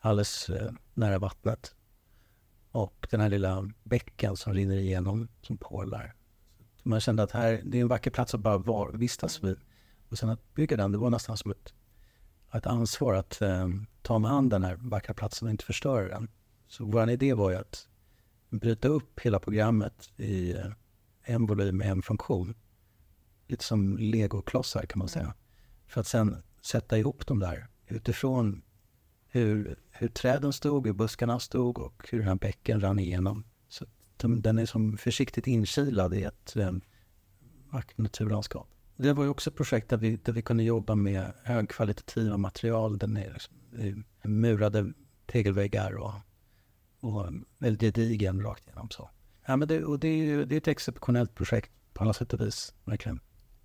Alldeles 0.00 0.48
eh, 0.48 0.72
nära 0.94 1.18
vattnet. 1.18 1.74
Och 2.70 3.06
den 3.10 3.20
här 3.20 3.28
lilla 3.28 3.70
bäcken 3.82 4.36
som 4.36 4.54
rinner 4.54 4.76
igenom 4.76 5.28
som 5.42 5.58
porlar. 5.58 6.14
Man 6.82 7.00
kände 7.00 7.22
att 7.22 7.30
här, 7.30 7.60
det 7.64 7.78
är 7.78 7.82
en 7.82 7.88
vacker 7.88 8.10
plats 8.10 8.34
att 8.34 8.40
bara 8.40 8.58
var, 8.58 8.92
vistas 8.92 9.44
vid. 9.44 9.56
Och 10.08 10.18
sen 10.18 10.28
att 10.28 10.54
bygga 10.54 10.76
den, 10.76 10.92
det 10.92 10.98
var 10.98 11.10
nästan 11.10 11.36
som 11.36 11.50
ett, 11.50 11.74
ett 12.54 12.66
ansvar 12.66 13.14
att 13.14 13.42
eh, 13.42 13.68
ta 14.02 14.18
med 14.18 14.30
an 14.30 14.48
den 14.48 14.64
här 14.64 14.74
vackra 14.80 15.14
platsen 15.14 15.46
och 15.46 15.50
inte 15.50 15.64
förstöra 15.64 16.08
den. 16.08 16.28
Så 16.66 16.84
vår 16.84 17.10
idé 17.10 17.34
var 17.34 17.50
ju 17.50 17.56
att 17.56 17.88
bryta 18.50 18.88
upp 18.88 19.20
hela 19.20 19.40
programmet 19.40 20.10
i 20.16 20.52
eh, 20.52 20.66
en 21.22 21.46
volym 21.46 21.76
med 21.76 21.90
en 21.90 22.02
funktion. 22.02 22.54
Lite 23.46 23.64
som 23.64 23.98
legoklossar 23.98 24.82
kan 24.82 24.98
man 24.98 25.08
säga. 25.08 25.34
För 25.86 26.00
att 26.00 26.06
sen 26.06 26.36
sätta 26.60 26.98
ihop 26.98 27.26
dem 27.26 27.38
där 27.38 27.66
utifrån 27.86 28.62
hur, 29.28 29.76
hur 29.90 30.08
träden 30.08 30.52
stod, 30.52 30.86
hur 30.86 30.94
buskarna 30.94 31.40
stod 31.40 31.78
och 31.78 32.08
hur 32.10 32.18
den 32.18 32.28
här 32.28 32.34
bäcken 32.34 32.80
rann 32.80 32.98
igenom. 32.98 33.44
Den 34.28 34.58
är 34.58 34.66
som 34.66 34.96
försiktigt 34.96 35.46
inkilad 35.46 36.14
i 36.14 36.22
ett 36.22 36.56
eh, 36.56 36.72
vackert 37.70 37.98
naturlandskap. 37.98 38.68
Det 38.96 39.12
var 39.12 39.24
ju 39.24 39.30
också 39.30 39.50
ett 39.50 39.56
projekt 39.56 39.88
där 39.88 39.96
vi, 39.96 40.16
där 40.16 40.32
vi 40.32 40.42
kunde 40.42 40.62
jobba 40.62 40.94
med 40.94 41.32
högkvalitativa 41.44 42.36
material. 42.36 42.92
Liksom. 42.92 43.14
Den 43.14 43.22
är 43.22 43.32
liksom, 43.32 44.04
murade 44.22 44.92
tegelväggar 45.26 45.92
och, 45.92 46.14
och 47.00 47.26
väldigt 47.58 47.80
gedigen 47.80 48.42
rakt 48.42 48.66
igenom. 48.66 48.90
Så. 48.90 49.10
Ja, 49.46 49.56
men 49.56 49.68
det, 49.68 49.84
och 49.84 49.98
det, 49.98 50.08
är, 50.08 50.44
det 50.44 50.54
är 50.54 50.58
ett 50.58 50.68
exceptionellt 50.68 51.34
projekt 51.34 51.72
på 51.92 52.04
alla 52.04 52.12
sätt 52.12 52.32
och 52.32 52.40
vis, 52.40 52.74
verkligen. 52.84 53.20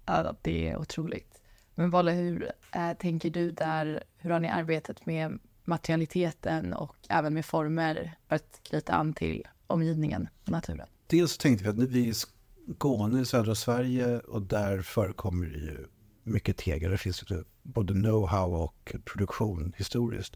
Ja, 0.05 0.35
det 0.41 0.69
är 0.69 0.77
otroligt. 0.77 1.41
Men 1.75 1.89
Valle, 1.89 2.11
hur 2.11 2.51
äh, 2.75 2.93
tänker 2.93 3.29
du 3.29 3.51
där? 3.51 4.03
Hur 4.17 4.29
har 4.29 4.39
ni 4.39 4.47
arbetat 4.47 5.05
med 5.05 5.39
materialiteten 5.63 6.73
och 6.73 6.95
även 7.09 7.33
med 7.33 7.45
former 7.45 8.17
för 8.27 8.35
att 8.35 8.59
knyta 8.63 8.93
an 8.93 9.13
till 9.13 9.47
omgivningen 9.67 10.27
naturen? 10.45 10.87
Dels 11.07 11.37
tänkte 11.37 11.63
vi 11.63 11.69
att 11.69 11.89
vi 11.89 12.03
är 12.03 12.09
i 12.09 12.13
Skåne 12.73 13.21
i 13.21 13.25
södra 13.25 13.55
Sverige 13.55 14.19
och 14.19 14.41
där 14.41 14.81
förekommer 14.81 15.45
det 15.45 15.59
ju 15.59 15.87
mycket 16.23 16.57
tegel. 16.57 16.91
Det 16.91 16.97
finns 16.97 17.23
både 17.63 17.93
know-how 17.93 18.63
och 18.63 18.95
produktion 19.05 19.73
historiskt. 19.77 20.35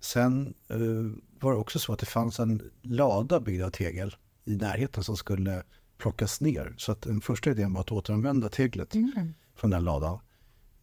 Sen 0.00 0.54
uh, 0.72 1.12
var 1.40 1.52
det 1.52 1.58
också 1.58 1.78
så 1.78 1.92
att 1.92 1.98
det 1.98 2.06
fanns 2.06 2.40
en 2.40 2.70
lada 2.82 3.40
byggd 3.40 3.62
av 3.62 3.70
tegel 3.70 4.16
i 4.44 4.56
närheten 4.56 5.04
som 5.04 5.16
skulle 5.16 5.62
plockas 5.98 6.40
ner. 6.40 6.74
Så 6.76 6.92
att 6.92 7.02
den 7.02 7.20
första 7.20 7.50
idén 7.50 7.72
var 7.72 7.80
att 7.80 7.92
återanvända 7.92 8.48
teglet 8.48 8.94
mm. 8.94 9.34
från 9.54 9.70
den 9.70 9.84
ladan. 9.84 10.18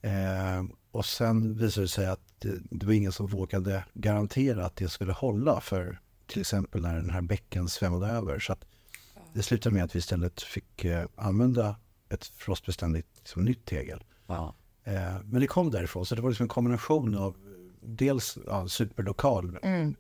Eh, 0.02 0.64
och 0.92 1.06
sen 1.06 1.58
visade 1.58 1.86
det 1.86 1.90
sig 1.90 2.08
att 2.08 2.22
det, 2.40 2.60
det, 2.72 2.86
var 2.86 2.94
ingen 2.94 3.12
som 3.12 3.28
vågade 3.28 3.84
garantera 3.94 4.66
att 4.66 4.76
det 4.76 4.90
skulle 4.90 5.14
hålla 5.14 5.62
för 5.62 6.00
till 6.28 6.42
exempel 6.42 6.82
när 6.82 6.96
den 6.96 7.10
här 7.10 7.22
bäcken 7.22 7.70
svämmade 7.70 8.08
över. 8.08 8.40
Så 8.40 8.54
att 8.54 8.66
det 9.34 9.44
slutade 9.44 9.76
med 9.76 9.84
att 9.84 9.96
vi 9.96 10.00
istället 10.00 10.42
fick 10.42 10.86
eh, 10.86 11.06
använda 11.16 11.76
ett 12.10 12.26
frostbeständigt 12.26 13.08
liksom, 13.18 13.46
nytt 13.46 13.66
tegel. 13.66 14.04
Ja. 14.28 14.56
Eh, 14.84 15.22
men 15.24 15.42
det 15.42 15.48
kom 15.48 15.72
därifrån, 15.72 16.06
så 16.06 16.16
det 16.16 16.22
var 16.22 16.30
liksom 16.30 16.44
en 16.44 16.50
kombination 16.50 17.18
av 17.18 17.36
dels 17.82 18.38
ja, 18.46 18.68
superlokal 18.68 19.58
mm. 19.64 19.96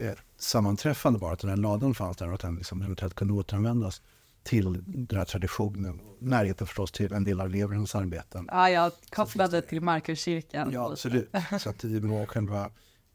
Eh, 0.00 0.14
sammanträffande 0.36 1.18
bara 1.18 1.32
att 1.32 1.38
den 1.38 1.50
här 1.50 1.56
ladan 1.56 1.94
fanns 1.94 2.16
där 2.16 2.28
och 2.28 2.34
att 2.34 2.40
den 2.40 2.56
liksom 2.56 2.82
eventuellt 2.82 3.14
kunde 3.14 3.34
återanvändas 3.34 4.02
till 4.42 4.84
den 4.86 5.18
här 5.18 5.24
traditionen. 5.24 6.00
Närheten 6.18 6.66
förstås 6.66 6.92
till 6.92 7.12
en 7.12 7.24
del 7.24 7.40
av 7.40 7.46
elevernas 7.46 7.94
arbeten. 7.94 8.48
Ja, 8.52 8.70
jag 8.70 8.92
kopplade 9.10 9.62
till 9.62 9.80
Markuskyrkan. 9.80 10.72
Ja, 10.72 10.90
absolut. 10.92 11.30
Så 11.60 11.70
att 11.70 11.78
det 11.78 12.00
var 12.00 12.26
själva 12.26 12.70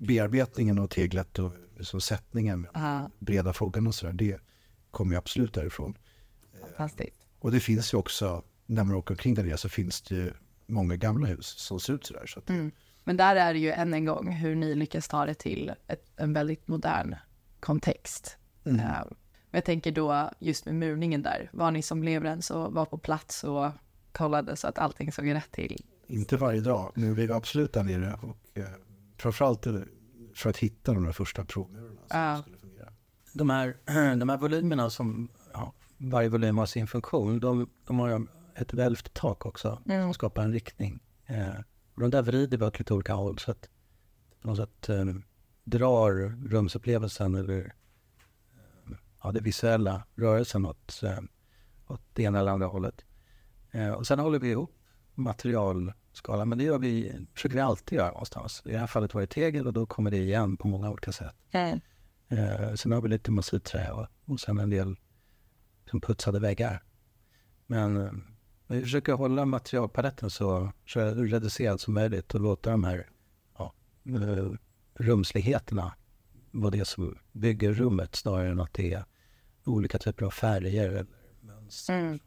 bearbetningen 0.07 0.79
av 0.79 0.87
teglet 0.87 1.39
och 1.39 1.51
så 1.81 1.99
sättningen 1.99 2.67
Aha. 2.75 3.09
breda 3.19 3.53
frågan 3.53 3.87
och 3.87 3.95
sådär, 3.95 4.13
det 4.13 4.39
kommer 4.91 5.11
ju 5.11 5.17
absolut 5.17 5.53
därifrån. 5.53 5.97
Fantastiskt. 6.61 7.27
Och 7.39 7.51
det 7.51 7.59
finns 7.59 7.93
ju 7.93 7.97
också, 7.97 8.43
när 8.65 8.83
man 8.83 8.95
åker 8.95 9.13
omkring 9.13 9.33
där 9.33 9.55
så 9.55 9.69
finns 9.69 10.01
det 10.01 10.15
ju 10.15 10.33
många 10.67 10.95
gamla 10.95 11.27
hus 11.27 11.45
som 11.45 11.79
ser 11.79 11.93
ut 11.93 12.05
sådär. 12.05 12.25
Så 12.25 12.39
att, 12.39 12.49
mm. 12.49 12.71
Men 13.03 13.17
där 13.17 13.35
är 13.35 13.53
det 13.53 13.59
ju 13.59 13.71
än 13.71 13.93
en 13.93 14.05
gång 14.05 14.31
hur 14.31 14.55
ni 14.55 14.75
lyckas 14.75 15.07
ta 15.07 15.25
det 15.25 15.33
till 15.33 15.71
ett, 15.87 16.05
en 16.15 16.33
väldigt 16.33 16.67
modern 16.67 17.15
kontext. 17.59 18.37
Mm. 18.65 18.79
Uh, 18.79 19.03
men 19.53 19.57
jag 19.57 19.65
tänker 19.65 19.91
då 19.91 20.29
just 20.39 20.65
med 20.65 20.75
murningen 20.75 21.21
där, 21.21 21.49
var 21.53 21.71
ni 21.71 21.81
som 21.81 22.03
Leverens 22.03 22.51
och 22.51 22.73
var 22.73 22.85
på 22.85 22.97
plats 22.97 23.43
och 23.43 23.71
kollade 24.11 24.55
så 24.55 24.67
att 24.67 24.77
allting 24.77 25.11
såg 25.11 25.33
rätt 25.33 25.51
till? 25.51 25.85
Inte 26.07 26.37
varje 26.37 26.61
dag, 26.61 26.91
nu 26.95 27.11
är 27.11 27.15
vi 27.15 27.31
absolut 27.31 27.73
där 27.73 27.83
nere 27.83 28.13
och 28.21 28.57
eh, 28.57 28.65
framförallt 29.17 29.67
för 30.35 30.49
att 30.49 30.57
hitta 30.57 30.93
de 30.93 31.03
där 31.03 31.11
första 31.11 31.45
provmurarna 31.45 32.01
som 32.07 32.19
uh. 32.19 32.41
skulle 32.41 32.57
fungera. 32.57 32.93
De 33.33 33.49
här, 33.49 33.77
de 34.15 34.29
här 34.29 34.37
volymerna 34.37 34.89
som, 34.89 35.29
ja, 35.53 35.73
varje 35.97 36.29
volym 36.29 36.57
har 36.57 36.65
sin 36.65 36.87
funktion, 36.87 37.39
de, 37.39 37.69
de 37.87 37.99
har 37.99 38.27
ett 38.55 38.73
välvt 38.73 39.13
tak 39.13 39.45
också 39.45 39.81
mm. 39.85 40.03
som 40.03 40.13
skapar 40.13 40.43
en 40.43 40.53
riktning. 40.53 40.99
Eh, 41.25 41.53
de 41.95 42.09
där 42.09 42.21
vrider 42.21 42.57
vi 42.57 42.65
åt 42.65 42.79
lite 42.79 42.93
olika 42.93 43.13
håll 43.13 43.39
så 43.39 43.51
att 43.51 43.69
på 44.41 44.47
något 44.47 44.57
sätt 44.57 44.89
eh, 44.89 45.05
drar 45.63 46.11
rumsupplevelsen 46.49 47.35
eller 47.35 47.73
ja, 49.23 49.31
det 49.31 49.39
visuella 49.39 50.03
rörelsen 50.15 50.65
åt, 50.65 51.03
eh, 51.03 51.19
åt 51.87 52.01
det 52.13 52.23
ena 52.23 52.39
eller 52.39 52.51
andra 52.51 52.67
hållet. 52.67 53.05
Eh, 53.71 53.91
och 53.91 54.07
sen 54.07 54.19
håller 54.19 54.39
vi 54.39 54.49
ihop 54.49 54.75
materialskalan, 56.13 56.49
men 56.49 56.57
det 56.57 56.63
gör 56.63 56.79
vi, 56.79 57.25
försöker 57.33 57.55
vi 57.55 57.61
alltid 57.61 57.97
göra 57.97 58.11
någonstans. 58.11 58.61
I 58.65 58.71
det 58.71 58.77
här 58.77 58.87
fallet 58.87 59.13
var 59.13 59.21
det 59.21 59.27
tegel 59.27 59.67
och 59.67 59.73
då 59.73 59.85
kommer 59.85 60.11
det 60.11 60.17
igen 60.17 60.57
på 60.57 60.67
många 60.67 60.89
olika 60.89 61.11
sätt. 61.11 61.35
Mm. 61.51 61.79
Eh, 62.29 62.73
sen 62.75 62.91
har 62.91 63.01
vi 63.01 63.09
lite 63.09 63.31
massivträ 63.31 63.91
och, 63.91 64.07
och 64.25 64.39
sen 64.39 64.59
en 64.59 64.69
del 64.69 64.95
som 65.89 66.01
putsade 66.01 66.39
väggar. 66.39 66.83
Men 67.67 67.97
eh, 67.97 68.11
vi 68.67 68.81
försöker 68.81 69.13
hålla 69.13 69.45
materialpaletten 69.45 70.29
så, 70.29 70.71
så 70.85 70.99
reducerad 70.99 71.79
som 71.79 71.93
möjligt 71.93 72.33
och 72.33 72.41
låta 72.41 72.71
de 72.71 72.83
här 72.83 73.09
ja, 73.57 73.73
eh, 74.05 74.51
rumsligheterna 74.95 75.93
vara 76.51 76.71
det 76.71 76.85
som 76.85 77.17
bygger 77.31 77.73
rummet 77.73 78.15
snarare 78.15 78.49
än 78.49 78.59
att 78.59 78.73
det 78.73 78.93
är 78.93 79.05
olika 79.65 79.97
typer 79.97 80.25
av 80.25 80.31
färger 80.31 80.89
eller 80.89 81.05
mönster. 81.41 81.99
Mm. 81.99 82.19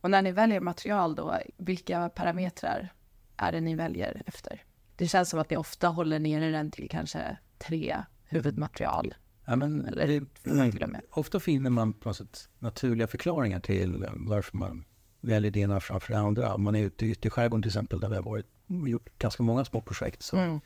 Och 0.00 0.10
när 0.10 0.22
ni 0.22 0.32
väljer 0.32 0.60
material 0.60 1.14
då, 1.14 1.38
vilka 1.56 2.08
parametrar 2.08 2.92
är 3.36 3.52
det 3.52 3.60
ni 3.60 3.74
väljer 3.74 4.22
efter? 4.26 4.64
Det 4.96 5.08
känns 5.08 5.30
som 5.30 5.40
att 5.40 5.50
ni 5.50 5.56
ofta 5.56 5.88
håller 5.88 6.18
nere 6.18 6.50
den 6.50 6.70
till 6.70 6.88
kanske 6.90 7.36
tre 7.58 7.96
huvudmaterial. 8.24 9.14
Ja, 9.44 9.56
men 9.56 9.86
eller, 9.86 10.06
det, 10.06 11.00
ofta 11.10 11.40
finner 11.40 11.70
man 11.70 11.92
på 11.92 12.08
något 12.08 12.16
sätt 12.16 12.48
naturliga 12.58 13.06
förklaringar 13.06 13.60
till 13.60 14.06
varför 14.14 14.56
man 14.56 14.84
väljer 15.20 15.50
det 15.50 15.60
ena 15.60 15.80
framför 15.80 16.12
det 16.12 16.18
andra. 16.18 16.54
Om 16.54 16.62
man 16.62 16.74
är 16.74 16.84
ute 16.84 17.06
i 17.06 17.30
skärgården 17.30 17.62
till 17.62 17.68
exempel, 17.68 18.00
där 18.00 18.08
vi 18.08 18.14
har 18.14 18.22
varit, 18.22 18.46
gjort 18.66 19.18
ganska 19.18 19.42
många 19.42 19.64
små 19.64 19.80
projekt, 19.80 20.22
så 20.22 20.36
mm. 20.36 20.60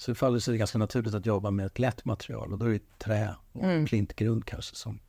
Så 0.00 0.10
det 0.10 0.14
faller 0.14 0.38
sig 0.38 0.58
ganska 0.58 0.78
naturligt 0.78 1.14
att 1.14 1.26
jobba 1.26 1.50
med 1.50 1.66
ett 1.66 1.78
lätt 1.78 2.04
material 2.04 2.52
och 2.52 2.58
då 2.58 2.66
är 2.66 2.70
det 2.70 2.98
trä 2.98 3.34
och 3.52 3.64
mm. 3.64 3.86
klintgrund 3.86 4.44
kanske 4.44 4.76
som, 4.76 5.00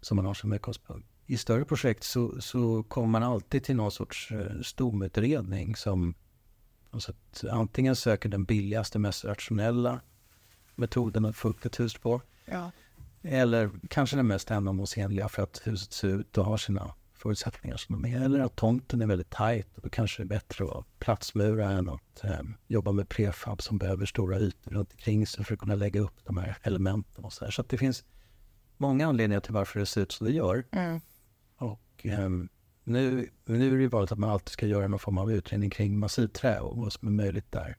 som 0.00 0.16
man 0.16 0.26
har 0.26 0.34
som 0.34 0.52
utgångspunkt. 0.52 1.08
I 1.26 1.36
större 1.36 1.64
projekt 1.64 2.04
så, 2.04 2.40
så 2.40 2.82
kommer 2.82 3.08
man 3.08 3.22
alltid 3.22 3.64
till 3.64 3.76
någon 3.76 3.90
sorts 3.90 4.32
uh, 4.32 4.62
stomutredning 4.62 5.76
som 5.76 6.14
alltså 6.90 7.12
antingen 7.50 7.96
söker 7.96 8.28
den 8.28 8.44
billigaste, 8.44 8.98
mest 8.98 9.24
rationella 9.24 10.00
metoden 10.74 11.24
att 11.24 11.36
få 11.36 11.48
upp 11.48 11.64
ett 11.64 11.80
hus 11.80 11.94
på. 11.94 12.20
Ja. 12.44 12.70
Eller 13.22 13.70
kanske 13.88 14.16
den 14.16 14.26
mest 14.26 14.50
ändamålsenliga 14.50 15.28
för 15.28 15.42
att 15.42 15.60
huset 15.64 15.92
ser 15.92 16.08
ut 16.08 16.38
och 16.38 16.44
har 16.44 16.56
sina 16.56 16.94
förutsättningar 17.14 17.76
som 17.76 18.02
de 18.02 18.14
är. 18.14 18.24
Eller 18.24 18.40
att 18.40 18.56
tomten 18.56 19.02
är 19.02 19.06
väldigt 19.06 19.30
tajt 19.30 19.68
och 19.76 19.82
då 19.82 19.88
kanske 19.88 20.22
det 20.22 20.26
är 20.26 20.28
bättre 20.28 20.64
att 20.64 20.98
platsmura 20.98 21.70
än 21.70 21.88
att 21.88 22.24
eh, 22.24 22.40
jobba 22.66 22.92
med 22.92 23.08
prefab 23.08 23.62
som 23.62 23.78
behöver 23.78 24.06
stora 24.06 24.38
ytor 24.38 24.70
runt 24.70 24.92
omkring 24.92 25.26
sig 25.26 25.44
för 25.44 25.54
att 25.54 25.60
kunna 25.60 25.74
lägga 25.74 26.00
upp 26.00 26.24
de 26.24 26.36
här 26.36 26.56
elementen 26.62 27.24
och 27.24 27.32
så 27.32 27.44
där. 27.44 27.50
Så 27.50 27.60
att 27.60 27.68
det 27.68 27.78
finns 27.78 28.04
många 28.76 29.06
anledningar 29.06 29.40
till 29.40 29.52
varför 29.52 29.80
det 29.80 29.86
ser 29.86 30.00
ut 30.00 30.12
som 30.12 30.26
det 30.26 30.32
gör. 30.32 30.64
Mm. 30.72 31.00
Och 31.94 32.06
eh, 32.06 32.28
nu, 32.84 33.30
nu 33.44 33.74
är 33.74 33.78
det 33.78 33.88
vanligt 33.88 34.12
att 34.12 34.18
man 34.18 34.30
alltid 34.30 34.48
ska 34.48 34.66
göra 34.66 34.88
någon 34.88 34.98
form 34.98 35.18
av 35.18 35.32
utredning 35.32 35.70
kring 35.70 35.98
massivträ 35.98 36.60
och 36.60 36.76
vad 36.76 36.92
som 36.92 37.08
är 37.08 37.12
möjligt 37.12 37.52
där. 37.52 37.76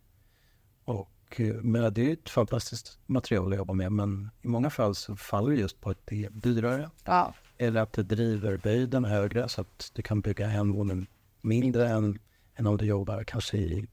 Och 0.85 1.41
eh, 1.41 1.55
men 1.55 1.93
det 1.93 2.09
är 2.09 2.13
ett 2.13 2.29
fantastiskt 2.29 2.99
material 3.05 3.51
att 3.51 3.57
jobba 3.57 3.73
med 3.73 3.91
men 3.91 4.29
i 4.41 4.47
många 4.47 4.69
fall 4.69 4.95
så 4.95 5.15
faller 5.15 5.51
det 5.51 5.57
just 5.57 5.81
på 5.81 5.89
att 5.89 5.99
det 6.05 6.25
är 6.25 6.29
dyrare. 6.29 6.89
Ja. 7.05 7.33
Eller 7.57 7.81
att 7.81 7.93
det 7.93 8.03
driver 8.03 8.57
böjden 8.57 9.05
högre 9.05 9.49
så 9.49 9.61
att 9.61 9.91
du 9.93 10.01
kan 10.01 10.21
bygga 10.21 10.49
en 10.49 10.71
våning 10.71 11.07
mindre 11.41 11.87
än, 11.87 12.19
än 12.55 12.67
om 12.67 12.77
du 12.77 12.85
jobbar 12.85 13.23
kanske 13.23 13.57
i, 13.57 13.87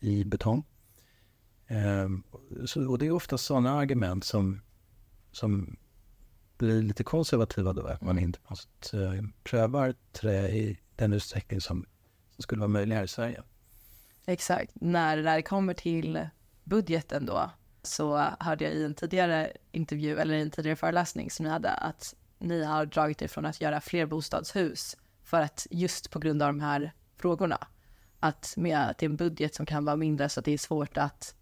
i 0.00 0.24
betong. 0.24 0.64
Um, 1.68 2.22
så, 2.66 2.90
och 2.90 2.98
det 2.98 3.06
är 3.06 3.10
ofta 3.10 3.38
sådana 3.38 3.72
argument 3.72 4.24
som, 4.24 4.60
som 5.32 5.76
blir 6.66 6.82
lite 6.82 7.04
konservativa 7.04 7.72
då. 7.72 7.86
Att 7.86 8.00
man 8.00 8.18
inte 8.18 8.38
måste, 8.48 8.96
uh, 8.96 9.22
prövar 9.42 9.94
trä 10.12 10.48
i 10.48 10.78
den 10.96 11.12
utsträckning 11.12 11.60
som, 11.60 11.86
som 12.34 12.42
skulle 12.42 12.60
vara 12.60 12.68
möjlig 12.68 12.96
här 12.96 13.04
i 13.04 13.08
Sverige. 13.08 13.42
Exakt. 14.26 14.72
När 14.74 15.16
det 15.16 15.42
kommer 15.42 15.74
till 15.74 16.28
budgeten 16.64 17.26
då 17.26 17.50
så 17.82 18.16
hörde 18.40 18.64
jag 18.64 18.74
i 18.74 18.84
en 18.84 18.94
tidigare 18.94 19.52
intervju 19.72 20.18
eller 20.18 20.34
i 20.34 20.40
en 20.40 20.50
tidigare 20.50 20.76
föreläsning 20.76 21.30
som 21.30 21.44
ni 21.44 21.50
hade 21.50 21.70
att 21.70 22.14
ni 22.38 22.64
har 22.64 22.86
dragit 22.86 23.22
er 23.22 23.28
från 23.28 23.46
att 23.46 23.60
göra 23.60 23.80
fler 23.80 24.06
bostadshus 24.06 24.96
för 25.22 25.40
att 25.40 25.66
just 25.70 26.10
på 26.10 26.18
grund 26.18 26.42
av 26.42 26.48
de 26.48 26.60
här 26.60 26.92
frågorna. 27.16 27.66
Att 28.20 28.54
med 28.56 28.78
att 28.78 28.98
det 28.98 29.06
är 29.06 29.10
en 29.10 29.16
budget 29.16 29.54
som 29.54 29.66
kan 29.66 29.84
vara 29.84 29.96
mindre 29.96 30.28
så 30.28 30.40
att 30.40 30.44
det 30.44 30.52
är 30.52 30.58
svårt 30.58 30.96
att 30.96 31.34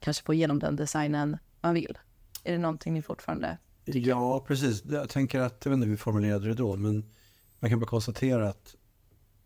kanske 0.00 0.24
få 0.24 0.34
igenom 0.34 0.58
den 0.58 0.76
designen 0.76 1.38
man 1.60 1.74
vill. 1.74 1.98
Är 2.44 2.52
det 2.52 2.58
någonting 2.58 2.94
ni 2.94 3.02
fortfarande... 3.02 3.58
Ja, 3.84 4.44
precis. 4.46 4.84
Jag 4.84 5.08
tänker 5.08 5.40
att, 5.40 5.64
jag 5.64 5.70
vet 5.70 5.76
inte 5.76 5.86
hur 5.86 5.92
vi 5.92 5.96
formulerade 5.96 6.48
det 6.48 6.54
då, 6.54 6.76
men 6.76 7.04
man 7.60 7.70
kan 7.70 7.80
bara 7.80 7.86
konstatera 7.86 8.48
att 8.48 8.74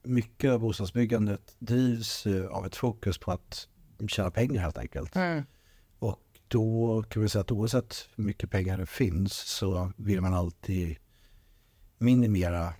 mycket 0.03 0.51
av 0.51 0.61
bostadsbyggandet 0.61 1.57
drivs 1.59 2.27
av 2.51 2.67
ett 2.67 2.77
fokus 2.77 3.19
på 3.19 3.33
att 3.33 3.69
tjäna 4.09 4.31
pengar 4.31 4.63
helt 4.63 4.79
enkelt. 4.79 5.17
Mm. 5.17 5.43
Och 5.99 6.23
då 6.49 7.03
kan 7.09 7.23
vi 7.23 7.29
säga 7.29 7.41
att 7.41 7.51
oavsett 7.51 8.09
hur 8.17 8.25
mycket 8.25 8.51
pengar 8.51 8.79
det 8.79 8.87
finns 8.87 9.33
så 9.33 9.93
vill 9.97 10.21
man 10.21 10.35
alltid 10.35 10.97
minimera 11.99 12.75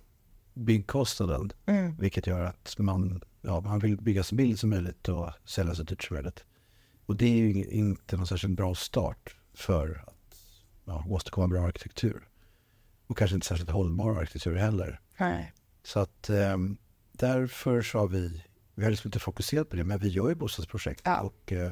byggkostnaden. 0.53 1.51
Mm. 1.65 1.95
Vilket 1.97 2.27
gör 2.27 2.43
att 2.43 2.75
man, 2.77 3.21
ja, 3.41 3.61
man 3.61 3.79
vill 3.79 3.97
bygga 3.97 4.23
så 4.23 4.35
billigt 4.35 4.59
som 4.59 4.69
möjligt 4.69 5.09
och 5.09 5.29
sälja 5.45 5.75
så 5.75 5.83
dyrt 5.83 6.03
som 6.03 6.13
möjligt. 6.13 6.45
Och 7.05 7.15
det 7.15 7.25
är 7.25 7.35
ju 7.35 7.65
inte 7.65 8.17
någon 8.17 8.27
särskilt 8.27 8.57
bra 8.57 8.75
start 8.75 9.35
för 9.53 10.03
att 10.07 10.15
ja, 10.89 11.05
åstadkomma 11.07 11.47
bra 11.47 11.61
arkitektur. 11.61 12.27
Och 13.07 13.17
kanske 13.17 13.35
inte 13.35 13.47
särskilt 13.47 13.69
hållbar 13.69 14.15
arkitektur 14.15 14.55
heller. 14.55 14.99
Nej. 15.17 15.53
Så 15.83 15.99
att 15.99 16.29
eh, 16.29 16.57
därför 17.11 17.81
så 17.81 17.99
har 17.99 18.07
vi, 18.07 18.43
vi 18.75 18.83
har 18.83 18.91
liksom 18.91 19.07
inte 19.07 19.19
fokuserat 19.19 19.69
på 19.69 19.75
det, 19.75 19.83
men 19.83 19.99
vi 19.99 20.09
gör 20.09 20.29
ju 20.29 20.35
bostadsprojekt. 20.35 21.01
Ja. 21.05 21.21
Och 21.21 21.51
eh, 21.51 21.71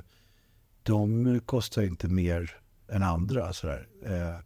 de 0.83 1.39
kostar 1.45 1.81
inte 1.81 2.07
mer 2.07 2.57
än 2.89 3.03
andra. 3.03 3.53
Sådär. 3.53 3.87
Eh, 4.05 4.39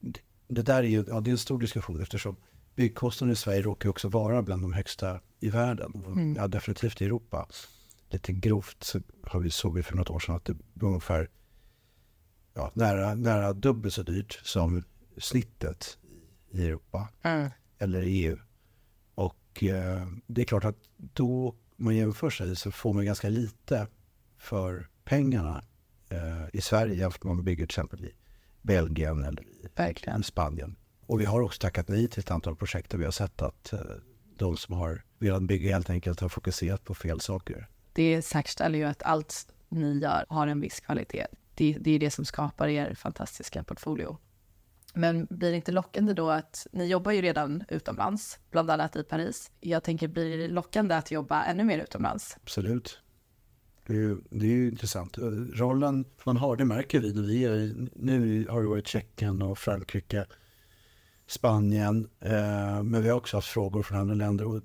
det, 0.00 0.20
det 0.48 0.62
där 0.62 0.82
är 0.82 0.88
ju 0.88 1.04
ja, 1.08 1.20
det 1.20 1.30
är 1.30 1.32
en 1.32 1.38
stor 1.38 1.60
diskussion 1.60 2.02
eftersom 2.02 2.36
byggkostnaderna 2.74 3.32
i 3.32 3.36
Sverige 3.36 3.62
råkar 3.62 3.88
också 3.88 4.08
vara 4.08 4.42
bland 4.42 4.62
de 4.62 4.72
högsta 4.72 5.20
i 5.40 5.50
världen. 5.50 6.02
Mm. 6.06 6.36
Ja, 6.36 6.48
definitivt 6.48 7.02
i 7.02 7.04
Europa. 7.04 7.48
Lite 8.10 8.32
grovt 8.32 8.84
så 8.84 9.00
har 9.22 9.40
vi, 9.40 9.50
såg 9.50 9.74
vi 9.74 9.82
för 9.82 9.96
något 9.96 10.10
år 10.10 10.18
sedan 10.18 10.34
att 10.34 10.44
det 10.44 10.56
var 10.74 10.88
ungefär 10.88 11.28
ja, 12.58 12.70
nära, 12.74 13.14
nära 13.14 13.52
dubbelt 13.52 13.94
så 13.94 14.02
dyrt 14.02 14.40
som 14.42 14.84
snittet 15.18 15.98
i 16.50 16.66
Europa 16.66 17.08
Mm. 17.22 17.50
eller 17.78 18.02
i 18.02 18.24
EU. 18.24 18.38
Och 19.14 19.62
eh, 19.62 20.06
det 20.26 20.40
är 20.42 20.44
klart 20.46 20.64
att 20.64 20.76
då 20.96 21.54
man 21.76 21.96
jämför 21.96 22.30
sig 22.30 22.56
så 22.56 22.70
får 22.70 22.92
man 22.94 23.04
ganska 23.04 23.28
lite 23.28 23.86
för 24.38 24.88
pengarna 25.04 25.64
eh, 26.10 26.48
i 26.52 26.60
Sverige 26.60 26.94
jämfört 26.94 27.24
med 27.24 27.30
om 27.30 27.36
man 27.36 27.44
bygger 27.44 27.66
till 27.66 27.72
exempel 27.80 28.04
i 28.04 28.14
Belgien 28.62 29.24
eller 29.24 29.42
i 29.42 29.68
Verkligen. 29.76 30.22
Spanien. 30.22 30.76
Och 31.06 31.20
vi 31.20 31.24
har 31.24 31.40
också 31.40 31.60
tackat 31.60 31.88
nej 31.88 32.08
till 32.08 32.20
ett 32.20 32.30
antal 32.30 32.56
projekt 32.56 32.90
där 32.90 32.98
vi 32.98 33.04
har 33.04 33.12
sett 33.12 33.42
att 33.42 33.72
eh, 33.72 33.80
de 34.36 34.56
som 34.56 34.74
har 34.74 35.02
velat 35.18 35.42
bygga 35.42 35.72
helt 35.74 35.90
enkelt 35.90 36.20
har 36.20 36.28
fokuserat 36.28 36.84
på 36.84 36.94
fel 36.94 37.20
saker. 37.20 37.68
Det 37.92 38.22
säkerställer 38.22 38.78
ju 38.78 38.84
att 38.84 39.02
allt 39.02 39.46
ni 39.68 39.98
gör 39.98 40.24
har 40.28 40.46
en 40.46 40.60
viss 40.60 40.80
kvalitet. 40.80 41.26
Det, 41.58 41.76
det 41.80 41.90
är 41.90 41.98
det 41.98 42.10
som 42.10 42.24
skapar 42.24 42.68
er 42.68 42.94
fantastiska 42.94 43.64
portfolio. 43.64 44.18
Men 44.94 45.26
blir 45.30 45.50
det 45.50 45.56
inte 45.56 45.72
lockande 45.72 46.12
då 46.12 46.30
att 46.30 46.66
ni 46.72 46.86
jobbar 46.86 47.12
ju 47.12 47.22
redan 47.22 47.64
utomlands, 47.68 48.38
bland 48.50 48.70
annat 48.70 48.96
i 48.96 49.02
Paris. 49.02 49.50
Jag 49.60 49.82
tänker, 49.82 50.08
blir 50.08 50.38
det 50.38 50.48
lockande 50.48 50.94
att 50.94 51.10
jobba 51.10 51.44
ännu 51.44 51.64
mer 51.64 51.78
utomlands? 51.78 52.36
Absolut. 52.42 52.98
Det 53.86 53.92
är, 53.92 53.96
ju, 53.96 54.16
det 54.30 54.46
är 54.46 54.50
ju 54.50 54.68
intressant. 54.68 55.18
Rollen 55.54 56.04
man 56.24 56.36
har, 56.36 56.56
det 56.56 56.64
märker 56.64 57.00
vi. 57.00 57.12
Vi 57.12 57.44
är, 57.44 57.88
nu 57.94 58.46
har 58.48 58.62
det 58.62 58.68
varit 58.68 58.86
Tjeckien 58.86 59.42
och 59.42 59.58
Frankrike, 59.58 60.26
Spanien. 61.26 62.08
Eh, 62.20 62.82
men 62.82 63.02
vi 63.02 63.08
har 63.08 63.16
också 63.16 63.36
haft 63.36 63.48
frågor 63.48 63.82
från 63.82 63.98
andra 63.98 64.14
länder. 64.14 64.44
Och 64.44 64.62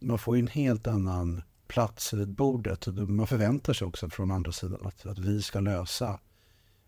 man 0.00 0.18
får 0.18 0.36
ju 0.36 0.40
en 0.40 0.48
helt 0.48 0.86
annan 0.86 1.42
plats 1.68 2.12
vid 2.12 2.28
bordet. 2.28 2.86
Och 2.86 2.94
man 2.94 3.26
förväntar 3.26 3.72
sig 3.72 3.86
också 3.86 4.10
från 4.10 4.30
andra 4.30 4.52
sidan 4.52 4.86
att, 4.86 5.06
att 5.06 5.18
vi 5.18 5.42
ska 5.42 5.60
lösa 5.60 6.20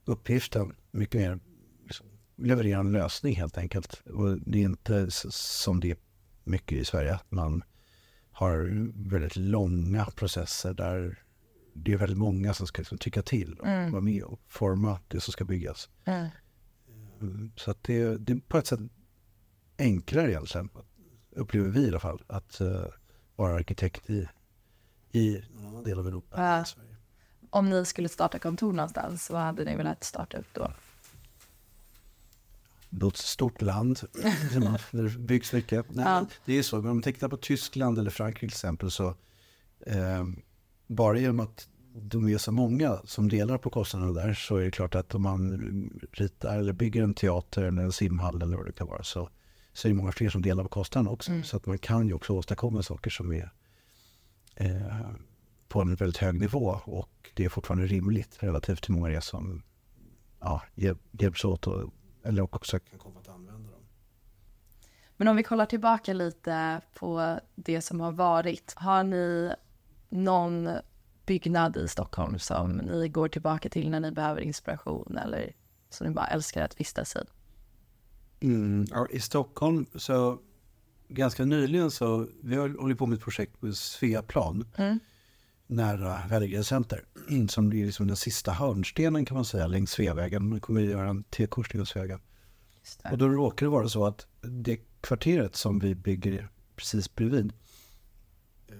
uppgiften 0.04 0.74
mycket 0.90 1.20
mer. 1.20 1.38
Liksom, 1.84 2.06
leverera 2.36 2.80
en 2.80 2.92
lösning 2.92 3.36
helt 3.36 3.58
enkelt. 3.58 4.02
Och 4.06 4.38
det 4.38 4.58
är 4.58 4.62
inte 4.62 5.10
som 5.10 5.80
det 5.80 5.90
är 5.90 5.96
mycket 6.44 6.78
i 6.78 6.84
Sverige. 6.84 7.14
Att 7.14 7.30
man 7.30 7.64
har 8.30 8.70
väldigt 9.10 9.36
långa 9.36 10.04
processer 10.04 10.74
där 10.74 11.22
det 11.74 11.92
är 11.92 11.96
väldigt 11.96 12.18
många 12.18 12.54
som 12.54 12.66
ska 12.66 12.80
liksom 12.80 12.98
tycka 12.98 13.22
till 13.22 13.54
och 13.60 13.66
Mm. 13.66 13.92
vara 13.92 14.02
med 14.02 14.22
och 14.22 14.40
forma 14.46 15.00
det 15.08 15.20
som 15.20 15.32
ska 15.32 15.44
byggas. 15.44 15.88
Mm, 17.20 17.52
Så 17.56 17.70
att 17.70 17.84
det, 17.84 18.16
det 18.16 18.32
är 18.32 18.36
på 18.48 18.58
ett 18.58 18.66
sätt 18.66 18.80
enklare 19.78 20.30
egentligen, 20.30 20.68
upplever 21.30 21.68
vi 21.68 21.80
i 21.84 21.88
alla 21.88 22.00
fall, 22.00 22.22
att 22.26 22.60
eh, 22.60 22.84
vara 23.36 23.54
arkitekt 23.54 24.10
i, 24.10 24.28
i 25.12 25.42
någon 25.54 25.66
annan 25.66 25.84
del 25.84 25.98
av 25.98 26.06
Europa. 26.08 26.42
Ja. 26.42 26.64
Om 27.50 27.70
ni 27.70 27.84
skulle 27.84 28.08
starta 28.08 28.38
kontor 28.38 28.72
någonstans, 28.72 29.30
vad 29.30 29.40
hade 29.40 29.64
ni 29.64 29.76
velat 29.76 30.04
starta 30.04 30.38
upp 30.38 30.46
då? 30.52 30.72
Det 32.90 33.06
är 33.06 33.08
ett 33.08 33.16
stort 33.16 33.62
land 33.62 34.00
där 34.90 35.02
det 35.02 35.18
byggs 35.18 35.52
mycket. 35.52 35.86
Nej, 35.90 36.04
Ja. 36.04 36.26
Det 36.44 36.58
är 36.58 36.62
så, 36.62 36.76
men 36.76 36.90
om 36.90 36.96
man 36.96 37.02
tittar 37.02 37.28
på 37.28 37.36
Tyskland 37.36 37.98
eller 37.98 38.10
Frankrike 38.10 38.40
till 38.40 38.48
exempel 38.48 38.90
så 38.90 39.14
eh, 39.86 40.24
bara 40.86 41.18
genom 41.18 41.40
att 41.40 41.68
de 41.94 42.28
är 42.28 42.38
så 42.38 42.52
många 42.52 42.98
som 43.04 43.28
delar 43.28 43.58
på 43.58 43.70
kostnaderna 43.70 44.12
där 44.12 44.34
så 44.34 44.56
är 44.56 44.64
det 44.64 44.70
klart 44.70 44.94
att 44.94 45.14
om 45.14 45.22
man 45.22 45.60
ritar 46.12 46.58
eller 46.58 46.72
bygger 46.72 47.02
en 47.02 47.14
teater 47.14 47.62
eller 47.62 47.82
en 47.82 47.92
simhall 47.92 48.42
eller 48.42 48.56
vad 48.56 48.66
det 48.66 48.72
kan 48.72 48.86
vara 48.86 49.02
så, 49.02 49.28
så 49.72 49.88
är 49.88 49.92
det 49.92 49.96
många 49.96 50.12
fler 50.12 50.30
som 50.30 50.42
delar 50.42 50.62
på 50.62 50.68
kostnaderna 50.68 51.10
också. 51.10 51.30
Mm. 51.30 51.44
Så 51.44 51.56
att 51.56 51.66
man 51.66 51.78
kan 51.78 52.06
ju 52.06 52.14
också 52.14 52.32
åstadkomma 52.32 52.82
saker 52.82 53.10
som 53.10 53.32
är 53.32 53.52
eh, 54.60 55.10
på 55.68 55.80
en 55.80 55.94
väldigt 55.94 56.16
hög 56.16 56.40
nivå 56.40 56.80
och 56.84 57.30
det 57.34 57.44
är 57.44 57.48
fortfarande 57.48 57.86
rimligt 57.86 58.42
relativt 58.42 58.82
till 58.82 58.92
många 58.92 59.08
det 59.08 59.16
är 59.16 59.20
som 59.20 59.62
ja, 60.40 60.62
hjälp, 60.74 60.98
hjälps 61.10 61.44
åt 61.44 61.66
och, 61.66 61.90
eller 62.22 62.54
också 62.54 62.78
kan 62.78 62.98
komma 62.98 63.20
att 63.20 63.28
använda 63.28 63.70
dem. 63.70 63.80
Men 65.16 65.28
om 65.28 65.36
vi 65.36 65.42
kollar 65.42 65.66
tillbaka 65.66 66.12
lite 66.12 66.80
på 66.94 67.40
det 67.54 67.80
som 67.80 68.00
har 68.00 68.12
varit. 68.12 68.74
Har 68.76 69.04
ni 69.04 69.52
någon 70.08 70.68
byggnad 71.26 71.76
i 71.76 71.88
Stockholm 71.88 72.38
som 72.38 72.72
ni 72.76 73.08
går 73.08 73.28
tillbaka 73.28 73.68
till 73.68 73.90
när 73.90 74.00
ni 74.00 74.10
behöver 74.10 74.40
inspiration 74.40 75.18
eller 75.18 75.52
som 75.90 76.06
ni 76.06 76.12
bara 76.12 76.26
älskar 76.26 76.64
att 76.64 76.80
vistas 76.80 77.16
i? 77.16 77.20
Mm, 78.46 78.86
I 79.10 79.20
Stockholm 79.20 79.86
så 79.94 80.38
ganska 81.10 81.44
nyligen 81.44 81.90
så, 81.90 82.28
vi 82.42 82.56
har 82.56 82.68
hållit 82.68 82.98
på 82.98 83.06
med 83.06 83.16
ett 83.16 83.22
projekt 83.22 83.60
på 83.60 83.72
Sveaplan 83.72 84.64
Mm. 84.76 84.98
nära 85.66 86.22
Wenner 86.28 86.62
Center. 86.62 87.04
Som 87.48 87.68
blir 87.68 87.86
liksom 87.86 88.06
den 88.06 88.16
sista 88.16 88.52
hörnstenen 88.52 89.24
kan 89.24 89.34
man 89.34 89.44
säga 89.44 89.66
längs 89.66 89.90
Sveavägen. 89.90 90.48
Man 90.48 90.60
kommer 90.60 90.82
att 90.82 90.90
göra 90.90 91.08
en 91.08 91.22
T-korsning 91.24 91.80
av 91.80 91.84
Sveavägen. 91.84 92.20
Och 93.10 93.18
då 93.18 93.28
råkar 93.28 93.66
det 93.66 93.70
vara 93.70 93.88
så 93.88 94.06
att 94.06 94.26
det 94.40 94.80
kvarteret 95.00 95.56
som 95.56 95.78
vi 95.78 95.94
bygger 95.94 96.48
precis 96.76 97.14
bredvid 97.14 97.52
eh, 98.68 98.74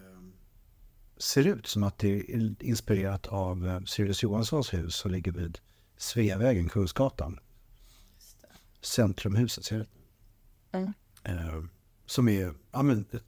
ser 1.16 1.46
ut 1.46 1.66
som 1.66 1.82
att 1.82 1.98
det 1.98 2.08
är 2.08 2.54
inspirerat 2.62 3.26
av 3.26 3.68
eh, 3.68 3.80
Sirius 3.80 4.22
Johanssons 4.22 4.74
hus 4.74 4.94
som 4.94 5.10
ligger 5.10 5.32
vid 5.32 5.58
Sveavägen, 5.96 6.68
Kungsgatan. 6.68 7.38
Centrumhuset, 8.80 9.64
ser 9.64 9.78
du? 9.78 9.86
Mm. 10.78 10.92
Som 12.10 12.28
är 12.28 12.54
ja, 12.72 12.82
men, 12.82 13.00
ett 13.00 13.22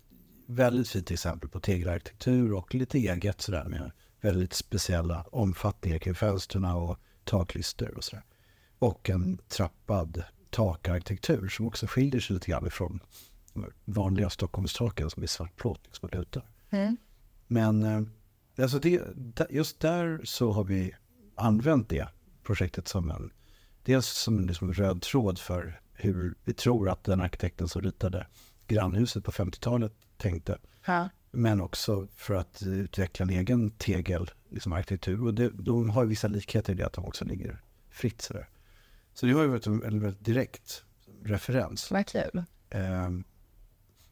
väldigt 0.46 0.88
fint 0.88 1.10
exempel 1.10 1.48
på 1.48 1.60
tegelarkitektur 1.60 2.52
och 2.52 2.74
lite 2.74 2.98
eget 2.98 3.40
sådär 3.40 3.64
med 3.64 3.92
väldigt 4.20 4.52
speciella 4.52 5.22
omfattningar 5.22 5.98
kring 5.98 6.14
fönstren 6.14 6.64
och 6.64 6.98
taklister 7.24 7.96
och 7.96 8.04
sådär. 8.04 8.24
Och 8.78 9.10
en 9.10 9.38
trappad 9.48 10.22
takarkitektur 10.50 11.48
som 11.48 11.66
också 11.66 11.86
skiljer 11.86 12.20
sig 12.20 12.34
lite 12.34 12.50
grann 12.50 12.66
ifrån 12.66 13.00
vanliga 13.84 14.30
Stockholmstaken 14.30 15.10
som 15.10 15.22
är 15.22 15.26
svartplåt 15.26 15.80
liksom 15.84 16.08
och 16.08 16.14
lutar. 16.14 16.50
Mm. 16.70 16.96
Men 17.46 17.82
eh, 17.82 18.02
alltså 18.62 18.78
det, 18.78 19.02
just 19.50 19.80
där 19.80 20.20
så 20.24 20.52
har 20.52 20.64
vi 20.64 20.94
använt 21.34 21.88
det 21.88 22.08
projektet 22.42 22.88
som 22.88 23.10
en, 23.10 23.30
dels 23.82 24.06
som 24.06 24.38
en 24.38 24.46
liksom 24.46 24.72
röd 24.72 25.02
tråd 25.02 25.38
för 25.38 25.80
hur 25.92 26.34
vi 26.44 26.54
tror 26.54 26.88
att 26.88 27.04
den 27.04 27.20
arkitekten 27.20 27.68
som 27.68 27.82
ritade 27.82 28.26
grannhuset 28.66 29.24
på 29.24 29.30
50-talet 29.30 29.92
tänkte. 30.16 30.58
Ja. 30.86 31.08
Men 31.30 31.60
också 31.60 32.08
för 32.14 32.34
att 32.34 32.62
utveckla 32.62 33.22
en 33.22 33.30
egen 33.30 33.70
tegel, 33.70 34.30
liksom 34.50 34.72
arkitektur. 34.72 35.24
Och 35.24 35.34
det, 35.34 35.50
de 35.54 35.90
har 35.90 36.02
ju 36.02 36.08
vissa 36.08 36.28
likheter 36.28 36.72
i 36.72 36.76
det 36.76 36.86
att 36.86 36.92
de 36.92 37.04
också 37.04 37.24
ligger 37.24 37.62
fritt 37.90 38.22
sådär. 38.22 38.48
Så 39.14 39.26
det 39.26 39.32
har 39.32 39.42
ju 39.42 39.48
varit 39.48 39.66
en, 39.66 39.82
en 39.82 40.00
väldigt 40.00 40.24
direkt 40.24 40.84
referens. 41.24 41.90
Vad 41.90 42.06
kul. 42.06 42.44
Eh, 42.70 43.10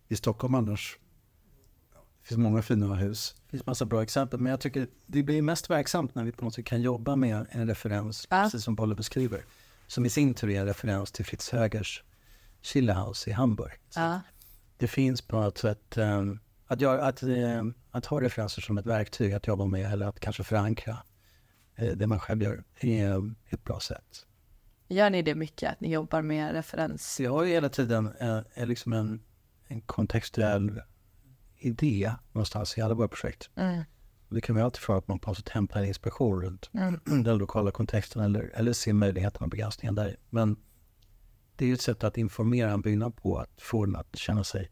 I 0.09 0.17
Stockholm 0.17 0.55
annars, 0.55 0.99
det 2.21 2.27
finns 2.29 2.39
många 2.39 2.63
fina 2.63 2.95
hus. 2.95 3.35
Det 3.45 3.51
finns 3.51 3.67
massa 3.67 3.85
bra 3.85 4.03
exempel, 4.03 4.41
men 4.41 4.51
jag 4.51 4.61
tycker 4.61 4.89
det 5.07 5.23
blir 5.23 5.43
mest 5.43 5.71
verksamt 5.71 6.15
när 6.15 6.25
vi 6.25 6.33
på 6.33 6.45
något 6.45 6.55
sätt 6.55 6.65
kan 6.67 6.83
jobba 6.83 7.17
med 7.17 7.47
en 7.51 7.67
referens, 7.69 8.27
Ja. 8.31 8.43
precis 8.43 8.65
som 8.65 8.75
Bolle 8.75 8.95
beskriver, 8.95 9.45
som 9.87 10.07
i 10.07 10.11
sin 10.11 10.35
tur 10.35 10.51
är 10.51 10.61
en 10.61 10.67
referens 10.67 11.13
till 11.13 11.25
Fritz 11.25 11.51
Högers 11.51 12.03
Chili 12.63 12.93
House 12.93 13.31
i 13.31 13.33
Hamburg. 13.33 13.73
Ja. 13.95 14.21
Det 14.81 14.89
finns 14.89 15.23
på 15.23 15.41
något 15.41 15.59
sätt 15.59 15.99
um, 15.99 16.41
att, 16.67 16.81
göra, 16.81 17.03
att, 17.03 17.23
um, 17.23 17.75
att 17.91 18.07
ha 18.07 18.21
referenser 18.21 18.63
som 18.63 18.79
ett 18.79 18.87
verktyg 18.87 19.33
att 19.33 19.47
jobba 19.47 19.67
med 19.67 19.93
eller 19.93 20.07
att 20.07 20.21
kanske 20.21 20.45
förankra 20.45 20.97
uh, 21.83 21.93
det 21.93 22.07
man 22.07 22.21
själv 22.21 22.43
gör 22.43 22.65
är 22.81 23.15
um, 23.15 23.37
ett 23.49 23.65
bra 23.65 23.81
sätt. 23.81 24.27
Gör 24.89 25.11
ni 25.11 25.23
det 25.23 25.35
mycket, 25.35 25.73
att 25.73 25.81
ni 25.81 25.93
jobbar 25.93 26.23
med 26.23 26.53
referens? 26.53 27.21
Jag 27.21 27.31
har 27.31 27.45
ju 27.45 27.51
hela 27.53 27.69
tiden 27.69 28.13
uh, 28.23 28.67
liksom 28.67 28.93
en, 28.93 29.23
en 29.67 29.81
kontextuell 29.81 30.81
idé 31.59 32.13
någonstans 32.33 32.79
i 32.79 32.81
alla 32.81 32.95
våra 32.95 33.09
projekt. 33.09 33.51
Mm. 33.55 33.83
Det 34.29 34.41
kan 34.41 34.55
vara 34.55 34.65
alltid 34.65 34.81
från 34.81 34.99
att 34.99 35.09
man 35.09 35.19
på 35.19 35.31
något 35.31 35.37
sätt 35.37 35.49
hämtar 35.49 35.83
inspiration 35.83 36.43
runt 36.43 36.71
Mm. 36.75 37.01
den 37.25 37.39
lokala 37.39 37.71
kontexten 37.71 38.23
eller, 38.23 38.51
eller 38.55 38.73
ser 38.73 38.93
möjligheterna 38.93 39.45
och 39.45 39.51
begränsningar 39.51 39.93
där. 39.93 40.17
Men 40.31 40.57
det 41.61 41.65
är 41.65 41.69
ju 41.69 41.75
ett 41.75 41.81
sätt 41.81 42.05
att 42.05 42.19
informera 42.19 42.71
en 42.71 42.81
byggnad 42.81 43.17
på, 43.17 43.39
att 43.39 43.51
få 43.61 43.85
den 43.85 43.97
att 43.97 44.17
känna 44.17 44.45
sig 44.45 44.71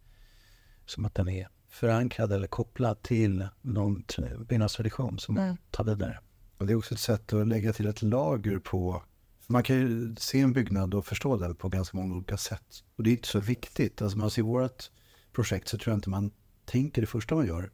som 0.87 1.05
att 1.05 1.15
den 1.15 1.29
är 1.29 1.49
förankrad 1.69 2.33
eller 2.33 2.47
kopplad 2.47 3.03
till 3.03 3.49
någon 3.63 4.05
byggnadstradition 4.49 5.19
som 5.19 5.39
Mm. 5.39 5.57
tar 5.71 5.85
vidare. 5.85 6.19
Och 6.59 6.67
det 6.67 6.73
är 6.73 6.77
också 6.77 6.95
ett 6.95 7.01
sätt 7.01 7.33
att 7.33 7.49
lägga 7.49 7.73
till 7.73 7.87
ett 7.87 8.03
lager 8.03 8.59
på... 8.59 9.03
Man 9.47 9.63
kan 9.63 9.77
ju 9.77 10.17
se 10.17 10.41
en 10.41 10.53
byggnad 10.53 10.95
och 10.95 11.07
förstå 11.07 11.37
den 11.37 11.55
på 11.55 11.69
ganska 11.69 11.97
många 11.97 12.15
olika 12.15 12.37
sätt. 12.37 12.85
Och 12.97 13.03
det 13.03 13.11
är 13.11 13.13
inte 13.13 13.29
så 13.29 13.41
viktigt. 13.41 14.03
Alltså 14.03 14.19
man 14.19 14.31
ser 14.31 14.43
vårt 14.43 14.91
projekt 15.33 15.69
så 15.69 15.79
tror 15.79 15.93
jag 15.93 15.99
inte 15.99 16.11
man 16.11 16.31
tänker 16.65 17.01
det 17.03 17.07
första 17.07 17.35
man 17.35 17.47
gör 17.47 17.71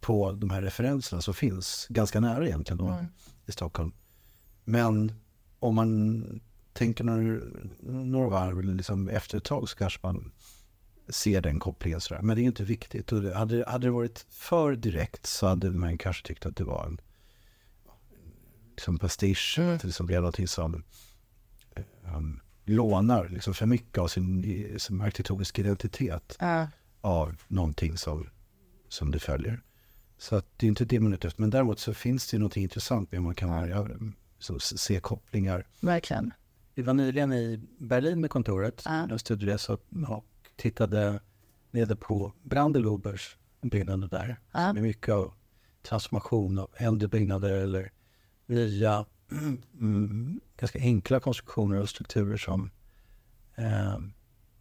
på 0.00 0.32
de 0.32 0.50
här 0.50 0.62
referenserna 0.62 1.22
som 1.22 1.34
finns 1.34 1.86
ganska 1.90 2.20
nära 2.20 2.46
egentligen 2.46 2.78
då, 2.78 2.88
Mm. 2.88 3.06
i 3.46 3.52
Stockholm. 3.52 3.92
Men 4.64 5.12
om 5.58 5.74
man 5.74 6.40
tänker 6.78 7.04
några, 7.04 7.40
några 7.80 8.28
varv 8.28 8.62
liksom 8.62 9.08
efter 9.08 9.38
ett 9.38 9.44
tag 9.44 9.68
så 9.68 9.76
kanske 9.76 9.98
man 10.02 10.32
ser 11.08 11.40
den 11.40 11.58
kopplingen. 11.58 12.00
Sådär. 12.00 12.22
Men 12.22 12.36
det 12.36 12.42
är 12.42 12.44
inte 12.44 12.64
viktigt. 12.64 13.12
Och 13.12 13.22
det, 13.22 13.34
hade, 13.34 13.64
hade 13.68 13.86
det 13.86 13.90
varit 13.90 14.26
för 14.30 14.76
direkt 14.76 15.26
så 15.26 15.46
hade 15.46 15.70
man 15.70 15.98
kanske 15.98 16.26
tyckt 16.26 16.46
att 16.46 16.56
det 16.56 16.64
var 16.64 16.86
en 16.86 17.00
liksom 18.70 18.98
pastisch. 18.98 19.56
Mm. 19.58 19.74
Att 19.74 19.80
det 19.80 19.86
liksom 19.86 20.06
blev 20.06 20.20
någonting 20.20 20.48
som 20.48 20.84
um, 22.16 22.40
lånar 22.64 23.28
liksom 23.28 23.54
för 23.54 23.66
mycket 23.66 23.98
av 23.98 24.08
sin, 24.08 24.44
sin 24.80 25.00
arkitektoniska 25.00 25.62
identitet 25.62 26.36
Ja. 26.40 26.68
av 27.00 27.36
någonting 27.48 27.96
som, 27.98 28.28
som 28.88 29.10
det 29.10 29.18
följer. 29.18 29.62
Så 30.18 30.36
att 30.36 30.46
det 30.56 30.66
är 30.66 30.68
inte 30.68 30.84
det 30.84 31.00
man 31.00 31.12
är 31.12 31.16
ute 31.16 31.26
efter. 31.28 31.40
Men 31.40 31.50
däremot 31.50 31.78
så 31.78 31.94
finns 31.94 32.30
det 32.30 32.38
någonting 32.38 32.62
intressant 32.62 33.12
med 33.12 33.18
att 33.18 33.24
man 33.24 33.34
kan 33.34 33.68
ja, 33.68 33.88
s- 34.40 34.80
se 34.80 35.00
kopplingar. 35.00 35.66
Verkligen. 35.80 36.32
Vi 36.78 36.84
var 36.84 36.94
nyligen 36.94 37.32
i 37.32 37.60
Berlin 37.78 38.20
med 38.20 38.30
kontoret, 38.30 38.82
Ja. 38.84 39.08
en 39.10 39.18
studieresa 39.18 39.72
och 40.08 40.24
tittade 40.56 41.20
nere 41.70 41.96
på 41.96 42.32
Brandelobers 42.42 43.36
byggnader 43.62 44.08
där. 44.08 44.40
Ja. 44.52 44.72
Med 44.72 44.82
mycket 44.82 45.14
av 45.14 45.32
transformation 45.82 46.58
av 46.58 46.70
äldre 46.76 47.08
byggnader 47.08 47.50
eller 47.50 47.92
nya, 48.46 49.04
mm, 49.80 50.40
ganska 50.56 50.78
enkla 50.78 51.20
konstruktioner 51.20 51.80
och 51.80 51.88
strukturer 51.88 52.36
som, 52.36 52.70
eh, 53.54 53.98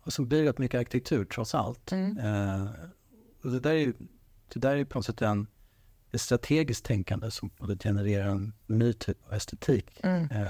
som 0.07 0.28
blir 0.28 0.43
rätt 0.43 0.57
mycket 0.57 0.80
arkitektur 0.80 1.26
trots 1.26 1.55
allt. 1.55 1.91
Mm. 1.91 2.18
Eh, 2.18 2.68
och 3.43 3.51
det 3.51 3.59
där 3.59 3.72
är 3.72 3.80
ju 3.80 3.93
det 4.53 4.59
där 4.59 4.76
är 4.76 4.86
på 4.86 4.97
något 4.97 5.05
sätt 5.05 5.22
en, 5.22 5.47
ett 6.11 6.22
strategiskt 6.22 6.86
tänkande 6.86 7.32
som 7.32 7.49
både 7.57 7.78
genererar 7.78 8.28
en 8.28 8.53
ny 8.68 8.93
typ 8.93 9.28
av 9.28 9.34
estetik. 9.34 9.99
Mm. 10.03 10.32
Eh, 10.32 10.47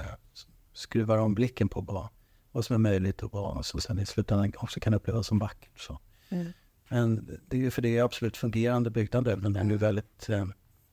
skruvar 0.78 1.18
om 1.18 1.34
blicken 1.34 1.68
på 1.68 1.80
vad, 1.80 2.08
vad 2.52 2.64
som 2.64 2.74
är 2.74 2.78
möjligt 2.78 3.22
och 3.22 3.32
vad 3.32 3.66
som 3.66 3.80
sen 3.80 3.98
i 3.98 4.06
slutändan 4.06 4.52
också 4.56 4.80
kan 4.80 4.94
upplevas 4.94 5.26
som 5.26 5.38
vackert. 5.38 5.80
Så. 5.80 5.98
Mm. 6.28 6.52
Men 6.88 7.38
det 7.46 7.56
är 7.56 7.60
ju 7.60 7.70
för 7.70 7.82
det 7.82 7.96
är 7.98 8.02
absolut 8.04 8.36
fungerande 8.36 8.90
byggnader 8.90 9.36
men 9.36 9.52
de 9.52 9.60
är 9.60 9.70
ju 9.70 9.76
väldigt 9.76 10.28
eh, 10.28 10.46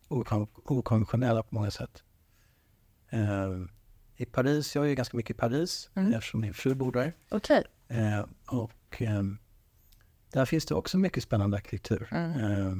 okon- 0.09 0.47
okonventionella 0.65 1.43
på 1.43 1.55
många 1.55 1.71
sätt. 1.71 2.03
Eh, 3.09 3.51
I 4.17 4.25
Paris, 4.25 4.75
jag 4.75 4.85
är 4.85 4.89
ju 4.89 4.95
ganska 4.95 5.17
mycket 5.17 5.35
i 5.35 5.39
Paris 5.39 5.89
Mm. 5.95 6.13
eftersom 6.13 6.41
min 6.41 6.53
fru 6.53 6.75
bor 6.75 6.91
där. 6.91 7.13
Okej. 7.29 7.63
Eh, 7.87 8.25
och 8.45 9.01
ehm, 9.01 9.37
där 10.31 10.45
finns 10.45 10.65
det 10.65 10.75
också 10.75 10.97
mycket 10.97 11.23
spännande 11.23 11.57
arkitektur. 11.57 12.07
Mm. 12.11 12.39
Eh, 12.51 12.75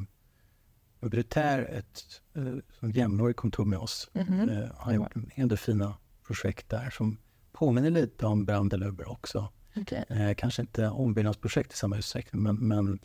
och 0.99 1.09
Brutair, 1.09 1.59
ett 1.71 2.21
eh, 2.33 2.55
som 2.79 2.91
jämnårig 2.91 3.35
kontor 3.35 3.65
med 3.65 3.79
oss, 3.79 4.09
Mhm. 4.13 4.49
eh, 4.49 4.69
har 4.75 4.93
gjort 4.93 5.15
en 5.15 5.29
hel 5.33 5.47
del 5.47 5.57
fina 5.57 5.93
projekt 6.27 6.69
där 6.69 6.89
som 6.89 7.17
påminner 7.51 7.89
lite 7.89 8.25
om 8.25 8.45
Brandelöber 8.45 9.11
också. 9.11 9.51
Okej. 9.75 10.05
Eh, 10.09 10.33
kanske 10.35 10.61
inte 10.61 10.87
ombyggnadsprojekt 10.87 11.73
i 11.73 11.75
samma 11.75 11.97
utsträckning 11.97 12.43
men, 12.43 12.55
men 12.55 12.99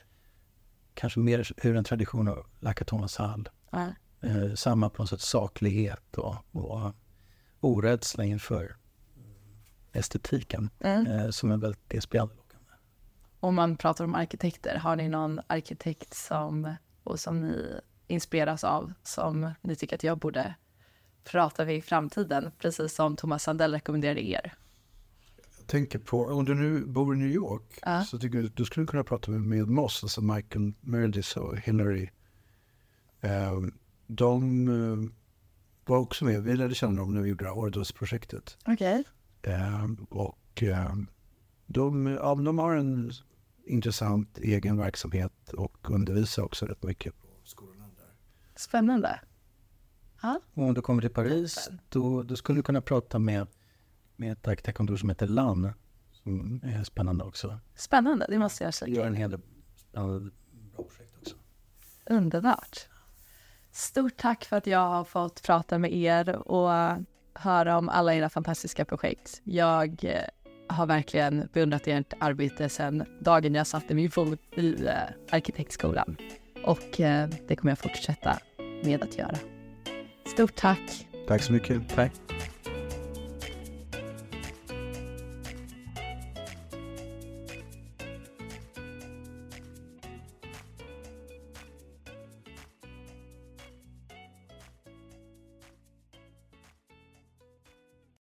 kanske 0.94 1.20
mer 1.20 1.52
ur 1.66 1.76
en 1.76 1.84
tradition 1.84 2.28
av 2.28 2.46
La 2.60 2.72
Thomas 2.72 3.16
Hall. 3.16 3.48
Ja. 3.70 3.86
Eh, 4.20 4.54
samma 4.54 4.90
på 4.90 5.02
något 5.02 5.10
sätt 5.10 5.20
saklighet 5.20 6.18
och, 6.18 6.36
och 6.52 6.92
orädsla 7.60 8.24
inför 8.24 8.76
estetiken 9.92 10.70
Mm. 10.80 11.06
eh, 11.06 11.30
som 11.30 11.50
är 11.50 11.56
väldigt 11.56 11.94
inspirerande. 11.94 12.34
Om 13.40 13.54
man 13.54 13.76
pratar 13.76 14.04
om 14.04 14.14
arkitekter, 14.14 14.76
har 14.78 14.96
ni 14.96 15.08
någon 15.08 15.40
arkitekt 15.46 16.14
som, 16.14 16.74
och 17.04 17.20
som 17.20 17.40
ni 17.40 17.80
inspireras 18.06 18.64
av 18.64 18.92
som 19.02 19.50
ni 19.60 19.76
tycker 19.76 19.96
att 19.96 20.04
jag 20.04 20.18
borde 20.18 20.54
prata 21.24 21.64
med 21.64 21.76
i 21.76 21.82
framtiden, 21.82 22.50
precis 22.58 22.94
som 22.94 23.16
Thomas 23.16 23.42
Sandell 23.42 23.72
rekommenderade 23.72 24.20
er? 24.20 24.54
Jag 25.58 25.66
tänker 25.66 25.98
på, 25.98 26.24
om 26.26 26.44
du 26.44 26.54
nu 26.54 26.84
bor 26.86 27.14
i 27.14 27.18
New 27.18 27.30
York 27.30 27.78
Ja. 27.82 28.04
så 28.04 28.18
tycker 28.18 28.38
jag 28.38 28.50
du 28.54 28.64
skulle 28.64 28.86
kunna 28.86 29.04
prata 29.04 29.30
med, 29.30 29.40
med 29.40 29.68
Moss, 29.68 30.02
alltså 30.02 30.20
Michael 30.20 30.72
Meredith 30.80 31.38
och 31.38 31.56
Hillary. 31.58 32.10
Eh, 33.20 33.60
de 34.06 34.68
eh, 34.68 35.10
var 35.84 35.98
också 35.98 36.24
med, 36.24 36.42
vi 36.42 36.56
lärde 36.56 36.74
känna 36.74 37.00
dem 37.00 37.14
när 37.14 37.20
vi 37.20 37.28
gjorde 37.28 37.50
Ordos-projektet. 37.50 38.56
Okej. 38.66 39.04
Eh, 39.42 39.84
och 40.08 40.62
eh, 40.62 40.94
de, 41.66 42.06
ja, 42.06 42.34
de 42.34 42.58
har 42.58 42.74
en 42.76 43.12
intressant 43.66 44.38
egen 44.38 44.76
verksamhet 44.76 45.52
och 45.52 45.90
undervisar 45.90 46.42
också 46.42 46.66
rätt 46.66 46.82
mycket 46.82 47.14
på 47.22 47.26
skolorna 47.44 47.84
där. 47.96 48.14
Spännande. 48.56 49.20
Och 50.54 50.62
om 50.62 50.74
du 50.74 50.82
kommer 50.82 51.02
till 51.02 51.10
Paris, 51.10 51.70
då, 51.88 52.22
då 52.22 52.36
skulle 52.36 52.58
du 52.58 52.62
kunna 52.62 52.80
prata 52.80 53.18
med, 53.18 53.46
med 54.16 54.32
ett 54.32 54.48
arkitektkontor 54.48 54.96
som 54.96 55.08
heter 55.08 55.26
LAN, 55.26 55.72
som 56.12 56.60
är 56.64 56.84
spännande 56.84 57.24
också. 57.24 57.58
Spännande, 57.74 58.26
det 58.28 58.38
måste 58.38 58.64
jag 58.64 58.74
De 58.84 58.90
gör 58.90 59.06
en 59.06 59.14
hel 59.14 59.30
del 59.30 59.40
spännande 59.90 60.20
bra 60.76 60.84
projekt 60.84 61.16
också. 61.20 61.36
Underbart. 62.06 62.88
Stort 63.72 64.16
tack 64.16 64.44
för 64.44 64.56
att 64.56 64.66
jag 64.66 64.88
har 64.88 65.04
fått 65.04 65.42
prata 65.42 65.78
med 65.78 65.92
er 65.92 66.36
och 66.36 66.70
höra 67.34 67.78
om 67.78 67.88
alla 67.88 68.14
era 68.14 68.28
fantastiska 68.28 68.84
projekt. 68.84 69.40
Jag 69.44 70.04
eh, 70.04 70.22
har 70.68 70.86
verkligen 70.86 71.48
beundrat 71.52 71.86
ert 71.86 72.12
arbete 72.20 72.68
sedan 72.68 73.04
dagen 73.20 73.54
jag 73.54 73.66
satte 73.66 73.94
min 73.94 74.10
fot 74.10 74.40
i 74.56 74.86
eh, 74.86 74.94
arkitektskolan. 75.30 76.16
Och 76.64 77.00
eh, 77.00 77.28
det 77.48 77.56
kommer 77.56 77.70
jag 77.70 77.78
fortsätta 77.78 78.38
med 78.84 79.02
att 79.02 79.18
göra. 79.18 79.38
Stort 80.30 80.56
tack! 80.56 81.06
Tack 81.28 81.42
så 81.42 81.52
mycket. 81.52 81.88
Tack. 81.88 82.12